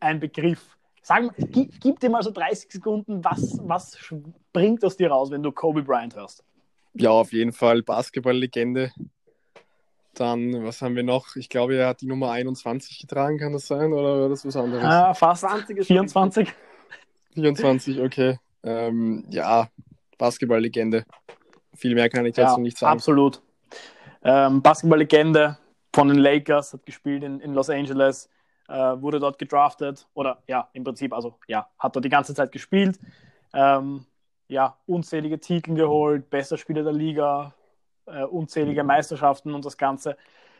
ein 0.00 0.20
Begriff. 0.20 0.75
Sag, 1.08 1.22
gib, 1.52 1.80
gib 1.80 2.00
dir 2.00 2.10
mal 2.10 2.20
so 2.24 2.32
30 2.32 2.68
Sekunden, 2.68 3.22
was, 3.22 3.60
was 3.62 3.96
springt 3.96 4.84
aus 4.84 4.96
dir 4.96 5.08
raus, 5.08 5.30
wenn 5.30 5.40
du 5.40 5.52
Kobe 5.52 5.84
Bryant 5.84 6.16
hörst? 6.16 6.42
Ja, 6.94 7.10
auf 7.10 7.32
jeden 7.32 7.52
Fall 7.52 7.84
Basketball-Legende. 7.84 8.90
Dann, 10.14 10.64
was 10.64 10.82
haben 10.82 10.96
wir 10.96 11.04
noch? 11.04 11.36
Ich 11.36 11.48
glaube, 11.48 11.76
er 11.76 11.86
hat 11.86 12.00
die 12.00 12.08
Nummer 12.08 12.32
21 12.32 12.98
getragen, 12.98 13.38
kann 13.38 13.52
das 13.52 13.68
sein? 13.68 13.92
Oder 13.92 14.22
war 14.22 14.28
das 14.28 14.44
was 14.44 14.56
anderes? 14.56 14.82
Ah, 14.82 15.14
fast 15.14 15.42
20 15.42 15.86
24. 15.86 16.52
24, 17.34 18.00
okay. 18.00 18.40
Ähm, 18.64 19.26
ja, 19.30 19.68
Basketball-Legende. 20.18 21.04
Viel 21.76 21.94
mehr 21.94 22.08
kann 22.08 22.26
ich 22.26 22.34
dazu 22.34 22.56
ja, 22.56 22.62
nicht 22.62 22.78
sagen. 22.78 22.94
Absolut. 22.94 23.40
Ähm, 24.24 24.60
Basketball-Legende 24.60 25.56
von 25.94 26.08
den 26.08 26.18
Lakers, 26.18 26.72
hat 26.72 26.84
gespielt 26.84 27.22
in, 27.22 27.38
in 27.38 27.54
Los 27.54 27.70
Angeles 27.70 28.28
wurde 28.68 29.20
dort 29.20 29.38
gedraftet 29.38 30.08
oder 30.14 30.42
ja, 30.46 30.68
im 30.72 30.84
Prinzip, 30.84 31.12
also 31.12 31.38
ja, 31.46 31.68
hat 31.78 31.94
dort 31.94 32.04
die 32.04 32.10
ganze 32.10 32.34
Zeit 32.34 32.52
gespielt. 32.52 32.98
ähm, 33.54 34.04
ja, 34.48 34.76
unzählige 34.86 35.40
Titel 35.40 35.74
geholt, 35.74 36.30
bester 36.30 36.56
Spieler 36.56 36.82
der 36.82 36.92
Liga, 36.92 37.54
äh, 38.06 38.24
unzählige 38.24 38.84
Meisterschaften 38.84 39.54
und 39.54 39.64
das 39.64 39.76
Ganze. 39.76 40.16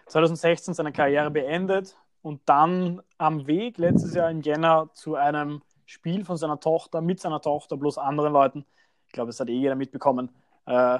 2016 0.06 0.74
seine 0.74 0.92
Karriere 0.92 1.30
beendet 1.30 1.96
und 2.22 2.40
dann 2.46 3.02
am 3.18 3.46
Weg 3.46 3.78
letztes 3.78 4.14
Jahr 4.14 4.30
in 4.30 4.40
Jänner 4.40 4.90
zu 4.94 5.14
einem 5.16 5.62
Spiel 5.84 6.24
von 6.24 6.36
seiner 6.36 6.58
Tochter, 6.60 7.00
mit 7.00 7.20
seiner 7.20 7.40
Tochter, 7.40 7.76
bloß 7.76 7.98
anderen 7.98 8.32
Leuten, 8.32 8.64
ich 9.06 9.12
glaube, 9.12 9.30
es 9.30 9.38
hat 9.40 9.48
eh 9.48 9.52
jeder 9.52 9.76
mitbekommen, 9.76 10.30
äh, 10.66 10.98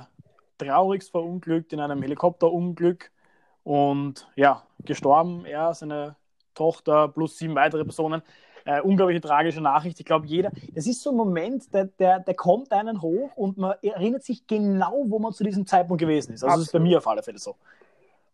traurigst 0.59 1.11
verunglückt 1.11 1.73
in 1.73 1.81
einem 1.81 2.03
Helikopterunglück 2.03 3.11
und 3.65 4.31
ja, 4.37 4.63
gestorben, 4.85 5.45
er, 5.45 5.75
seine 5.75 6.17
Tochter 6.57 7.09
plus 7.09 7.39
sieben 7.39 7.55
weitere 7.55 7.85
Personen. 7.85 8.23
Äh, 8.65 8.81
unglaubliche 8.81 9.21
tragische 9.21 9.61
Nachricht. 9.61 10.01
Ich 10.01 10.07
glaube, 10.07 10.27
jeder, 10.27 10.51
es 10.75 10.89
ist 10.89 11.01
so 11.01 11.11
ein 11.11 11.17
Moment, 11.17 11.73
der, 11.73 11.85
der, 11.85 12.19
der 12.19 12.35
kommt 12.35 12.73
einen 12.73 13.01
hoch 13.01 13.37
und 13.37 13.59
man 13.59 13.77
erinnert 13.81 14.25
sich 14.25 14.45
genau, 14.49 15.05
wo 15.07 15.21
man 15.21 15.33
zu 15.33 15.45
diesem 15.45 15.67
Zeitpunkt 15.67 16.01
gewesen 16.01 16.33
ist. 16.33 16.43
Also, 16.43 16.47
Absolut. 16.47 16.61
das 16.63 16.67
ist 16.69 16.73
bei 16.73 16.81
mir 16.81 16.99
auf 16.99 17.07
alle 17.07 17.23
Fälle 17.23 17.39
so. 17.39 17.55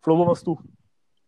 Flo, 0.00 0.16
wo 0.16 0.26
warst 0.26 0.46
du? 0.46 0.58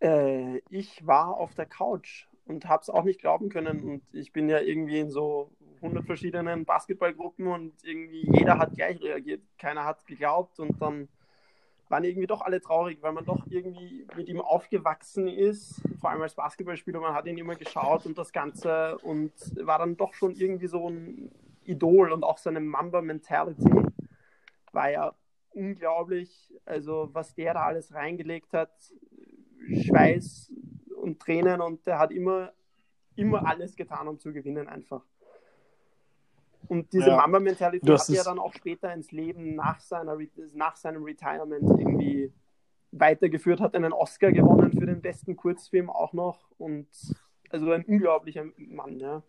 Äh, 0.01 0.63
ich 0.71 1.07
war 1.07 1.37
auf 1.37 1.55
der 1.55 1.67
Couch 1.67 2.27
und 2.47 2.67
habe 2.67 2.81
es 2.81 2.89
auch 2.89 3.05
nicht 3.05 3.21
glauben 3.21 3.51
können. 3.51 3.83
Und 3.83 4.03
ich 4.13 4.33
bin 4.33 4.49
ja 4.49 4.61
irgendwie 4.61 5.01
in 5.01 5.11
so 5.11 5.51
100 5.83 6.07
verschiedenen 6.07 6.65
Basketballgruppen 6.65 7.47
und 7.47 7.73
irgendwie 7.85 8.27
jeder 8.33 8.59
hat 8.59 8.75
gleich 8.75 9.01
reagiert. 9.03 9.43
Keiner 9.59 9.85
hat 9.85 10.07
geglaubt 10.07 10.59
und 10.61 10.81
dann 10.81 11.09
waren 11.89 12.05
irgendwie 12.05 12.27
doch 12.27 12.41
alle 12.41 12.61
traurig, 12.61 13.03
weil 13.03 13.13
man 13.13 13.25
doch 13.25 13.47
irgendwie 13.49 14.07
mit 14.17 14.29
ihm 14.29 14.41
aufgewachsen 14.41 15.29
ist, 15.29 15.83
vor 16.01 16.11
allem 16.11 16.23
als 16.23 16.35
Basketballspieler, 16.35 17.01
man 17.01 17.15
hat 17.15 17.27
ihn 17.27 17.39
immer 17.39 17.55
geschaut 17.55 18.07
und 18.07 18.17
das 18.19 18.33
Ganze 18.33 18.99
und 18.99 19.33
war 19.65 19.79
dann 19.79 19.97
doch 19.97 20.15
schon 20.15 20.35
irgendwie 20.35 20.67
so 20.67 20.89
ein 20.89 21.31
Idol 21.65 22.13
und 22.13 22.25
auch 22.25 22.39
seine 22.39 22.61
Mamba-Mentality. 22.61 23.71
War 24.73 24.91
ja 24.91 25.15
unglaublich, 25.51 26.53
also 26.65 27.11
was 27.13 27.35
der 27.35 27.55
da 27.55 27.65
alles 27.65 27.95
reingelegt 27.95 28.53
hat, 28.53 28.73
Schweiß 29.83 30.53
und 30.97 31.21
Tränen 31.21 31.61
und 31.61 31.87
der 31.87 31.99
hat 31.99 32.11
immer, 32.11 32.53
immer 33.15 33.47
alles 33.47 33.77
getan, 33.77 34.09
um 34.09 34.19
zu 34.19 34.33
gewinnen 34.33 34.69
einfach. 34.69 35.05
Und 36.69 36.93
diese 36.93 37.11
ja. 37.11 37.17
Mamba-Mentalität 37.17 37.99
hat 37.99 38.09
er 38.09 38.25
dann 38.25 38.39
auch 38.39 38.55
später 38.55 38.93
ins 38.93 39.13
Leben 39.13 39.55
nach, 39.55 39.81
seiner, 39.81 40.17
nach 40.55 40.77
seinem 40.77 41.05
Retirement 41.05 41.63
irgendwie 41.79 42.33
weitergeführt, 42.93 43.61
hat 43.61 43.75
einen 43.75 43.93
Oscar 43.93 44.33
gewonnen 44.33 44.73
für 44.73 44.87
den 44.87 45.01
besten 45.03 45.37
Kurzfilm 45.37 45.91
auch 45.91 46.13
noch 46.13 46.51
und 46.59 46.87
also 47.51 47.71
ein 47.71 47.85
unglaublicher 47.85 48.45
Mann, 48.57 48.99
ja. 48.99 49.23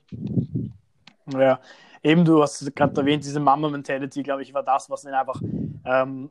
Ja, 1.28 1.60
eben 2.04 2.24
du 2.24 2.42
hast 2.42 2.76
gerade 2.76 3.02
erwähnt, 3.02 3.24
diese 3.24 3.40
Mama-Mentality, 3.40 4.22
glaube 4.24 4.44
ich, 4.44 4.54
war 4.54 4.64
das, 4.64 4.90
was 4.90 5.06
ihn 5.06 5.14
einfach 5.14 5.42
ähm, 5.86 6.30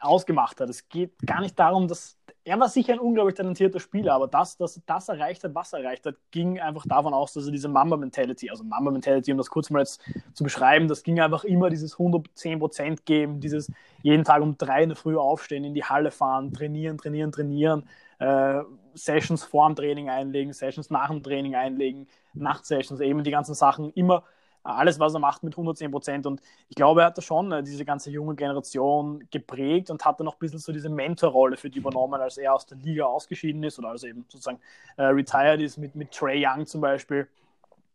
ausgemacht 0.00 0.60
hat. 0.60 0.70
Es 0.70 0.88
geht 0.88 1.18
gar 1.26 1.40
nicht 1.40 1.58
darum, 1.58 1.88
dass 1.88 2.15
er 2.46 2.60
war 2.60 2.68
sicher 2.68 2.92
ein 2.92 3.00
unglaublich 3.00 3.34
talentierter 3.34 3.80
Spieler, 3.80 4.14
aber 4.14 4.28
das, 4.28 4.56
dass 4.56 4.80
das 4.86 5.08
erreicht 5.08 5.42
hat, 5.42 5.52
was 5.56 5.72
er 5.72 5.80
erreicht 5.80 6.06
hat, 6.06 6.14
ging 6.30 6.60
einfach 6.60 6.86
davon 6.86 7.12
aus, 7.12 7.32
dass 7.32 7.46
er 7.46 7.50
diese 7.50 7.68
Mamba-Mentality, 7.68 8.50
also 8.50 8.62
Mamba-Mentality, 8.62 9.32
um 9.32 9.38
das 9.38 9.50
kurz 9.50 9.68
mal 9.68 9.80
jetzt 9.80 10.00
zu 10.32 10.44
beschreiben, 10.44 10.86
das 10.86 11.02
ging 11.02 11.18
einfach 11.18 11.42
immer 11.42 11.70
dieses 11.70 11.96
110% 11.96 13.00
geben, 13.04 13.40
dieses 13.40 13.72
jeden 14.02 14.22
Tag 14.22 14.42
um 14.42 14.56
drei 14.56 14.84
in 14.84 14.90
der 14.90 14.96
Früh 14.96 15.16
aufstehen, 15.16 15.64
in 15.64 15.74
die 15.74 15.82
Halle 15.82 16.12
fahren, 16.12 16.52
trainieren, 16.52 16.98
trainieren, 16.98 17.32
trainieren, 17.32 17.82
äh, 18.20 18.62
Sessions 18.94 19.42
vor 19.42 19.66
dem 19.68 19.74
Training 19.74 20.08
einlegen, 20.08 20.52
Sessions 20.52 20.88
nach 20.88 21.10
dem 21.10 21.24
Training 21.24 21.56
einlegen, 21.56 22.06
Nachtsessions, 22.32 23.00
eben 23.00 23.24
die 23.24 23.32
ganzen 23.32 23.54
Sachen 23.54 23.90
immer 23.94 24.22
alles, 24.66 24.98
was 24.98 25.14
er 25.14 25.20
macht, 25.20 25.42
mit 25.42 25.54
110 25.54 25.90
Prozent. 25.90 26.26
Und 26.26 26.40
ich 26.68 26.76
glaube, 26.76 27.02
er 27.02 27.06
hat 27.06 27.18
da 27.18 27.22
schon 27.22 27.52
äh, 27.52 27.62
diese 27.62 27.84
ganze 27.84 28.10
junge 28.10 28.34
Generation 28.34 29.26
geprägt 29.30 29.90
und 29.90 30.04
hat 30.04 30.18
dann 30.20 30.24
noch 30.24 30.34
ein 30.34 30.38
bisschen 30.40 30.58
so 30.58 30.72
diese 30.72 30.88
Mentorrolle 30.88 31.56
für 31.56 31.70
die 31.70 31.78
übernommen, 31.78 32.20
als 32.20 32.36
er 32.36 32.54
aus 32.54 32.66
der 32.66 32.78
Liga 32.78 33.04
ausgeschieden 33.04 33.62
ist 33.62 33.78
oder 33.78 33.88
als 33.88 34.02
er 34.02 34.10
eben 34.10 34.24
sozusagen 34.28 34.58
äh, 34.96 35.04
retired 35.04 35.60
ist 35.60 35.76
mit, 35.78 35.94
mit 35.94 36.10
Trey 36.10 36.44
Young 36.44 36.66
zum 36.66 36.80
Beispiel. 36.80 37.28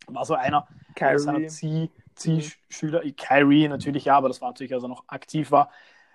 War 0.08 0.26
so 0.26 0.34
einer 0.34 0.68
Kyrie. 0.96 1.20
seiner 1.20 1.48
Zielschüler. 2.16 3.04
Mhm. 3.04 3.16
Kyrie 3.16 3.68
natürlich, 3.68 4.06
ja, 4.06 4.18
aber 4.18 4.30
das 4.30 4.42
war 4.42 4.50
natürlich, 4.50 4.74
als 4.74 4.84
er 4.84 4.90
noch 4.90 5.04
aktiv 5.08 5.52
war. 5.52 5.70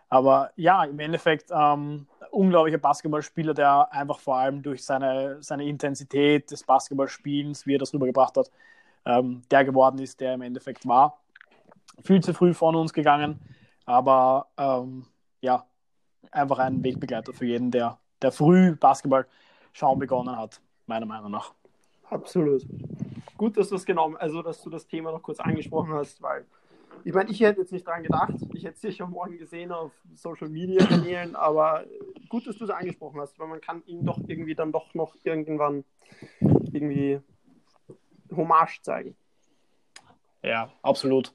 Aber 0.08 0.50
ja, 0.56 0.84
im 0.84 0.98
Endeffekt 0.98 1.50
ähm, 1.50 2.06
unglaublicher 2.30 2.78
Basketballspieler, 2.78 3.54
der 3.54 3.92
einfach 3.92 4.20
vor 4.20 4.36
allem 4.36 4.62
durch 4.62 4.84
seine, 4.84 5.42
seine 5.42 5.64
Intensität 5.64 6.50
des 6.50 6.62
Basketballspielens, 6.62 7.66
wie 7.66 7.74
er 7.74 7.78
das 7.78 7.92
rübergebracht 7.92 8.36
hat, 8.36 8.50
ähm, 9.06 9.42
der 9.50 9.64
geworden 9.64 9.98
ist, 9.98 10.20
der 10.20 10.34
im 10.34 10.42
Endeffekt 10.42 10.86
war. 10.86 11.20
Viel 12.02 12.22
zu 12.22 12.34
früh 12.34 12.52
von 12.52 12.74
uns 12.74 12.92
gegangen, 12.92 13.40
aber 13.86 14.48
ähm, 14.58 15.06
ja, 15.40 15.64
einfach 16.30 16.58
ein 16.58 16.84
Wegbegleiter 16.84 17.32
für 17.32 17.46
jeden, 17.46 17.70
der, 17.70 17.98
der 18.20 18.32
früh 18.32 18.74
Basketball 18.74 19.26
schauen 19.72 19.98
begonnen 19.98 20.36
hat, 20.36 20.60
meiner 20.86 21.06
Meinung 21.06 21.30
nach. 21.30 21.54
Absolut. 22.10 22.66
Gut, 23.36 23.56
dass 23.56 23.68
du 23.68 23.76
das 23.76 23.86
genommen, 23.86 24.16
also 24.16 24.42
dass 24.42 24.62
du 24.62 24.70
das 24.70 24.86
Thema 24.86 25.12
noch 25.12 25.22
kurz 25.22 25.40
angesprochen 25.40 25.92
hast, 25.94 26.20
weil 26.22 26.44
ich 27.04 27.14
meine, 27.14 27.30
ich 27.30 27.40
hätte 27.40 27.60
jetzt 27.60 27.72
nicht 27.72 27.86
dran 27.86 28.02
gedacht. 28.02 28.34
Ich 28.54 28.64
hätte 28.64 28.74
es 28.74 28.80
sicher 28.80 29.06
morgen 29.06 29.38
gesehen 29.38 29.70
auf 29.70 29.92
Social 30.14 30.48
Media 30.48 30.84
Kanälen, 30.84 31.36
aber 31.36 31.84
gut, 32.28 32.46
dass 32.46 32.56
du 32.56 32.64
es 32.64 32.70
angesprochen 32.70 33.20
hast, 33.20 33.38
weil 33.38 33.46
man 33.46 33.60
kann 33.60 33.82
ihm 33.86 34.04
doch 34.04 34.18
irgendwie 34.26 34.54
dann 34.54 34.72
doch 34.72 34.92
noch 34.94 35.14
irgendwann 35.22 35.84
irgendwie 36.40 37.20
Hommage 38.34 38.80
zeigen. 38.82 39.16
Ja, 40.42 40.70
absolut. 40.82 41.34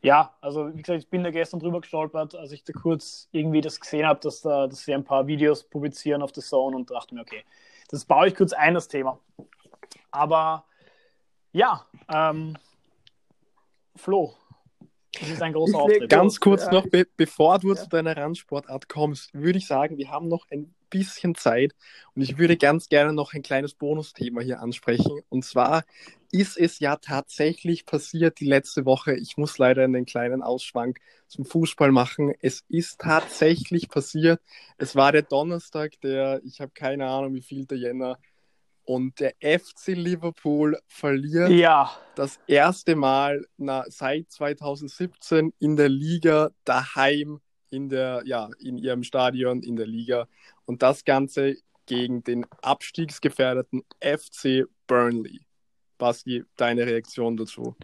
Ja, 0.00 0.34
also 0.40 0.74
wie 0.74 0.82
gesagt, 0.82 1.02
ich 1.02 1.08
bin 1.08 1.24
da 1.24 1.30
gestern 1.30 1.60
drüber 1.60 1.80
gestolpert, 1.80 2.34
als 2.34 2.52
ich 2.52 2.62
da 2.62 2.72
kurz 2.72 3.28
irgendwie 3.32 3.60
das 3.60 3.80
gesehen 3.80 4.06
habe, 4.06 4.20
dass, 4.20 4.42
da, 4.42 4.66
dass 4.66 4.84
sie 4.84 4.94
ein 4.94 5.04
paar 5.04 5.26
Videos 5.26 5.64
publizieren 5.64 6.22
auf 6.22 6.32
The 6.34 6.40
Zone 6.40 6.76
und 6.76 6.90
dachte 6.90 7.14
mir, 7.14 7.22
okay, 7.22 7.44
das 7.88 8.04
baue 8.04 8.28
ich 8.28 8.34
kurz 8.34 8.52
ein, 8.52 8.74
das 8.74 8.86
Thema. 8.86 9.18
Aber 10.10 10.64
ja, 11.52 11.84
ähm, 12.12 12.56
Flo, 13.96 14.34
das 15.18 15.30
ist 15.30 15.42
ein 15.42 15.52
großer 15.52 15.78
Auftritt. 15.78 16.08
Ganz 16.08 16.38
kurz 16.38 16.70
noch, 16.70 16.86
be 16.86 17.06
bevor 17.16 17.58
du 17.58 17.70
ja. 17.70 17.74
zu 17.74 17.88
deiner 17.88 18.16
Randsportart 18.16 18.88
kommst, 18.88 19.34
würde 19.34 19.58
ich 19.58 19.66
sagen, 19.66 19.98
wir 19.98 20.10
haben 20.10 20.28
noch 20.28 20.46
ein 20.50 20.74
bisschen 20.90 21.34
Zeit 21.34 21.74
und 22.14 22.22
ich 22.22 22.38
würde 22.38 22.56
ganz 22.56 22.88
gerne 22.88 23.12
noch 23.12 23.34
ein 23.34 23.42
kleines 23.42 23.74
Bonusthema 23.74 24.40
hier 24.40 24.60
ansprechen. 24.60 25.20
Und 25.28 25.44
zwar 25.44 25.84
ist 26.30 26.58
es 26.58 26.78
ja 26.78 26.96
tatsächlich 26.96 27.86
passiert 27.86 28.40
die 28.40 28.46
letzte 28.46 28.84
Woche. 28.84 29.14
Ich 29.14 29.36
muss 29.36 29.58
leider 29.58 29.84
einen 29.84 30.04
kleinen 30.04 30.42
Ausschwank 30.42 31.00
zum 31.26 31.44
Fußball 31.44 31.92
machen. 31.92 32.34
Es 32.40 32.64
ist 32.68 33.00
tatsächlich 33.00 33.88
passiert. 33.88 34.40
Es 34.76 34.96
war 34.96 35.12
der 35.12 35.22
Donnerstag, 35.22 36.00
der, 36.02 36.40
ich 36.44 36.60
habe 36.60 36.72
keine 36.74 37.06
Ahnung, 37.06 37.34
wie 37.34 37.42
viel 37.42 37.64
der 37.66 37.78
Jänner. 37.78 38.18
Und 38.84 39.20
der 39.20 39.34
FC 39.42 39.88
Liverpool 39.88 40.78
verliert 40.86 41.50
ja. 41.50 41.90
das 42.14 42.40
erste 42.46 42.96
Mal 42.96 43.44
na, 43.58 43.84
seit 43.88 44.30
2017 44.30 45.52
in 45.58 45.76
der 45.76 45.90
Liga 45.90 46.50
daheim 46.64 47.40
in 47.70 47.90
der, 47.90 48.22
ja, 48.24 48.48
in 48.58 48.78
ihrem 48.78 49.02
Stadion 49.02 49.62
in 49.62 49.76
der 49.76 49.86
Liga. 49.86 50.26
Und 50.68 50.82
das 50.82 51.06
Ganze 51.06 51.56
gegen 51.86 52.22
den 52.22 52.44
abstiegsgefährdeten 52.60 53.84
FC 54.00 54.66
Burnley. 54.86 55.40
Basti, 55.96 56.44
deine 56.56 56.86
Reaktion 56.86 57.38
dazu? 57.38 57.74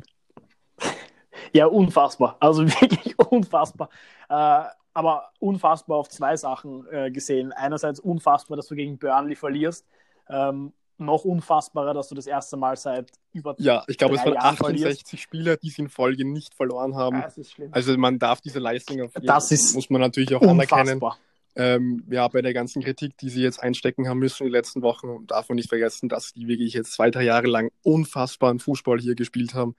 Ja, 1.55 1.65
unfassbar. 1.65 2.37
Also 2.41 2.67
wirklich 2.81 3.19
unfassbar. 3.19 3.89
Äh, 4.29 4.65
aber 4.93 5.31
unfassbar 5.39 5.97
auf 5.97 6.11
zwei 6.11 6.37
Sachen 6.37 6.87
äh, 6.93 7.11
gesehen. 7.11 7.53
Einerseits 7.53 8.01
unfassbar, 8.01 8.59
dass 8.59 8.67
du 8.67 8.75
gegen 8.75 8.99
Burnley 8.99 9.35
verlierst. 9.35 9.87
Ähm, 10.29 10.75
noch 10.99 11.25
unfassbarer, 11.25 11.95
dass 11.95 12.09
du 12.09 12.15
das 12.15 12.27
erste 12.27 12.59
Mal 12.59 12.77
seit 12.77 13.11
über 13.33 13.57
Ja, 13.59 13.83
ich 13.89 13.97
glaube, 13.97 14.17
es 14.17 14.25
waren 14.27 14.37
68 14.37 15.23
Spieler, 15.23 15.57
die 15.57 15.71
sie 15.71 15.83
in 15.83 15.89
Folge 15.89 16.27
nicht 16.27 16.55
verloren 16.55 16.95
haben. 16.95 17.17
Ja, 17.17 17.33
also 17.73 17.97
man 17.97 18.19
darf 18.19 18.43
diese 18.43 18.59
Leistung 18.59 19.01
auf 19.01 19.15
jeden, 19.15 19.27
das 19.27 19.51
ist 19.51 19.75
muss 19.75 19.89
man 19.89 20.03
natürlich 20.03 20.35
auch 20.35 20.43
unfassbar. 20.43 20.81
anerkennen. 20.81 21.34
Ähm, 21.57 22.05
ja, 22.11 22.27
bei 22.27 22.43
der 22.43 22.53
ganzen 22.53 22.83
Kritik, 22.83 23.17
die 23.19 23.29
sie 23.29 23.43
jetzt 23.43 23.63
einstecken 23.63 24.09
haben 24.09 24.19
müssen 24.19 24.43
in 24.45 24.49
den 24.49 24.57
letzten 24.57 24.83
Wochen, 24.83 25.27
darf 25.27 25.49
man 25.49 25.57
nicht 25.57 25.69
vergessen, 25.69 26.09
dass 26.09 26.33
die 26.33 26.49
wirklich 26.49 26.75
jetzt 26.75 26.93
zwei, 26.93 27.11
drei 27.11 27.23
Jahre 27.23 27.47
lang 27.47 27.71
unfassbaren 27.83 28.59
Fußball 28.59 28.99
hier 28.99 29.15
gespielt 29.15 29.55
haben 29.55 29.77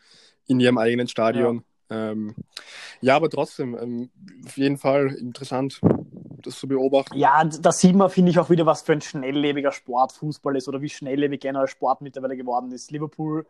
in 0.47 0.59
ihrem 0.59 0.77
eigenen 0.77 1.07
Stadion. 1.07 1.63
Ja, 1.89 2.11
ähm, 2.11 2.35
ja 3.01 3.15
aber 3.15 3.29
trotzdem, 3.29 3.77
ähm, 3.77 4.09
auf 4.45 4.55
jeden 4.57 4.77
Fall 4.77 5.07
interessant, 5.19 5.81
das 6.41 6.57
zu 6.57 6.67
beobachten. 6.67 7.17
Ja, 7.17 7.43
da 7.43 7.71
sieht 7.71 7.95
man, 7.95 8.09
finde 8.09 8.31
ich, 8.31 8.39
auch 8.39 8.49
wieder, 8.49 8.65
was 8.65 8.83
für 8.83 8.93
ein 8.93 9.01
schnelllebiger 9.01 9.71
Sport 9.71 10.13
Fußball 10.13 10.55
ist 10.55 10.67
oder 10.69 10.81
wie 10.81 10.89
schnelllebig 10.89 11.41
generell 11.41 11.67
Sport 11.67 12.01
mittlerweile 12.01 12.37
geworden 12.37 12.71
ist. 12.71 12.91
Liverpool, 12.91 13.45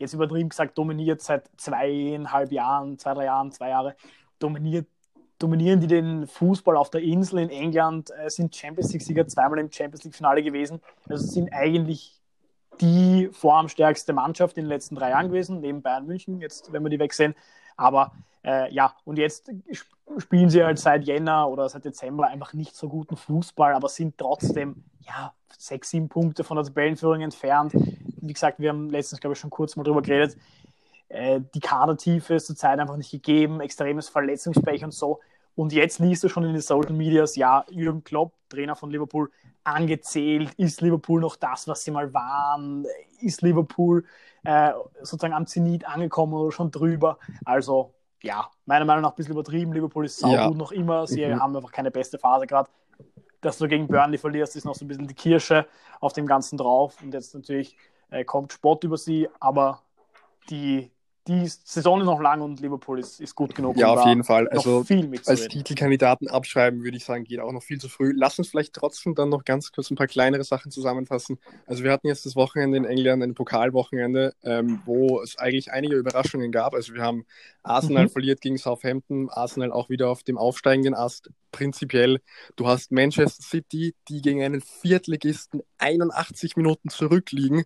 jetzt 0.00 0.14
übertrieben 0.14 0.48
gesagt, 0.48 0.76
dominiert 0.76 1.22
seit 1.22 1.48
zweieinhalb 1.56 2.50
Jahren, 2.50 2.98
zwei, 2.98 3.14
drei 3.14 3.24
Jahren, 3.26 3.52
zwei 3.52 3.68
Jahre, 3.68 3.96
dominiert 4.38 4.86
dominieren 5.38 5.80
die 5.80 5.86
den 5.86 6.26
Fußball 6.26 6.76
auf 6.76 6.90
der 6.90 7.02
Insel 7.02 7.38
in 7.38 7.50
England, 7.50 8.10
äh, 8.10 8.28
sind 8.28 8.54
Champions 8.54 8.92
League-Sieger 8.92 9.26
zweimal 9.26 9.58
im 9.58 9.70
Champions 9.70 10.04
League-Finale 10.04 10.42
gewesen. 10.42 10.80
Also 11.08 11.26
sind 11.26 11.52
eigentlich 11.52 12.20
die 12.80 13.28
formstärkste 13.32 14.12
Mannschaft 14.12 14.56
in 14.56 14.64
den 14.64 14.68
letzten 14.68 14.94
drei 14.94 15.10
Jahren 15.10 15.28
gewesen, 15.28 15.60
neben 15.60 15.82
Bayern 15.82 16.06
München, 16.06 16.40
jetzt, 16.40 16.72
wenn 16.72 16.82
wir 16.82 16.90
die 16.90 16.98
wegsehen. 16.98 17.34
Aber 17.76 18.12
äh, 18.44 18.72
ja, 18.72 18.94
und 19.04 19.18
jetzt 19.18 19.50
spielen 20.18 20.50
sie 20.50 20.64
halt 20.64 20.78
seit 20.78 21.04
Jänner 21.04 21.48
oder 21.48 21.68
seit 21.68 21.84
Dezember 21.84 22.28
einfach 22.28 22.52
nicht 22.52 22.74
so 22.76 22.88
guten 22.88 23.16
Fußball, 23.16 23.74
aber 23.74 23.88
sind 23.88 24.16
trotzdem 24.18 24.84
ja, 25.00 25.32
sechs, 25.56 25.90
sieben 25.90 26.08
Punkte 26.08 26.44
von 26.44 26.56
der 26.56 26.66
Tabellenführung 26.66 27.20
entfernt. 27.20 27.72
Wie 28.20 28.32
gesagt, 28.32 28.58
wir 28.58 28.70
haben 28.70 28.90
letztens, 28.90 29.20
glaube 29.20 29.32
ich, 29.34 29.38
schon 29.38 29.50
kurz 29.50 29.76
mal 29.76 29.84
drüber 29.84 30.02
geredet. 30.02 30.36
Äh, 31.08 31.40
die 31.54 31.60
Kadertiefe 31.60 32.34
ist 32.34 32.46
zurzeit 32.46 32.78
einfach 32.78 32.96
nicht 32.96 33.10
gegeben, 33.10 33.60
extremes 33.60 34.08
Verletzungspech 34.08 34.84
und 34.84 34.92
so. 34.92 35.20
Und 35.54 35.72
jetzt 35.72 35.98
liest 35.98 36.22
du 36.22 36.28
schon 36.28 36.44
in 36.44 36.52
den 36.52 36.62
Social 36.62 36.92
Medias, 36.92 37.34
ja, 37.34 37.64
Jürgen 37.68 38.04
Klopp, 38.04 38.32
Trainer 38.48 38.76
von 38.76 38.90
Liverpool, 38.90 39.30
angezählt. 39.64 40.52
Ist 40.56 40.80
Liverpool 40.80 41.20
noch 41.20 41.36
das, 41.36 41.66
was 41.66 41.82
sie 41.82 41.90
mal 41.90 42.14
waren? 42.14 42.86
Ist 43.20 43.42
Liverpool 43.42 44.04
äh, 44.44 44.70
sozusagen 45.00 45.34
am 45.34 45.46
Zenit 45.46 45.86
angekommen 45.86 46.34
oder 46.34 46.52
schon 46.52 46.70
drüber? 46.70 47.18
Also, 47.44 47.92
ja, 48.22 48.48
meiner 48.66 48.84
Meinung 48.84 49.02
nach 49.02 49.10
ein 49.10 49.16
bisschen 49.16 49.32
übertrieben. 49.32 49.72
Liverpool 49.72 50.04
ist 50.04 50.18
saugut 50.18 50.38
ja. 50.38 50.50
noch 50.50 50.72
immer. 50.72 51.06
Sie 51.06 51.26
mhm. 51.26 51.40
haben 51.40 51.56
einfach 51.56 51.72
keine 51.72 51.90
beste 51.90 52.18
Phase 52.18 52.46
gerade. 52.46 52.70
Dass 53.40 53.58
du 53.58 53.68
gegen 53.68 53.86
Burnley 53.86 54.18
verlierst, 54.18 54.56
ist 54.56 54.64
noch 54.64 54.74
so 54.74 54.84
ein 54.84 54.88
bisschen 54.88 55.06
die 55.06 55.14
Kirsche 55.14 55.66
auf 56.00 56.12
dem 56.12 56.26
Ganzen 56.26 56.56
drauf. 56.56 56.96
Und 57.02 57.14
jetzt 57.14 57.34
natürlich 57.34 57.76
äh, 58.10 58.24
kommt 58.24 58.52
Sport 58.52 58.84
über 58.84 58.96
sie, 58.96 59.28
aber 59.38 59.82
die, 60.50 60.90
die 61.28 61.46
Saison 61.46 62.00
ist 62.00 62.06
noch 62.06 62.20
lang 62.20 62.40
und 62.40 62.60
Liverpool 62.60 62.98
ist, 62.98 63.20
ist 63.20 63.34
gut 63.34 63.54
genug. 63.54 63.76
Ja, 63.76 63.88
auf 63.88 64.06
jeden 64.06 64.24
Fall. 64.24 64.48
Also 64.48 64.82
als 65.26 65.48
Titelkandidaten 65.48 66.28
abschreiben, 66.28 66.82
würde 66.82 66.96
ich 66.96 67.04
sagen, 67.04 67.24
geht 67.24 67.40
auch 67.40 67.52
noch 67.52 67.62
viel 67.62 67.78
zu 67.78 67.90
früh. 67.90 68.14
Lass 68.16 68.38
uns 68.38 68.48
vielleicht 68.48 68.72
trotzdem 68.72 69.14
dann 69.14 69.28
noch 69.28 69.44
ganz 69.44 69.70
kurz 69.70 69.90
ein 69.90 69.96
paar 69.96 70.06
kleinere 70.06 70.42
Sachen 70.42 70.70
zusammenfassen. 70.70 71.38
Also 71.66 71.84
wir 71.84 71.92
hatten 71.92 72.06
jetzt 72.06 72.24
das 72.24 72.34
Wochenende 72.34 72.78
in 72.78 72.86
England, 72.86 73.22
ein 73.22 73.34
Pokalwochenende, 73.34 74.34
ähm, 74.42 74.80
wo 74.86 75.20
es 75.20 75.36
eigentlich 75.38 75.70
einige 75.70 75.96
Überraschungen 75.96 76.50
gab. 76.50 76.72
Also 76.72 76.94
wir 76.94 77.02
haben 77.02 77.26
Arsenal 77.62 78.04
mhm. 78.04 78.10
verliert 78.10 78.40
gegen 78.40 78.56
Southampton, 78.56 79.28
Arsenal 79.28 79.70
auch 79.70 79.90
wieder 79.90 80.08
auf 80.08 80.22
dem 80.22 80.38
aufsteigenden 80.38 80.94
Ast. 80.94 81.30
Prinzipiell, 81.52 82.20
du 82.56 82.66
hast 82.66 82.90
Manchester 82.90 83.42
City, 83.42 83.94
die 84.08 84.22
gegen 84.22 84.42
einen 84.42 84.62
Viertligisten 84.62 85.62
81 85.76 86.56
Minuten 86.56 86.88
zurückliegen 86.88 87.64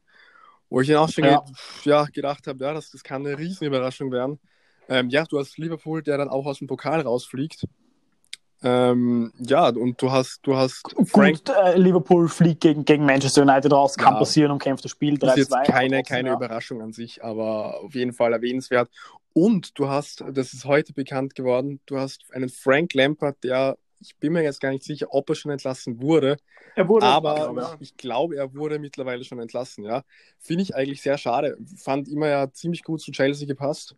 wo 0.73 0.81
ich 0.81 0.89
dann 0.89 0.97
auch 0.97 1.09
schon 1.11 1.25
ja. 1.25 1.45
ja 1.85 2.05
gedacht 2.07 2.47
habe, 2.47 2.65
ja, 2.65 2.73
das, 2.73 2.91
das 2.91 3.05
kann 3.05 3.27
eine 3.27 3.39
Riesenüberraschung 3.39 4.11
werden. 4.11 4.41
Ähm, 4.89 5.11
ja, 5.11 5.25
du 5.25 5.39
hast 5.39 5.59
Liverpool, 5.59 6.03
der 6.03 6.17
dann 6.17 6.31
auch 6.31 6.47
aus 6.47 6.59
dem 6.59 6.67
Pokal 6.67 7.03
rausfliegt. 7.03 7.67
Ähm, 8.63 9.33
ja, 9.39 9.69
und 9.69 10.01
du 10.01 10.11
hast, 10.11 10.41
du 10.45 10.57
hast 10.57 10.83
Frank. 11.05 11.45
Gut, 11.45 11.55
äh, 11.55 11.77
Liverpool 11.77 12.27
fliegt 12.29 12.63
gegen, 12.63 12.87
gegen 12.87 13.05
Manchester 13.05 13.43
United 13.43 13.71
raus, 13.71 13.97
kann 13.97 14.15
ja, 14.15 14.21
passieren 14.21 14.53
und 14.53 14.63
kämpft 14.63 14.85
das 14.85 14.93
Spiel 14.93 15.15
3-2. 15.15 15.19
Das 15.19 15.37
ist 15.37 15.51
jetzt 15.51 15.67
keine, 15.67 16.03
keine 16.05 16.29
ja. 16.31 16.35
Überraschung 16.37 16.81
an 16.81 16.93
sich, 16.93 17.23
aber 17.23 17.81
auf 17.83 17.95
jeden 17.95 18.15
Fall 18.15 18.33
erwähnenswert. 18.33 18.89
Und 19.35 19.79
du 19.79 19.89
hast, 19.89 20.25
das 20.33 20.55
ist 20.55 20.65
heute 20.65 20.95
bekannt 20.95 21.35
geworden, 21.35 21.81
du 21.85 21.99
hast 21.99 22.25
einen 22.33 22.49
Frank 22.49 22.95
Lampard, 22.95 23.37
der 23.45 23.77
ich 24.03 24.17
bin 24.17 24.33
mir 24.33 24.43
jetzt 24.43 24.61
gar 24.61 24.71
nicht 24.71 24.85
sicher, 24.85 25.09
ob 25.11 25.29
er 25.29 25.35
schon 25.35 25.53
entlassen 25.53 26.01
wurde. 26.03 26.37
Er 26.75 26.89
wurde, 26.89 27.07
aber 27.07 27.53
glaube, 27.53 27.77
ich 27.81 27.97
glaube, 27.97 28.37
er 28.37 28.55
wurde 28.55 28.79
mittlerweile 28.79 29.25
schon 29.25 29.39
entlassen, 29.39 29.85
ja. 29.85 30.03
Finde 30.39 30.63
ich 30.63 30.75
eigentlich 30.75 31.01
sehr 31.03 31.19
schade. 31.19 31.57
Fand 31.77 32.09
immer 32.09 32.29
ja 32.29 32.51
ziemlich 32.53 32.83
gut 32.83 33.01
zu 33.01 33.13
Chelsea 33.13 33.47
gepasst. 33.47 33.97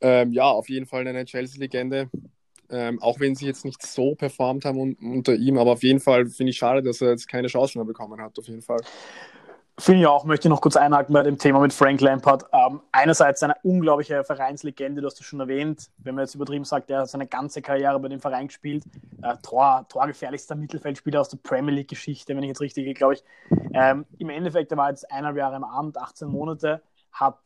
Ähm, 0.00 0.32
ja, 0.32 0.44
auf 0.44 0.68
jeden 0.68 0.86
Fall 0.86 1.06
eine 1.06 1.24
Chelsea-Legende. 1.24 2.10
Ähm, 2.68 3.00
auch 3.00 3.20
wenn 3.20 3.36
sie 3.36 3.46
jetzt 3.46 3.64
nicht 3.64 3.84
so 3.86 4.16
performt 4.16 4.64
haben 4.64 4.80
un 4.80 4.94
unter 4.94 5.34
ihm, 5.36 5.56
aber 5.56 5.72
auf 5.72 5.84
jeden 5.84 6.00
Fall 6.00 6.26
finde 6.26 6.50
ich 6.50 6.56
schade, 6.56 6.82
dass 6.82 7.00
er 7.00 7.10
jetzt 7.10 7.28
keine 7.28 7.46
Chance 7.46 7.78
mehr 7.78 7.84
bekommen 7.84 8.20
hat, 8.20 8.36
auf 8.38 8.48
jeden 8.48 8.62
Fall. 8.62 8.80
Finde 9.78 10.00
ich 10.00 10.06
auch, 10.06 10.24
möchte 10.24 10.48
ich 10.48 10.50
noch 10.50 10.62
kurz 10.62 10.74
einhaken 10.74 11.12
bei 11.12 11.22
dem 11.22 11.36
Thema 11.36 11.60
mit 11.60 11.70
Frank 11.70 12.00
Lampard. 12.00 12.46
Ähm, 12.50 12.80
einerseits 12.92 13.42
eine 13.42 13.56
unglaubliche 13.62 14.24
Vereinslegende, 14.24 15.02
du 15.02 15.06
hast 15.06 15.20
es 15.20 15.26
schon 15.26 15.38
erwähnt, 15.38 15.90
wenn 15.98 16.14
man 16.14 16.24
jetzt 16.24 16.34
übertrieben 16.34 16.64
sagt, 16.64 16.88
er 16.88 17.00
hat 17.00 17.10
seine 17.10 17.26
ganze 17.26 17.60
Karriere 17.60 18.00
bei 18.00 18.08
dem 18.08 18.18
Verein 18.18 18.46
gespielt. 18.46 18.84
Äh, 19.20 19.36
Tor, 19.42 19.84
torgefährlichster 19.90 20.54
Mittelfeldspieler 20.54 21.20
aus 21.20 21.28
der 21.28 21.36
Premier 21.42 21.74
League-Geschichte, 21.74 22.34
wenn 22.34 22.42
ich 22.42 22.48
jetzt 22.48 22.62
richtig 22.62 22.96
glaube 22.96 23.14
ich. 23.14 23.24
Ähm, 23.74 24.06
Im 24.16 24.30
Endeffekt, 24.30 24.72
er 24.72 24.78
war 24.78 24.88
jetzt 24.88 25.10
eineinhalb 25.10 25.36
Jahre 25.36 25.56
im 25.56 25.64
Amt, 25.64 25.98
18 25.98 26.26
Monate, 26.26 26.80
hat 27.12 27.36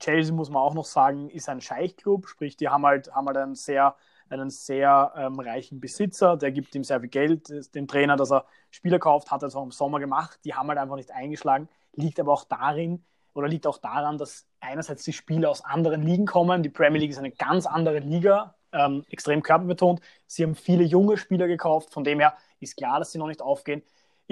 Chelsea, 0.00 0.34
muss 0.34 0.50
man 0.50 0.60
auch 0.60 0.74
noch 0.74 0.84
sagen, 0.84 1.30
ist 1.30 1.48
ein 1.48 1.62
Scheichclub, 1.62 2.28
sprich, 2.28 2.58
die 2.58 2.68
haben 2.68 2.84
halt, 2.84 3.10
haben 3.14 3.26
halt 3.26 3.38
einen 3.38 3.54
sehr 3.54 3.96
einen 4.32 4.50
sehr 4.50 5.12
ähm, 5.16 5.38
reichen 5.38 5.80
Besitzer, 5.80 6.36
der 6.36 6.52
gibt 6.52 6.74
ihm 6.74 6.84
sehr 6.84 7.00
viel 7.00 7.08
Geld, 7.08 7.74
dem 7.74 7.86
Trainer, 7.86 8.16
dass 8.16 8.32
er 8.32 8.46
Spieler 8.70 8.98
kauft, 8.98 9.30
hat 9.30 9.42
er 9.42 9.54
auch 9.54 9.64
im 9.64 9.70
Sommer 9.70 10.00
gemacht. 10.00 10.40
Die 10.44 10.54
haben 10.54 10.68
halt 10.68 10.78
einfach 10.78 10.96
nicht 10.96 11.10
eingeschlagen. 11.10 11.68
Liegt 11.94 12.18
aber 12.18 12.32
auch 12.32 12.44
darin, 12.44 13.04
oder 13.34 13.48
liegt 13.48 13.66
auch 13.66 13.78
daran, 13.78 14.18
dass 14.18 14.46
einerseits 14.60 15.04
die 15.04 15.12
Spieler 15.12 15.50
aus 15.50 15.64
anderen 15.64 16.02
Ligen 16.02 16.26
kommen. 16.26 16.62
Die 16.62 16.68
Premier 16.68 17.00
League 17.00 17.10
ist 17.10 17.18
eine 17.18 17.30
ganz 17.30 17.66
andere 17.66 17.98
Liga, 17.98 18.54
ähm, 18.72 19.04
extrem 19.08 19.42
körperbetont. 19.42 20.00
Sie 20.26 20.42
haben 20.42 20.54
viele 20.54 20.84
junge 20.84 21.16
Spieler 21.16 21.46
gekauft, 21.48 21.92
von 21.92 22.04
dem 22.04 22.20
her 22.20 22.36
ist 22.60 22.76
klar, 22.76 22.98
dass 22.98 23.12
sie 23.12 23.18
noch 23.18 23.26
nicht 23.26 23.42
aufgehen. 23.42 23.82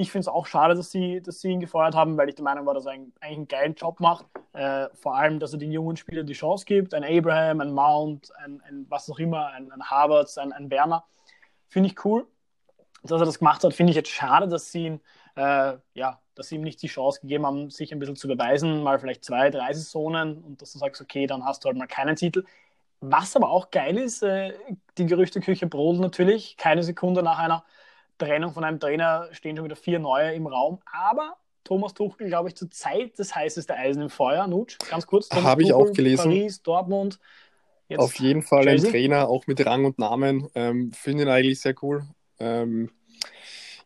Ich 0.00 0.10
finde 0.10 0.22
es 0.22 0.28
auch 0.28 0.46
schade, 0.46 0.74
dass 0.74 0.90
sie, 0.90 1.20
dass 1.20 1.42
sie 1.42 1.50
ihn 1.50 1.60
gefeuert 1.60 1.94
haben, 1.94 2.16
weil 2.16 2.30
ich 2.30 2.34
der 2.34 2.44
Meinung 2.44 2.64
war, 2.64 2.72
dass 2.72 2.86
er 2.86 2.92
eigentlich 2.92 3.12
einen 3.20 3.46
geilen 3.48 3.74
Job 3.74 4.00
macht. 4.00 4.24
Äh, 4.54 4.88
vor 4.94 5.14
allem, 5.14 5.38
dass 5.38 5.52
er 5.52 5.58
den 5.58 5.72
jungen 5.72 5.98
Spielern 5.98 6.26
die 6.26 6.32
Chance 6.32 6.64
gibt. 6.64 6.94
Ein 6.94 7.04
Abraham, 7.04 7.60
ein 7.60 7.70
Mount, 7.70 8.34
ein, 8.38 8.62
ein 8.62 8.86
was 8.88 9.10
auch 9.10 9.18
immer, 9.18 9.48
ein, 9.48 9.70
ein 9.70 9.82
Harvard, 9.82 10.36
ein, 10.38 10.52
ein 10.52 10.70
Werner. 10.70 11.04
Finde 11.68 11.90
ich 11.90 12.02
cool, 12.06 12.26
dass 13.02 13.20
er 13.20 13.26
das 13.26 13.40
gemacht 13.40 13.62
hat. 13.62 13.74
Finde 13.74 13.90
ich 13.90 13.96
jetzt 13.96 14.08
schade, 14.08 14.48
dass 14.48 14.72
sie 14.72 14.86
ihn, 14.86 15.00
äh, 15.36 15.74
ja, 15.92 16.18
dass 16.34 16.48
sie 16.48 16.54
ihm 16.54 16.62
nicht 16.62 16.80
die 16.80 16.88
Chance 16.88 17.20
gegeben 17.20 17.44
haben, 17.44 17.68
sich 17.68 17.92
ein 17.92 17.98
bisschen 17.98 18.16
zu 18.16 18.26
beweisen, 18.26 18.82
mal 18.82 18.98
vielleicht 18.98 19.22
zwei, 19.22 19.50
drei 19.50 19.70
Saisonen 19.74 20.42
und 20.42 20.62
dass 20.62 20.72
du 20.72 20.78
sagst, 20.78 21.02
okay, 21.02 21.26
dann 21.26 21.44
hast 21.44 21.62
du 21.62 21.66
halt 21.66 21.76
mal 21.76 21.86
keinen 21.86 22.16
Titel. 22.16 22.46
Was 23.00 23.36
aber 23.36 23.50
auch 23.50 23.70
geil 23.70 23.98
ist, 23.98 24.22
äh, 24.22 24.54
die 24.96 25.04
Gerüchteküche 25.04 25.66
brodelt 25.66 26.00
natürlich, 26.00 26.56
keine 26.56 26.82
Sekunde 26.82 27.22
nach 27.22 27.38
einer 27.38 27.64
Trennung 28.20 28.52
von 28.52 28.64
einem 28.64 28.78
Trainer 28.78 29.28
stehen 29.32 29.56
schon 29.56 29.64
wieder 29.64 29.76
vier 29.76 29.98
neue 29.98 30.32
im 30.34 30.46
Raum. 30.46 30.78
Aber 30.84 31.36
Thomas 31.64 31.94
Tuchel, 31.94 32.28
glaube 32.28 32.48
ich, 32.48 32.54
zur 32.54 32.70
Zeit 32.70 33.18
das 33.18 33.34
heißeste 33.34 33.74
Eisen 33.74 34.02
im 34.02 34.10
Feuer. 34.10 34.46
Nutsch, 34.46 34.78
ganz 34.88 35.06
kurz. 35.06 35.30
Habe 35.30 35.62
ich 35.62 35.72
auch 35.72 35.92
gelesen. 35.92 36.24
Paris, 36.24 36.62
Dortmund. 36.62 37.18
Auf 37.96 38.14
jeden 38.20 38.42
Fall 38.42 38.64
Chelsea. 38.64 38.88
ein 38.88 38.92
Trainer, 38.92 39.28
auch 39.28 39.46
mit 39.48 39.64
Rang 39.66 39.84
und 39.84 39.98
Namen. 39.98 40.48
Ähm, 40.54 40.92
Finde 40.92 41.24
ihn 41.24 41.28
eigentlich 41.28 41.60
sehr 41.60 41.74
cool. 41.82 42.04
Ähm, 42.38 42.90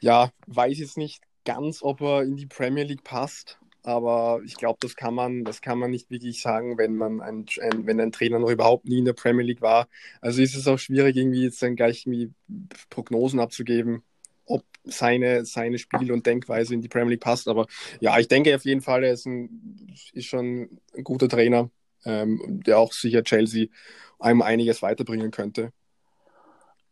ja, 0.00 0.30
weiß 0.46 0.78
jetzt 0.78 0.98
nicht 0.98 1.22
ganz, 1.46 1.82
ob 1.82 2.02
er 2.02 2.22
in 2.22 2.36
die 2.36 2.46
Premier 2.46 2.84
League 2.84 3.02
passt, 3.02 3.58
aber 3.82 4.40
ich 4.44 4.56
glaube, 4.56 4.78
das 4.80 4.94
kann 4.96 5.14
man, 5.14 5.44
das 5.44 5.62
kann 5.62 5.78
man 5.78 5.90
nicht 5.90 6.10
wirklich 6.10 6.42
sagen, 6.42 6.76
wenn 6.76 6.96
man 6.96 7.22
ein, 7.22 7.46
ein, 7.62 7.86
wenn 7.86 8.00
ein 8.00 8.12
Trainer 8.12 8.38
noch 8.38 8.50
überhaupt 8.50 8.84
nie 8.84 8.98
in 8.98 9.04
der 9.06 9.14
Premier 9.14 9.44
League 9.44 9.62
war. 9.62 9.88
Also 10.20 10.42
ist 10.42 10.54
es 10.54 10.68
auch 10.68 10.78
schwierig, 10.78 11.16
irgendwie 11.16 11.44
jetzt 11.44 11.62
dann 11.62 11.76
gleich 11.76 12.06
irgendwie 12.06 12.30
Prognosen 12.90 13.40
abzugeben 13.40 14.02
ob 14.46 14.64
seine, 14.84 15.44
seine 15.44 15.78
Spiel- 15.78 16.12
und 16.12 16.26
Denkweise 16.26 16.74
in 16.74 16.80
die 16.80 16.88
Premier 16.88 17.10
League 17.10 17.20
passt. 17.20 17.48
Aber 17.48 17.66
ja, 18.00 18.18
ich 18.18 18.28
denke 18.28 18.54
auf 18.54 18.64
jeden 18.64 18.80
Fall, 18.80 19.04
er 19.04 19.12
ist, 19.12 19.26
ein, 19.26 19.88
ist 20.12 20.26
schon 20.26 20.80
ein 20.96 21.04
guter 21.04 21.28
Trainer, 21.28 21.70
ähm, 22.04 22.62
der 22.66 22.78
auch 22.78 22.92
sicher 22.92 23.22
Chelsea 23.22 23.68
einem 24.18 24.42
einiges 24.42 24.82
weiterbringen 24.82 25.30
könnte. 25.30 25.72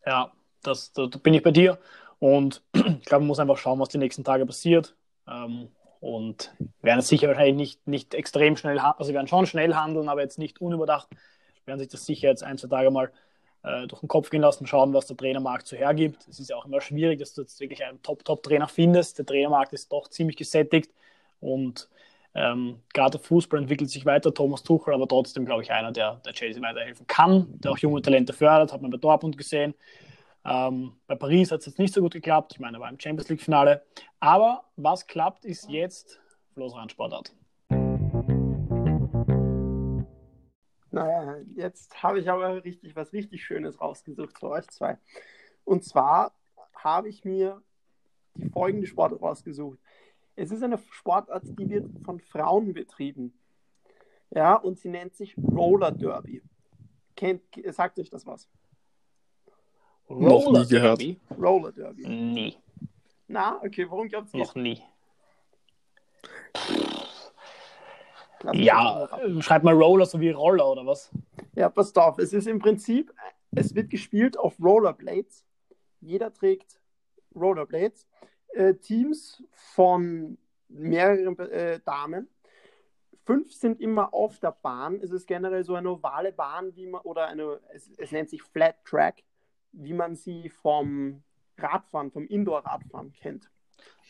Ja, 0.05 0.31
das, 0.61 0.91
da 0.93 1.05
bin 1.05 1.33
ich 1.33 1.43
bei 1.43 1.51
dir. 1.51 1.79
Und 2.19 2.63
ich 2.73 3.05
glaube, 3.05 3.21
man 3.21 3.27
muss 3.27 3.39
einfach 3.39 3.57
schauen, 3.57 3.79
was 3.79 3.89
die 3.89 3.97
nächsten 3.97 4.23
Tage 4.23 4.45
passiert. 4.45 4.95
Ähm, 5.27 5.69
und 5.99 6.53
werden 6.81 6.99
sicher 7.01 7.29
wahrscheinlich 7.29 7.55
nicht, 7.55 7.87
nicht 7.87 8.13
extrem 8.13 8.57
schnell, 8.57 8.77
also 8.77 9.13
werden 9.13 9.27
schon 9.27 9.45
schnell 9.45 9.73
handeln, 9.73 10.09
aber 10.09 10.21
jetzt 10.21 10.37
nicht 10.37 10.59
unüberdacht. 10.59 11.07
Werden 11.65 11.79
sich 11.79 11.87
das 11.87 12.05
sicher 12.05 12.27
jetzt 12.27 12.43
ein, 12.43 12.57
zwei 12.57 12.67
Tage 12.67 12.91
mal 12.91 13.09
äh, 13.63 13.87
durch 13.87 14.01
den 14.01 14.07
Kopf 14.07 14.29
gehen 14.29 14.41
lassen, 14.41 14.67
schauen, 14.67 14.93
was 14.93 15.07
der 15.07 15.17
Trainermarkt 15.17 15.67
so 15.67 15.75
hergibt. 15.75 16.27
Es 16.27 16.39
ist 16.39 16.49
ja 16.49 16.55
auch 16.55 16.65
immer 16.65 16.81
schwierig, 16.81 17.19
dass 17.19 17.33
du 17.33 17.41
jetzt 17.41 17.59
wirklich 17.59 17.83
einen 17.83 18.01
Top-Top-Trainer 18.01 18.67
findest. 18.67 19.17
Der 19.17 19.25
Trainermarkt 19.25 19.73
ist 19.73 19.91
doch 19.91 20.09
ziemlich 20.09 20.37
gesättigt 20.37 20.91
und 21.39 21.89
ähm, 22.35 22.79
gerade 22.93 23.17
der 23.17 23.19
Fußball 23.21 23.59
entwickelt 23.59 23.89
sich 23.89 24.05
weiter. 24.05 24.33
Thomas 24.33 24.63
Tuchel, 24.63 24.93
aber 24.93 25.07
trotzdem, 25.07 25.45
glaube 25.45 25.61
ich, 25.61 25.71
einer, 25.71 25.91
der, 25.91 26.15
der 26.25 26.33
Chelsea 26.33 26.61
weiterhelfen 26.61 27.05
kann, 27.07 27.47
der 27.59 27.71
auch 27.71 27.77
junge 27.77 28.01
Talente 28.01 28.33
fördert, 28.33 28.73
hat 28.73 28.81
man 28.81 28.91
bei 28.91 28.97
Dortmund 28.97 29.37
gesehen. 29.37 29.75
Ähm, 30.45 30.93
bei 31.07 31.15
Paris 31.15 31.51
hat 31.51 31.59
es 31.61 31.67
jetzt 31.67 31.79
nicht 31.79 31.93
so 31.93 32.01
gut 32.01 32.13
geklappt. 32.13 32.53
Ich 32.53 32.59
meine, 32.59 32.77
er 32.77 32.81
war 32.81 32.89
im 32.89 32.99
Champions 32.99 33.29
League-Finale. 33.29 33.83
Aber 34.19 34.65
was 34.75 35.07
klappt, 35.07 35.45
ist 35.45 35.69
jetzt 35.69 36.19
Flo's 36.53 36.75
Randsportart. 36.75 37.33
Naja, 40.93 41.37
jetzt 41.55 42.03
habe 42.03 42.19
ich 42.19 42.29
aber 42.29 42.63
richtig 42.63 42.95
was 42.95 43.13
richtig 43.13 43.43
Schönes 43.43 43.81
rausgesucht 43.81 44.37
für 44.37 44.49
euch 44.49 44.67
zwei. 44.67 44.99
Und 45.65 45.83
zwar 45.83 46.35
habe 46.75 47.09
ich 47.09 47.25
mir 47.25 47.63
die 48.35 48.47
folgende 48.49 48.85
Sportart 48.85 49.19
rausgesucht. 49.19 49.79
Es 50.35 50.51
ist 50.51 50.61
eine 50.61 50.77
Sportart, 50.91 51.45
die 51.57 51.67
wird 51.67 51.89
von 52.05 52.19
Frauen 52.19 52.73
betrieben. 52.73 53.33
Ja, 54.29 54.53
und 54.53 54.77
sie 54.77 54.89
nennt 54.89 55.15
sich 55.15 55.35
Roller 55.35 55.91
Derby. 55.91 56.43
Kennt, 57.15 57.41
sagt 57.71 57.97
euch 57.97 58.11
das 58.11 58.27
was? 58.27 58.47
Roller 60.07 60.29
Noch 60.29 60.51
nie 60.51 60.67
gehört. 60.67 61.01
Derby? 61.01 61.19
Roller 61.35 61.71
Derby. 61.71 62.07
Nie. 62.07 62.57
Na, 63.27 63.59
okay, 63.63 63.89
warum 63.89 64.07
glaubt 64.07 64.31
ihr? 64.31 64.41
Noch 64.41 64.53
nie. 64.53 64.79
Ja, 68.51 69.09
schreib 69.39 69.63
mal 69.63 69.73
Roller 69.73 70.05
so 70.05 70.19
wie 70.19 70.31
Roller 70.31 70.69
oder 70.69 70.85
was? 70.85 71.11
Ja, 71.55 71.69
passt 71.69 71.97
auf. 71.97 72.17
Es 72.19 72.33
ist 72.33 72.47
im 72.47 72.59
Prinzip, 72.59 73.13
es 73.51 73.73
wird 73.75 73.89
gespielt 73.89 74.37
auf 74.37 74.55
Rollerblades. 74.61 75.45
Jeder 76.01 76.33
trägt 76.33 76.79
Rollerblades. 77.35 78.07
Äh, 78.49 78.75
Teams 78.75 79.41
von 79.51 80.37
mehreren 80.67 81.37
äh, 81.39 81.79
Damen. 81.85 82.27
Fünf 83.25 83.53
sind 83.53 83.79
immer 83.79 84.13
auf 84.13 84.39
der 84.39 84.51
Bahn. 84.51 84.99
Es 85.01 85.11
ist 85.11 85.27
generell 85.27 85.63
so 85.63 85.75
eine 85.75 85.91
ovale 85.91 86.33
Bahn, 86.33 86.75
wie 86.75 86.87
man, 86.87 87.01
oder 87.01 87.27
eine, 87.27 87.59
es, 87.73 87.89
es 87.97 88.11
nennt 88.11 88.29
sich 88.29 88.43
Flat 88.43 88.83
Track, 88.83 89.23
wie 89.71 89.93
man 89.93 90.15
sie 90.15 90.49
vom 90.49 91.23
Radfahren, 91.57 92.11
vom 92.11 92.27
Indoor-Radfahren 92.27 93.13
kennt. 93.13 93.49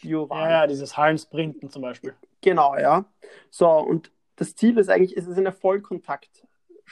Ja, 0.01 0.25
ja, 0.31 0.67
dieses 0.67 0.97
Hallensprinten 0.97 1.69
zum 1.69 1.81
Beispiel. 1.83 2.15
Genau, 2.41 2.75
ja. 2.75 3.05
So, 3.49 3.69
und 3.69 4.11
das 4.35 4.55
Ziel 4.55 4.77
ist 4.77 4.89
eigentlich, 4.89 5.17
es 5.17 5.27
ist 5.27 5.37
eine 5.37 5.51
Vollkontakt, 5.51 6.47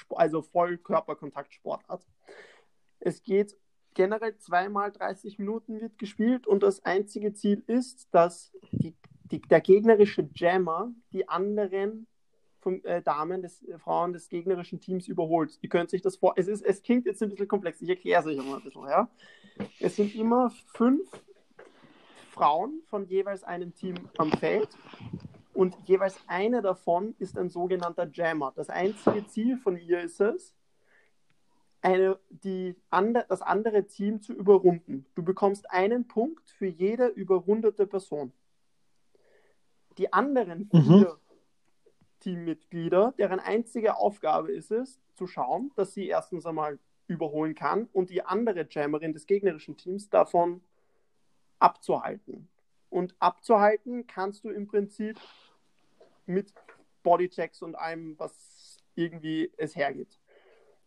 also 0.10 0.42
Vollkörperkontaktsportart. 0.42 2.06
Es 3.00 3.24
geht 3.24 3.58
generell 3.94 4.38
zweimal 4.38 4.92
30 4.92 5.40
Minuten 5.40 5.82
wird 5.82 5.98
gespielt 5.98 6.48
und 6.48 6.64
das 6.64 6.86
einzige 6.86 7.34
Ziel 7.34 7.64
ist, 7.68 8.08
dass 8.12 8.54
die, 8.72 8.96
die, 9.24 9.42
der 9.42 9.62
gegnerische 9.62 10.30
Jammer 10.34 10.94
die 11.12 11.28
anderen 11.28 12.08
von, 12.60 12.84
äh, 12.86 13.02
Damen, 13.02 13.42
des, 13.42 13.64
äh, 13.64 13.78
Frauen 13.80 14.14
des 14.14 14.30
gegnerischen 14.30 14.80
Teams 14.80 15.08
überholt. 15.08 15.58
Ihr 15.62 15.70
könnt 15.70 15.90
sich 15.90 16.02
das 16.02 16.18
vor. 16.18 16.34
Es, 16.38 16.48
ist, 16.48 16.62
es 16.62 16.84
klingt 16.84 17.06
jetzt 17.06 17.22
ein 17.24 17.30
bisschen 17.30 17.48
komplex, 17.48 17.82
ich 17.82 17.90
erkläre 17.90 18.22
es 18.22 18.28
euch 18.28 18.38
mal 18.38 18.58
ein 18.58 18.64
bisschen. 18.64 18.84
Ja? 18.84 19.10
Es 19.80 19.96
sind 19.96 20.16
immer 20.16 20.52
fünf 20.74 21.10
Frauen 22.30 22.82
von 22.86 23.06
jeweils 23.08 23.44
einem 23.44 23.74
Team 23.74 23.96
am 24.18 24.32
Feld 24.32 24.70
und 25.62 25.78
jeweils 25.88 26.18
eine 26.26 26.64
davon 26.64 27.14
ist 27.20 27.38
ein 27.38 27.48
sogenannter 27.48 28.10
Jammer. 28.12 28.52
Das 28.56 28.72
einzige 28.72 29.28
Ziel 29.28 29.58
von 29.58 29.78
ihr 29.78 30.02
ist 30.02 30.20
es, 30.20 30.56
eine, 31.84 32.18
die 32.30 32.76
andre, 32.90 33.28
das 33.30 33.44
andere 33.44 33.86
Team 33.86 34.24
zu 34.24 34.34
überrunden. 34.34 35.06
Du 35.14 35.22
bekommst 35.22 35.70
einen 35.70 36.08
Punkt 36.08 36.50
für 36.50 36.66
jede 36.66 37.06
überrundete 37.10 37.86
Person. 37.86 38.34
Die 40.00 40.12
anderen 40.12 40.68
mhm. 40.74 40.82
vier 40.82 41.14
mhm. 41.14 41.20
Teammitglieder, 42.22 43.14
deren 43.20 43.40
einzige 43.40 43.98
Aufgabe 43.98 44.52
ist 44.52 44.72
es, 44.72 45.00
zu 45.14 45.28
schauen, 45.28 45.72
dass 45.76 45.94
sie 45.94 46.08
erstens 46.08 46.48
einmal 46.48 46.80
überholen 47.06 47.54
kann 47.54 47.88
und 47.94 48.10
die 48.10 48.24
andere 48.24 48.66
Jammerin 48.68 49.14
des 49.14 49.28
gegnerischen 49.28 49.78
Teams 49.78 50.10
davon 50.10 50.64
abzuhalten. 51.60 52.48
Und 52.90 53.16
abzuhalten 53.20 54.08
kannst 54.08 54.44
du 54.44 54.50
im 54.50 54.66
Prinzip 54.66 55.20
mit 56.32 56.54
Bodychecks 57.04 57.62
und 57.62 57.76
allem, 57.76 58.18
was 58.18 58.78
irgendwie 58.96 59.52
es 59.58 59.76
hergibt. 59.76 60.20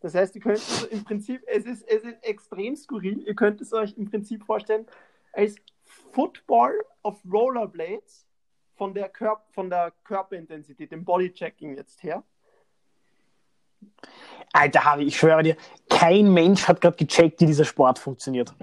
Das 0.01 0.15
heißt, 0.15 0.35
ihr 0.35 0.43
könnt 0.43 0.59
also 0.59 0.87
im 0.89 1.05
Prinzip, 1.05 1.43
es 1.47 1.65
ist, 1.65 1.83
es 1.89 2.05
ist 2.05 2.23
extrem 2.23 2.77
skurril, 2.77 3.23
ihr 3.27 3.35
könnt 3.35 3.61
es 3.61 3.73
euch 3.73 3.97
im 3.97 4.11
Prinzip 4.11 4.45
vorstellen 4.45 4.87
als 5.33 5.57
Football 6.13 6.85
auf 7.03 7.21
Rollerblades 7.31 8.27
von 8.75 8.95
der, 8.95 9.09
Körp 9.09 9.43
von 9.53 9.71
der 9.71 9.93
Körperintensität, 10.05 10.93
dem 10.93 11.05
Bodychecking 11.05 11.77
jetzt 11.77 12.03
her. 12.03 12.23
Alter 14.53 14.85
Harvey, 14.85 15.07
ich 15.07 15.17
schwöre 15.17 15.43
dir, 15.43 15.57
kein 15.89 16.33
Mensch 16.33 16.67
hat 16.69 16.81
gerade 16.81 16.97
gecheckt, 16.97 17.41
wie 17.41 17.47
dieser 17.47 17.65
Sport 17.65 17.99
funktioniert. 17.99 18.55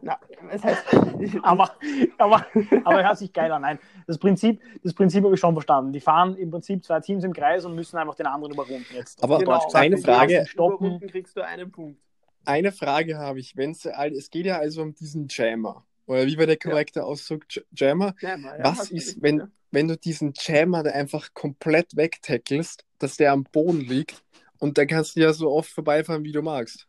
Na, 0.00 0.18
das 0.50 0.62
heißt, 0.62 0.84
aber, 1.42 1.72
aber, 2.18 2.46
aber 2.84 3.02
hört 3.02 3.18
sich 3.18 3.32
geil 3.32 3.50
an. 3.50 3.62
Nein, 3.62 3.78
das 4.06 4.18
Prinzip, 4.18 4.60
das 4.82 4.94
Prinzip 4.94 5.24
habe 5.24 5.34
ich 5.34 5.40
schon 5.40 5.54
verstanden. 5.54 5.92
Die 5.92 6.00
fahren 6.00 6.36
im 6.36 6.50
Prinzip 6.50 6.84
zwei 6.84 7.00
Teams 7.00 7.24
im 7.24 7.32
Kreis 7.32 7.64
und 7.64 7.74
müssen 7.74 7.96
einfach 7.96 8.14
den 8.14 8.26
anderen 8.26 8.54
überrunden 8.54 8.86
jetzt. 8.94 9.22
Aber 9.22 9.38
genau, 9.38 9.60
eine 9.72 9.98
Frage. 9.98 10.46
Stoppen. 10.46 11.00
kriegst 11.00 11.36
du 11.36 11.44
einen 11.44 11.70
Punkt. 11.70 12.00
Eine 12.44 12.72
Frage 12.72 13.18
habe 13.18 13.40
ich. 13.40 13.56
Wenn's, 13.56 13.84
es 13.84 14.30
geht 14.30 14.46
ja 14.46 14.58
also 14.58 14.82
um 14.82 14.94
diesen 14.94 15.26
Jammer. 15.28 15.84
Oder 16.06 16.26
wie 16.26 16.38
war 16.38 16.46
der 16.46 16.56
korrekte 16.56 17.00
ja. 17.00 17.04
Ausdruck? 17.04 17.44
Jammer? 17.72 18.14
Jammer 18.20 18.56
ja, 18.56 18.64
Was 18.64 18.90
ist, 18.90 19.20
wenn, 19.20 19.38
ja. 19.40 19.48
wenn 19.70 19.88
du 19.88 19.98
diesen 19.98 20.32
Jammer 20.34 20.82
da 20.82 20.92
einfach 20.92 21.34
komplett 21.34 21.96
wegtackelst, 21.96 22.84
dass 22.98 23.18
der 23.18 23.32
am 23.32 23.44
Boden 23.44 23.80
liegt 23.80 24.22
und 24.58 24.78
dann 24.78 24.86
kannst 24.86 25.16
du 25.16 25.20
ja 25.20 25.32
so 25.32 25.50
oft 25.50 25.70
vorbeifahren, 25.70 26.24
wie 26.24 26.32
du 26.32 26.40
magst? 26.40 26.88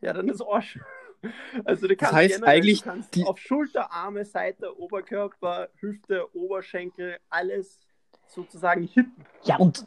Ja, 0.00 0.12
dann 0.12 0.28
ist 0.28 0.40
Arsch. 0.40 0.78
Also 1.64 1.88
du 1.88 1.96
kannst, 1.96 2.12
das 2.12 2.18
heißt 2.18 2.44
eigentlich 2.44 2.84
die... 3.14 3.24
auf 3.24 3.38
Schulter, 3.38 3.92
Arme, 3.92 4.24
Seite, 4.24 4.78
Oberkörper, 4.78 5.68
Hüfte, 5.76 6.34
Oberschenkel, 6.34 7.18
alles 7.28 7.78
sozusagen 8.26 8.84
hitten. 8.84 9.24
Ja, 9.44 9.56
und 9.56 9.86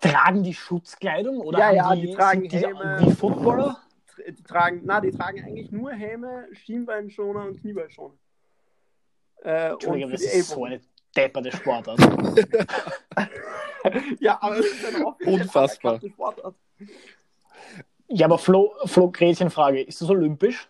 tragen 0.00 0.42
die 0.42 0.54
Schutzkleidung 0.54 1.40
oder 1.40 1.58
ja, 1.58 1.72
ja, 1.72 1.94
die, 1.94 2.06
die 2.06 2.14
tragen 2.14 2.42
die 2.42 2.56
Helme, 2.56 2.98
wie 3.00 3.12
Footballer? 3.12 3.78
Die 4.26 4.42
tragen, 4.42 4.82
na, 4.84 5.00
die 5.00 5.10
tragen 5.10 5.42
eigentlich 5.42 5.72
nur 5.72 5.92
Helme, 5.92 6.46
Schienbeinschoner 6.52 7.46
und 7.46 7.60
Kniebeinschoner. 7.60 8.14
Äh, 9.42 9.72
Entschuldigung, 9.72 10.12
das 10.12 10.22
ist 10.22 10.50
so 10.50 10.64
eine 10.64 10.80
depperte 11.16 11.52
Sportart. 11.52 12.00
ja, 14.20 14.40
aber 14.40 14.58
es 14.58 14.66
ist 14.66 14.86
eine 14.86 15.04
Unfassbar. 15.26 16.00
Sportart. 16.00 16.54
Ja, 18.08 18.26
aber 18.26 18.38
Flo, 18.38 18.74
Flo 18.84 19.10
Gretchenfrage, 19.10 19.82
ist 19.82 20.00
das 20.00 20.10
olympisch? 20.10 20.68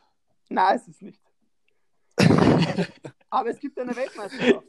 Nein, 0.49 0.77
es 0.77 0.89
ist 0.89 1.03
nicht. 1.03 1.21
aber 3.31 3.51
es 3.51 3.59
gibt 3.59 3.79
eine 3.79 3.95
Weltmeisterschaft. 3.97 4.67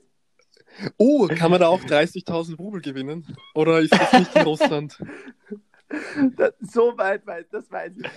Oh, 0.97 1.27
kann 1.27 1.51
man 1.51 1.59
da 1.59 1.67
auch 1.67 1.81
30.000 1.81 2.57
Rubel 2.57 2.81
gewinnen? 2.81 3.37
Oder 3.53 3.79
ist 3.79 3.93
das 3.93 4.13
nicht 4.13 4.35
in 4.35 4.41
Russland? 4.41 4.97
Das, 6.35 6.53
so 6.59 6.97
weit, 6.97 7.25
weit, 7.27 7.47
das 7.51 7.71
weiß 7.71 7.91
ich 7.95 8.01
nicht. 8.01 8.11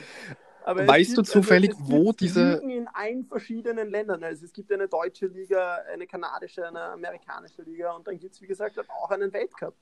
Aber 0.64 0.86
weißt 0.86 1.16
du 1.16 1.22
zufällig, 1.22 1.70
also, 1.70 1.90
wo 1.90 2.12
diese. 2.12 2.57
Ligen 2.57 2.70
in 2.70 2.88
allen 2.88 3.24
verschiedenen 3.24 3.88
Ländern. 3.88 4.22
Also 4.24 4.44
es 4.44 4.53
gibt 4.53 4.72
eine 4.72 4.88
deutsche 4.88 5.26
Liga, 5.26 5.78
eine 5.92 6.07
kanadische, 6.07 6.66
eine 6.66 6.80
amerikanische 6.80 7.62
Liga 7.62 7.92
und 7.92 8.07
dann 8.07 8.18
gibt 8.18 8.34
es, 8.34 8.42
wie 8.42 8.46
gesagt, 8.46 8.78
auch 8.78 9.11
einen 9.11 9.32
Weltcup. 9.32 9.74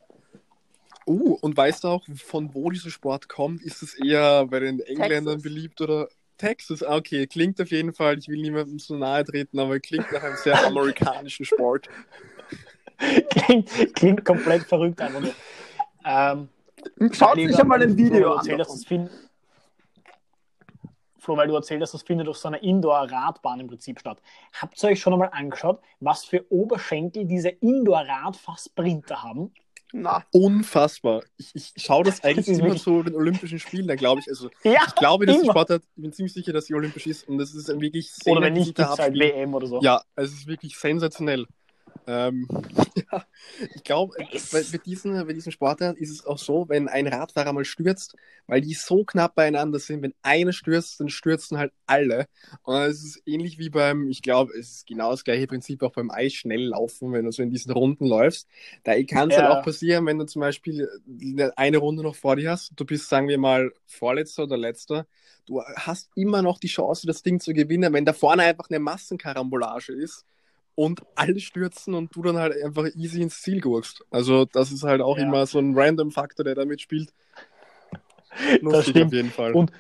Oh, 1.07 1.39
und 1.41 1.57
weißt 1.57 1.85
du 1.85 1.89
auch, 1.89 2.05
von 2.17 2.53
wo 2.53 2.69
dieser 2.69 2.91
Sport 2.91 3.29
kommt? 3.29 3.63
Ist 3.63 3.81
es 3.83 3.95
eher 3.95 4.45
bei 4.47 4.59
den 4.59 4.81
Engländern 4.81 5.37
Texas. 5.37 5.43
beliebt 5.43 5.81
oder 5.81 6.09
Texas? 6.37 6.83
Ah, 6.83 6.97
okay, 6.97 7.29
klingt 7.29 7.61
auf 7.61 7.71
jeden 7.71 7.95
Fall, 7.95 8.19
ich 8.19 8.27
will 8.29 8.43
niemandem 8.43 8.81
so 8.81 8.97
nahe 8.97 9.25
treten, 9.25 9.61
aber 9.61 9.79
klingt 9.79 10.11
nach 10.11 10.25
einem 10.25 10.37
sehr 10.37 10.67
amerikanischen 10.67 11.45
Sport. 11.45 11.89
klingt, 13.31 13.95
klingt 13.95 14.25
komplett 14.25 14.65
verrückt 14.65 15.01
einfach 15.01 15.21
nur. 15.21 15.35
Ähm, 16.05 16.49
Schaut 17.13 17.39
euch 17.39 17.59
einmal 17.59 17.81
ein 17.81 17.97
Video 17.97 18.33
an. 18.33 18.39
Erzähl, 18.39 18.59
das 18.59 18.85
find... 18.85 19.09
Flo, 21.19 21.37
weil 21.37 21.47
du 21.47 21.55
erzählt 21.55 21.83
hast, 21.83 21.95
das 21.95 22.03
findet 22.03 22.27
durch 22.27 22.39
so 22.39 22.49
eine 22.49 22.59
Indoor-Radbahn 22.59 23.61
im 23.61 23.69
Prinzip 23.69 24.01
statt. 24.01 24.21
Habt 24.61 24.83
ihr 24.83 24.91
euch 24.91 25.01
schon 25.01 25.13
einmal 25.13 25.31
angeschaut, 25.33 25.81
was 26.01 26.25
für 26.25 26.45
Oberschenkel 26.51 27.27
diese 27.27 27.49
Indoor-Radfahrsprinter 27.49 29.23
haben? 29.23 29.53
Na. 29.93 30.25
Unfassbar. 30.33 31.23
Ich, 31.37 31.55
ich 31.55 31.73
schaue 31.77 32.05
das 32.05 32.21
eigentlich 32.25 32.47
das 32.47 32.59
immer 32.59 32.69
wirklich... 32.69 32.83
zu 32.83 33.03
den 33.03 33.15
Olympischen 33.15 33.59
Spielen, 33.59 33.87
da 33.87 33.95
glaube 33.95 34.21
ich, 34.21 34.29
also 34.29 34.51
ja, 34.65 34.81
ich 34.87 34.95
glaube, 34.97 35.27
dass 35.27 35.41
die 35.41 35.49
Sportart, 35.49 35.83
ich 35.97 36.03
bin 36.03 36.13
ziemlich 36.13 36.33
sicher, 36.33 36.53
dass 36.53 36.67
sie 36.67 36.75
olympisch 36.75 37.07
ist 37.07 37.29
und 37.29 37.39
das 37.39 37.55
ist 37.55 37.69
wirklich 37.81 38.13
sehr 38.13 38.33
Oder 38.33 38.43
wenn 38.43 38.55
nicht, 38.55 38.75
gibt 38.75 38.81
es 38.81 38.99
halt 38.99 39.15
WM 39.15 39.55
oder 39.55 39.67
so. 39.67 39.81
Ja, 39.81 40.03
es 40.17 40.33
ist 40.33 40.47
wirklich 40.47 40.77
sensationell. 40.77 41.47
Ähm, 42.07 42.47
ja, 43.13 43.25
ich 43.75 43.83
glaube, 43.83 44.15
bei, 44.53 44.63
bei, 44.73 44.79
diesen, 44.79 45.27
bei 45.27 45.33
diesen 45.33 45.51
Sportarten 45.51 45.97
ist 45.97 46.11
es 46.11 46.25
auch 46.25 46.39
so, 46.39 46.69
wenn 46.69 46.89
ein 46.89 47.07
Radfahrer 47.09 47.53
mal 47.53 47.65
stürzt, 47.65 48.15
weil 48.47 48.61
die 48.61 48.75
so 48.75 49.05
knapp 49.05 49.35
beieinander 49.35 49.79
sind, 49.81 50.03
wenn 50.03 50.15
einer 50.23 50.53
stürzt, 50.53 51.01
dann 51.01 51.09
stürzen 51.09 51.59
halt 51.59 51.73
alle. 51.87 52.27
Und 52.63 52.77
es 52.77 53.05
ist 53.05 53.23
ähnlich 53.27 53.59
wie 53.59 53.71
beim, 53.71 54.09
ich 54.09 54.23
glaube, 54.23 54.53
es 54.53 54.71
ist 54.71 54.87
genau 54.87 55.11
das 55.11 55.25
gleiche 55.25 55.47
Prinzip 55.49 55.83
auch 55.83 55.93
beim 55.93 56.11
Eisschnelllaufen, 56.11 57.13
wenn 57.13 57.25
du 57.25 57.33
so 57.33 57.43
in 57.43 57.51
diesen 57.51 57.73
Runden 57.73 58.07
läufst. 58.07 58.49
Da 58.85 58.93
kann 59.03 59.31
es 59.31 59.37
halt 59.37 59.45
ja. 59.45 59.49
halt 59.49 59.59
auch 59.59 59.65
passieren, 59.65 60.07
wenn 60.07 60.19
du 60.19 60.27
zum 60.27 60.41
Beispiel 60.41 60.89
eine 61.57 61.79
Runde 61.79 62.03
noch 62.05 62.15
vor 62.15 62.37
dir 62.37 62.53
hast, 62.53 62.73
du 62.77 62.85
bist, 62.85 63.09
sagen 63.09 63.29
wir 63.29 63.39
mal, 63.39 63.73
Vorletzter 63.87 64.45
oder 64.45 64.57
Letzter, 64.57 65.07
du 65.47 65.61
hast 65.63 66.11
immer 66.15 66.43
noch 66.43 66.59
die 66.59 66.69
Chance, 66.69 67.07
das 67.07 67.23
Ding 67.23 67.41
zu 67.41 67.53
gewinnen, 67.53 67.93
wenn 67.93 68.05
da 68.05 68.13
vorne 68.13 68.45
einfach 68.45 68.71
eine 68.71 68.79
Massenkarambolage 68.79 69.93
ist 69.93 70.25
und 70.77 71.03
alle 71.15 71.41
stürzen 71.41 71.95
und 71.95 72.15
du 72.15 72.23
dann 72.23 72.37
halt 72.37 72.63
einfach 72.63 72.87
easy 72.95 73.23
ins 73.23 73.41
Ziel 73.41 73.61
gurkst. 73.61 74.05
Also 74.11 74.45
das 74.45 74.71
ist 74.71 74.85
halt 74.85 75.01
auch 75.01 75.17
ja. 75.17 75.25
immer 75.25 75.47
so 75.47 75.59
ein 75.59 75.77
random 75.77 76.13
Faktor, 76.13 76.45
der 76.45 76.55
da 76.55 76.65
mitspielt. 76.65 77.13
Lustig 78.61 78.73
das 78.73 78.89
stimmt. 78.89 79.07
auf 79.07 79.13
jeden 79.15 79.31
Fall. 79.31 79.53
Und, 79.55 79.73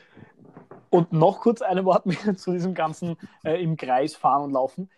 und 0.89 1.13
noch 1.13 1.41
kurz 1.41 1.61
eine 1.61 1.85
Wort 1.85 2.05
zu 2.37 2.53
diesem 2.53 2.75
ganzen 2.75 3.17
äh, 3.45 3.63
im 3.63 3.77
Kreis 3.77 4.17
fahren 4.17 4.45
und 4.45 4.53
laufen. 4.53 4.91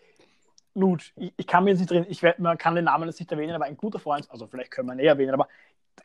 Nutsch, 0.73 1.11
ich, 1.17 1.33
ich, 1.35 1.45
kann 1.45 1.65
mir 1.65 1.71
jetzt 1.71 1.79
nicht 1.79 1.91
drin, 1.91 2.05
ich 2.07 2.23
werd, 2.23 2.39
man 2.39 2.57
kann 2.57 2.75
den 2.75 2.85
Namen 2.85 3.09
jetzt 3.09 3.19
nicht 3.19 3.31
erwähnen, 3.31 3.53
aber 3.53 3.65
ein 3.65 3.75
guter 3.75 3.99
Freund, 3.99 4.29
also 4.31 4.47
vielleicht 4.47 4.71
können 4.71 4.87
wir 4.87 4.93
ihn 4.93 4.99
eh 4.99 5.07
erwähnen, 5.07 5.33
aber 5.33 5.49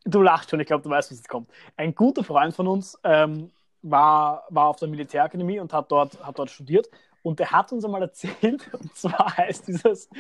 du 0.05 0.23
lachst 0.23 0.51
schon, 0.51 0.59
ich 0.59 0.67
glaube, 0.67 0.83
du 0.83 0.91
weißt, 0.91 1.13
was 1.13 1.19
jetzt 1.19 1.29
kommt. 1.29 1.49
Ein 1.77 1.95
guter 1.95 2.25
Freund 2.25 2.53
von 2.55 2.67
uns 2.67 2.99
ähm, 3.05 3.53
war, 3.83 4.45
war 4.49 4.69
auf 4.69 4.77
der 4.77 4.89
Militärakademie 4.89 5.61
und 5.61 5.73
hat 5.73 5.93
dort, 5.93 6.21
hat 6.25 6.39
dort 6.39 6.51
studiert 6.51 6.89
und 7.25 7.39
der 7.41 7.53
hat 7.53 7.73
uns 7.73 7.87
einmal 7.87 8.03
erzählt, 8.03 8.73
und 8.81 8.95
zwar 8.95 9.35
heißt 9.39 9.67
dieses, 9.67 10.11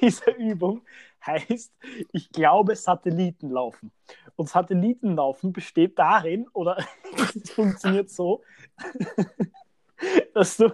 diese 0.00 0.30
Übung, 0.30 0.82
heißt, 1.26 1.74
ich 2.12 2.30
glaube, 2.30 2.76
Satellitenlaufen. 2.76 3.90
Und 4.36 4.48
Satellitenlaufen 4.48 5.52
besteht 5.52 5.98
darin, 5.98 6.46
oder 6.52 6.78
es 7.34 7.50
funktioniert 7.50 8.08
so, 8.08 8.42
dass 10.34 10.56
du, 10.56 10.72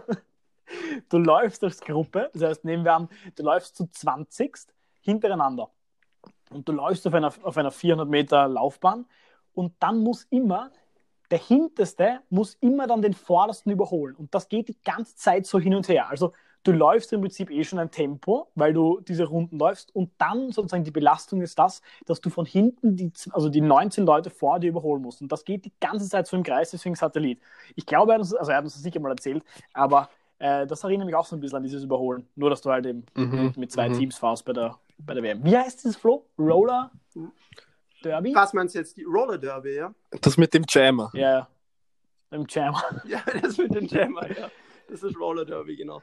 du 1.09 1.17
läufst 1.17 1.65
als 1.65 1.81
Gruppe, 1.81 2.31
das 2.35 2.43
heißt, 2.43 2.65
nehmen 2.67 2.85
wir 2.85 2.93
an, 2.93 3.09
du 3.37 3.43
läufst 3.43 3.75
zu 3.75 3.87
20 3.87 4.55
hintereinander 5.01 5.71
und 6.51 6.69
du 6.69 6.73
läufst 6.73 7.07
auf 7.07 7.15
einer, 7.15 7.33
auf 7.43 7.57
einer 7.57 7.71
400 7.71 8.07
Meter 8.07 8.49
Laufbahn 8.49 9.07
und 9.55 9.73
dann 9.81 10.01
muss 10.01 10.25
immer 10.25 10.73
der 11.31 11.39
Hinterste 11.39 12.21
muss 12.29 12.55
immer 12.61 12.87
dann 12.87 13.03
den 13.03 13.15
Vordersten 13.15 13.71
überholen. 13.71 14.17
Und 14.17 14.35
das 14.35 14.49
geht 14.49 14.69
die 14.69 14.77
ganze 14.83 15.17
Zeit 15.17 15.47
so 15.47 15.59
hin 15.59 15.75
und 15.75 15.89
her. 15.89 16.09
Also 16.09 16.33
du 16.65 16.73
läufst 16.73 17.13
im 17.13 17.21
Prinzip 17.21 17.51
eh 17.51 17.65
schon 17.65 17.79
ein 17.79 17.91
Tempo, 17.91 18.49
weil 18.55 18.73
du 18.73 19.01
diese 19.01 19.25
Runden 19.25 19.59
läufst 19.59 19.95
und 19.95 20.11
dann 20.19 20.51
sozusagen 20.51 20.85
die 20.85 20.91
Belastung 20.91 21.41
ist 21.41 21.59
das, 21.59 21.83
dass 22.07 22.21
du 22.21 22.31
von 22.31 22.47
hinten 22.47 22.97
die, 22.97 23.13
also 23.31 23.49
die 23.49 23.61
19 23.61 24.05
Leute 24.05 24.31
vor 24.31 24.59
dir 24.59 24.69
überholen 24.69 25.03
musst. 25.03 25.23
Und 25.23 25.31
das 25.31 25.45
geht 25.45 25.65
die 25.65 25.73
ganze 25.81 26.09
Zeit 26.09 26.27
so 26.27 26.37
im 26.37 26.43
Kreis, 26.43 26.71
deswegen 26.71 26.95
Satellit. 26.95 27.41
Ich 27.77 27.87
glaube, 27.87 28.15
also 28.15 28.37
er 28.37 28.57
hat 28.57 28.65
uns 28.65 28.75
das 28.75 28.83
sicher 28.83 29.01
mal 29.01 29.11
erzählt, 29.11 29.45
aber 29.73 30.09
äh, 30.39 30.67
das 30.67 30.83
erinnert 30.85 31.07
mich 31.07 31.15
auch 31.15 31.27
so 31.27 31.37
ein 31.37 31.41
bisschen 31.41 31.59
an 31.59 31.63
dieses 31.63 31.85
Überholen. 31.85 32.27
Nur, 32.35 32.51
dass 32.51 32.61
du 32.61 32.71
halt 32.71 32.87
eben 32.87 33.05
mhm. 33.15 33.53
mit 33.57 33.71
zwei 33.71 33.89
mhm. 33.89 33.95
Teams 33.95 34.19
fahrst 34.19 34.45
bei 34.45 34.53
der, 34.53 34.77
bei 34.99 35.15
der 35.15 35.23
WM. 35.23 35.45
Wie 35.45 35.57
heißt 35.57 35.85
dieses 35.85 35.97
Flo? 35.97 36.27
Roller? 36.39 36.91
Derby? 38.03 38.35
Was 38.35 38.53
meinst 38.53 38.75
du 38.75 38.79
jetzt? 38.79 38.97
Die 38.97 39.05
Roller 39.05 39.39
Derby, 39.39 39.75
ja? 39.77 39.95
Das 40.21 40.37
mit 40.37 40.53
dem 40.55 40.65
Jammer. 40.69 41.11
Ja, 41.15 41.21
yeah. 41.21 41.49
dem 42.33 42.47
Jammer. 42.49 42.83
ja, 43.05 43.23
das 43.43 43.59
mit 43.59 43.75
dem 43.75 43.87
Jammer, 43.87 44.29
ja. 44.31 44.51
Das 44.89 45.03
ist 45.03 45.19
Roller 45.19 45.45
Derby, 45.45 45.77
genau. 45.77 46.03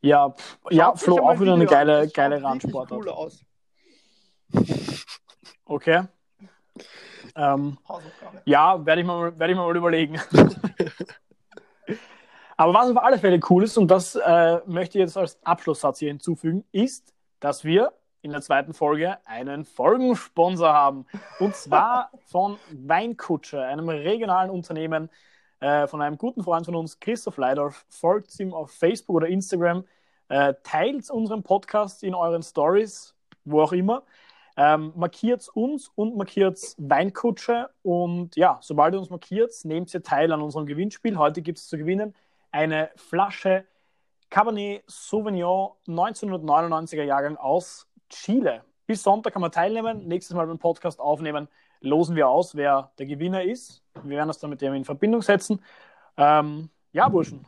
Ja, 0.00 0.30
pff, 0.30 0.58
ja 0.70 0.94
Flo, 0.94 1.18
auch 1.18 1.40
wieder 1.40 1.54
eine 1.54 1.66
geile, 1.66 2.08
geile 2.08 2.42
Randsportart. 2.42 3.00
Cool 3.00 3.08
aus. 3.08 3.44
Okay. 5.64 6.04
Ähm, 7.34 7.78
ja, 8.44 8.84
werde 8.84 9.00
ich, 9.00 9.06
mal, 9.06 9.38
werd 9.38 9.50
ich 9.50 9.56
mal 9.56 9.76
überlegen. 9.76 10.20
Aber 12.56 12.74
was 12.74 12.90
auf 12.90 12.96
alle 12.96 13.18
Fälle 13.18 13.38
cool 13.48 13.62
ist, 13.62 13.76
und 13.76 13.88
das 13.88 14.16
äh, 14.16 14.60
möchte 14.66 14.98
ich 14.98 15.02
jetzt 15.02 15.16
als 15.16 15.38
Abschlusssatz 15.44 16.00
hier 16.00 16.08
hinzufügen, 16.08 16.64
ist, 16.72 17.14
dass 17.38 17.64
wir 17.64 17.92
in 18.22 18.32
der 18.32 18.40
zweiten 18.40 18.74
Folge 18.74 19.18
einen 19.26 19.64
Folgensponsor 19.64 20.72
haben. 20.72 21.06
Und 21.38 21.54
zwar 21.54 22.10
von 22.26 22.58
Weinkutsche, 22.72 23.62
einem 23.62 23.88
regionalen 23.88 24.50
Unternehmen 24.50 25.10
äh, 25.60 25.86
von 25.86 26.02
einem 26.02 26.18
guten 26.18 26.42
Freund 26.42 26.66
von 26.66 26.74
uns, 26.74 27.00
Christoph 27.00 27.36
Leidorf. 27.36 27.84
Folgt 27.88 28.38
ihm 28.40 28.54
auf 28.54 28.70
Facebook 28.70 29.16
oder 29.16 29.28
Instagram. 29.28 29.84
Äh, 30.28 30.54
teilt 30.62 31.10
unseren 31.10 31.42
Podcast 31.42 32.02
in 32.02 32.14
euren 32.14 32.42
Stories, 32.42 33.14
wo 33.44 33.62
auch 33.62 33.72
immer. 33.72 34.02
Ähm, 34.56 34.92
markiert 34.96 35.48
uns 35.54 35.88
und 35.94 36.16
markiert 36.16 36.58
Weinkutsche. 36.78 37.70
Und 37.82 38.36
ja, 38.36 38.58
sobald 38.60 38.94
ihr 38.94 38.98
uns 38.98 39.10
markiert, 39.10 39.52
nehmt 39.64 39.92
ihr 39.94 40.02
teil 40.02 40.32
an 40.32 40.42
unserem 40.42 40.66
Gewinnspiel. 40.66 41.16
Heute 41.16 41.42
gibt 41.42 41.58
es 41.58 41.68
zu 41.68 41.78
gewinnen 41.78 42.14
eine 42.50 42.90
Flasche 42.96 43.64
Cabernet 44.30 44.82
Sauvignon 44.86 45.72
1999er 45.86 47.02
Jahrgang 47.02 47.36
aus 47.36 47.87
Chile. 48.08 48.64
Bis 48.86 49.02
Sonntag 49.02 49.32
kann 49.32 49.42
man 49.42 49.52
teilnehmen. 49.52 50.06
Nächstes 50.06 50.34
Mal 50.34 50.46
beim 50.46 50.58
Podcast 50.58 50.98
aufnehmen, 50.98 51.48
losen 51.80 52.16
wir 52.16 52.28
aus, 52.28 52.54
wer 52.54 52.90
der 52.98 53.06
Gewinner 53.06 53.42
ist. 53.42 53.82
Wir 54.02 54.16
werden 54.16 54.28
uns 54.28 54.38
dann 54.38 54.50
mit 54.50 54.60
dem 54.60 54.74
in 54.74 54.84
Verbindung 54.84 55.22
setzen. 55.22 55.62
Ähm, 56.16 56.70
ja, 56.92 57.08
Burschen. 57.08 57.44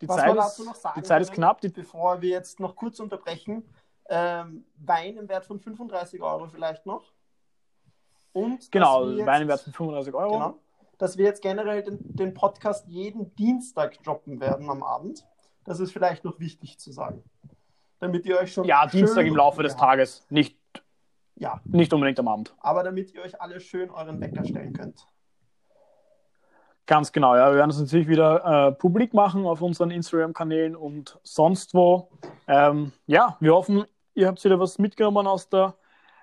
Die, 0.00 0.06
Zeit 0.06 0.36
ist, 0.36 0.62
die 0.96 1.02
Zeit 1.02 1.22
ist 1.22 1.32
knapp. 1.32 1.60
Die 1.62 1.70
bevor 1.70 2.20
wir 2.20 2.28
jetzt 2.28 2.60
noch 2.60 2.76
kurz 2.76 3.00
unterbrechen, 3.00 3.66
ähm, 4.08 4.66
Wein 4.76 5.16
im 5.16 5.28
Wert 5.28 5.46
von 5.46 5.58
35 5.58 6.20
Euro 6.20 6.46
vielleicht 6.48 6.84
noch. 6.84 7.12
Und 8.32 8.70
genau, 8.70 9.08
jetzt, 9.08 9.26
Wein 9.26 9.42
im 9.42 9.48
Wert 9.48 9.62
von 9.62 9.72
35 9.72 10.14
Euro. 10.14 10.32
Genau, 10.32 10.58
dass 10.98 11.16
wir 11.16 11.24
jetzt 11.24 11.40
generell 11.40 11.82
den, 11.82 11.98
den 12.02 12.34
Podcast 12.34 12.86
jeden 12.86 13.34
Dienstag 13.36 14.02
droppen 14.02 14.40
werden 14.40 14.68
am 14.68 14.82
Abend. 14.82 15.26
Das 15.64 15.80
ist 15.80 15.92
vielleicht 15.92 16.24
noch 16.24 16.38
wichtig 16.38 16.78
zu 16.78 16.92
sagen 16.92 17.24
damit 17.98 18.26
ihr 18.26 18.38
euch 18.38 18.52
schon. 18.52 18.64
Ja, 18.64 18.86
Dienstag 18.86 19.26
im 19.26 19.36
Laufe 19.36 19.62
des 19.62 19.72
ja. 19.72 19.78
Tages, 19.78 20.26
nicht, 20.30 20.58
ja. 21.34 21.60
nicht 21.64 21.92
unbedingt 21.92 22.18
am 22.18 22.28
Abend. 22.28 22.54
Aber 22.60 22.82
damit 22.82 23.12
ihr 23.14 23.22
euch 23.22 23.40
alle 23.40 23.60
schön 23.60 23.90
euren 23.90 24.20
Wecker 24.20 24.44
stellen 24.44 24.72
könnt. 24.72 25.06
Ganz 26.86 27.10
genau, 27.10 27.34
ja. 27.34 27.50
Wir 27.50 27.58
werden 27.58 27.70
es 27.70 27.80
natürlich 27.80 28.06
wieder 28.06 28.68
äh, 28.68 28.72
publik 28.72 29.12
machen 29.12 29.44
auf 29.44 29.60
unseren 29.60 29.90
Instagram-Kanälen 29.90 30.76
und 30.76 31.18
sonst 31.24 31.74
wo. 31.74 32.10
Ähm, 32.46 32.92
ja, 33.06 33.36
wir 33.40 33.54
hoffen, 33.54 33.84
ihr 34.14 34.28
habt 34.28 34.44
wieder 34.44 34.60
was 34.60 34.78
mitgenommen 34.78 35.26
aus, 35.26 35.48
der, 35.48 35.74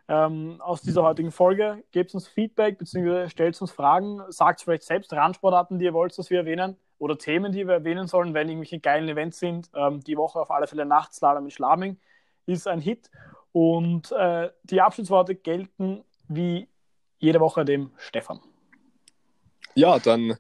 ähm, 0.08 0.62
aus 0.62 0.82
dieser 0.82 1.04
heutigen 1.04 1.32
Folge. 1.32 1.84
Gebt 1.92 2.14
uns 2.14 2.30
Feedback 2.30 2.78
bzw. 2.78 3.28
stellt 3.28 3.60
uns 3.62 3.72
Fragen. 3.72 4.22
Sagt 4.30 4.62
vielleicht 4.62 4.84
selbst 4.84 5.12
Randsportarten, 5.12 5.80
die 5.80 5.86
ihr 5.86 5.94
wollt, 5.94 6.18
dass 6.18 6.30
wir 6.30 6.40
erwähnen 6.40 6.78
oder 6.98 7.18
Themen, 7.18 7.52
die 7.52 7.68
wir 7.68 7.76
erwähnen 7.76 8.08
sollen, 8.08 8.34
wenn 8.34 8.48
irgendwelche 8.48 8.80
geilen 8.80 9.10
Events 9.10 9.40
sind. 9.40 9.70
Ähm, 9.76 10.02
die 10.02 10.18
Woche 10.18 10.40
auf 10.40 10.52
alle 10.52 10.68
Fälle 10.68 10.86
Nachtslalom 10.86 11.46
in 11.46 11.52
Schlaming 11.52 11.98
ist 12.46 12.68
ein 12.68 12.82
Hit. 12.82 13.10
Und 13.52 14.12
äh, 14.12 14.50
die 14.64 14.82
Abschlussworte 14.82 15.36
gelten 15.36 16.04
wie 16.28 16.68
jede 17.20 17.40
Woche 17.40 17.66
dem 17.66 17.92
Stefan. 17.98 18.40
Ja, 19.76 20.00
dann 20.00 20.38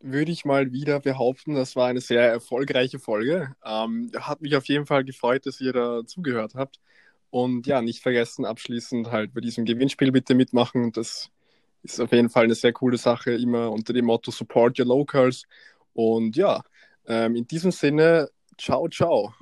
würde 0.00 0.32
ich 0.32 0.44
mal 0.44 0.72
wieder 0.72 1.00
behaupten, 1.00 1.54
das 1.54 1.76
war 1.76 1.88
eine 1.88 2.00
sehr 2.00 2.28
erfolgreiche 2.28 2.98
Folge. 2.98 3.54
Ähm, 3.64 4.10
hat 4.18 4.42
mich 4.42 4.54
auf 4.54 4.66
jeden 4.66 4.86
Fall 4.86 5.02
gefreut, 5.04 5.46
dass 5.46 5.60
ihr 5.60 5.72
da 5.72 6.04
zugehört 6.04 6.54
habt. 6.54 6.78
Und 7.30 7.66
ja, 7.66 7.82
nicht 7.82 8.00
vergessen, 8.00 8.44
abschließend 8.44 9.10
halt 9.10 9.32
bei 9.34 9.40
diesem 9.40 9.64
Gewinnspiel 9.64 10.12
bitte 10.12 10.34
mitmachen. 10.34 10.92
Das 10.92 11.30
ist 11.84 12.00
auf 12.00 12.12
jeden 12.12 12.30
Fall 12.30 12.44
eine 12.44 12.54
sehr 12.54 12.72
coole 12.72 12.96
Sache, 12.96 13.32
immer 13.32 13.70
unter 13.70 13.92
dem 13.92 14.06
Motto 14.06 14.30
Support 14.30 14.80
Your 14.80 14.86
Locals. 14.86 15.44
Und 15.92 16.34
ja, 16.34 16.62
ähm, 17.06 17.36
in 17.36 17.46
diesem 17.46 17.70
Sinne, 17.70 18.28
ciao, 18.58 18.88
ciao. 18.88 19.34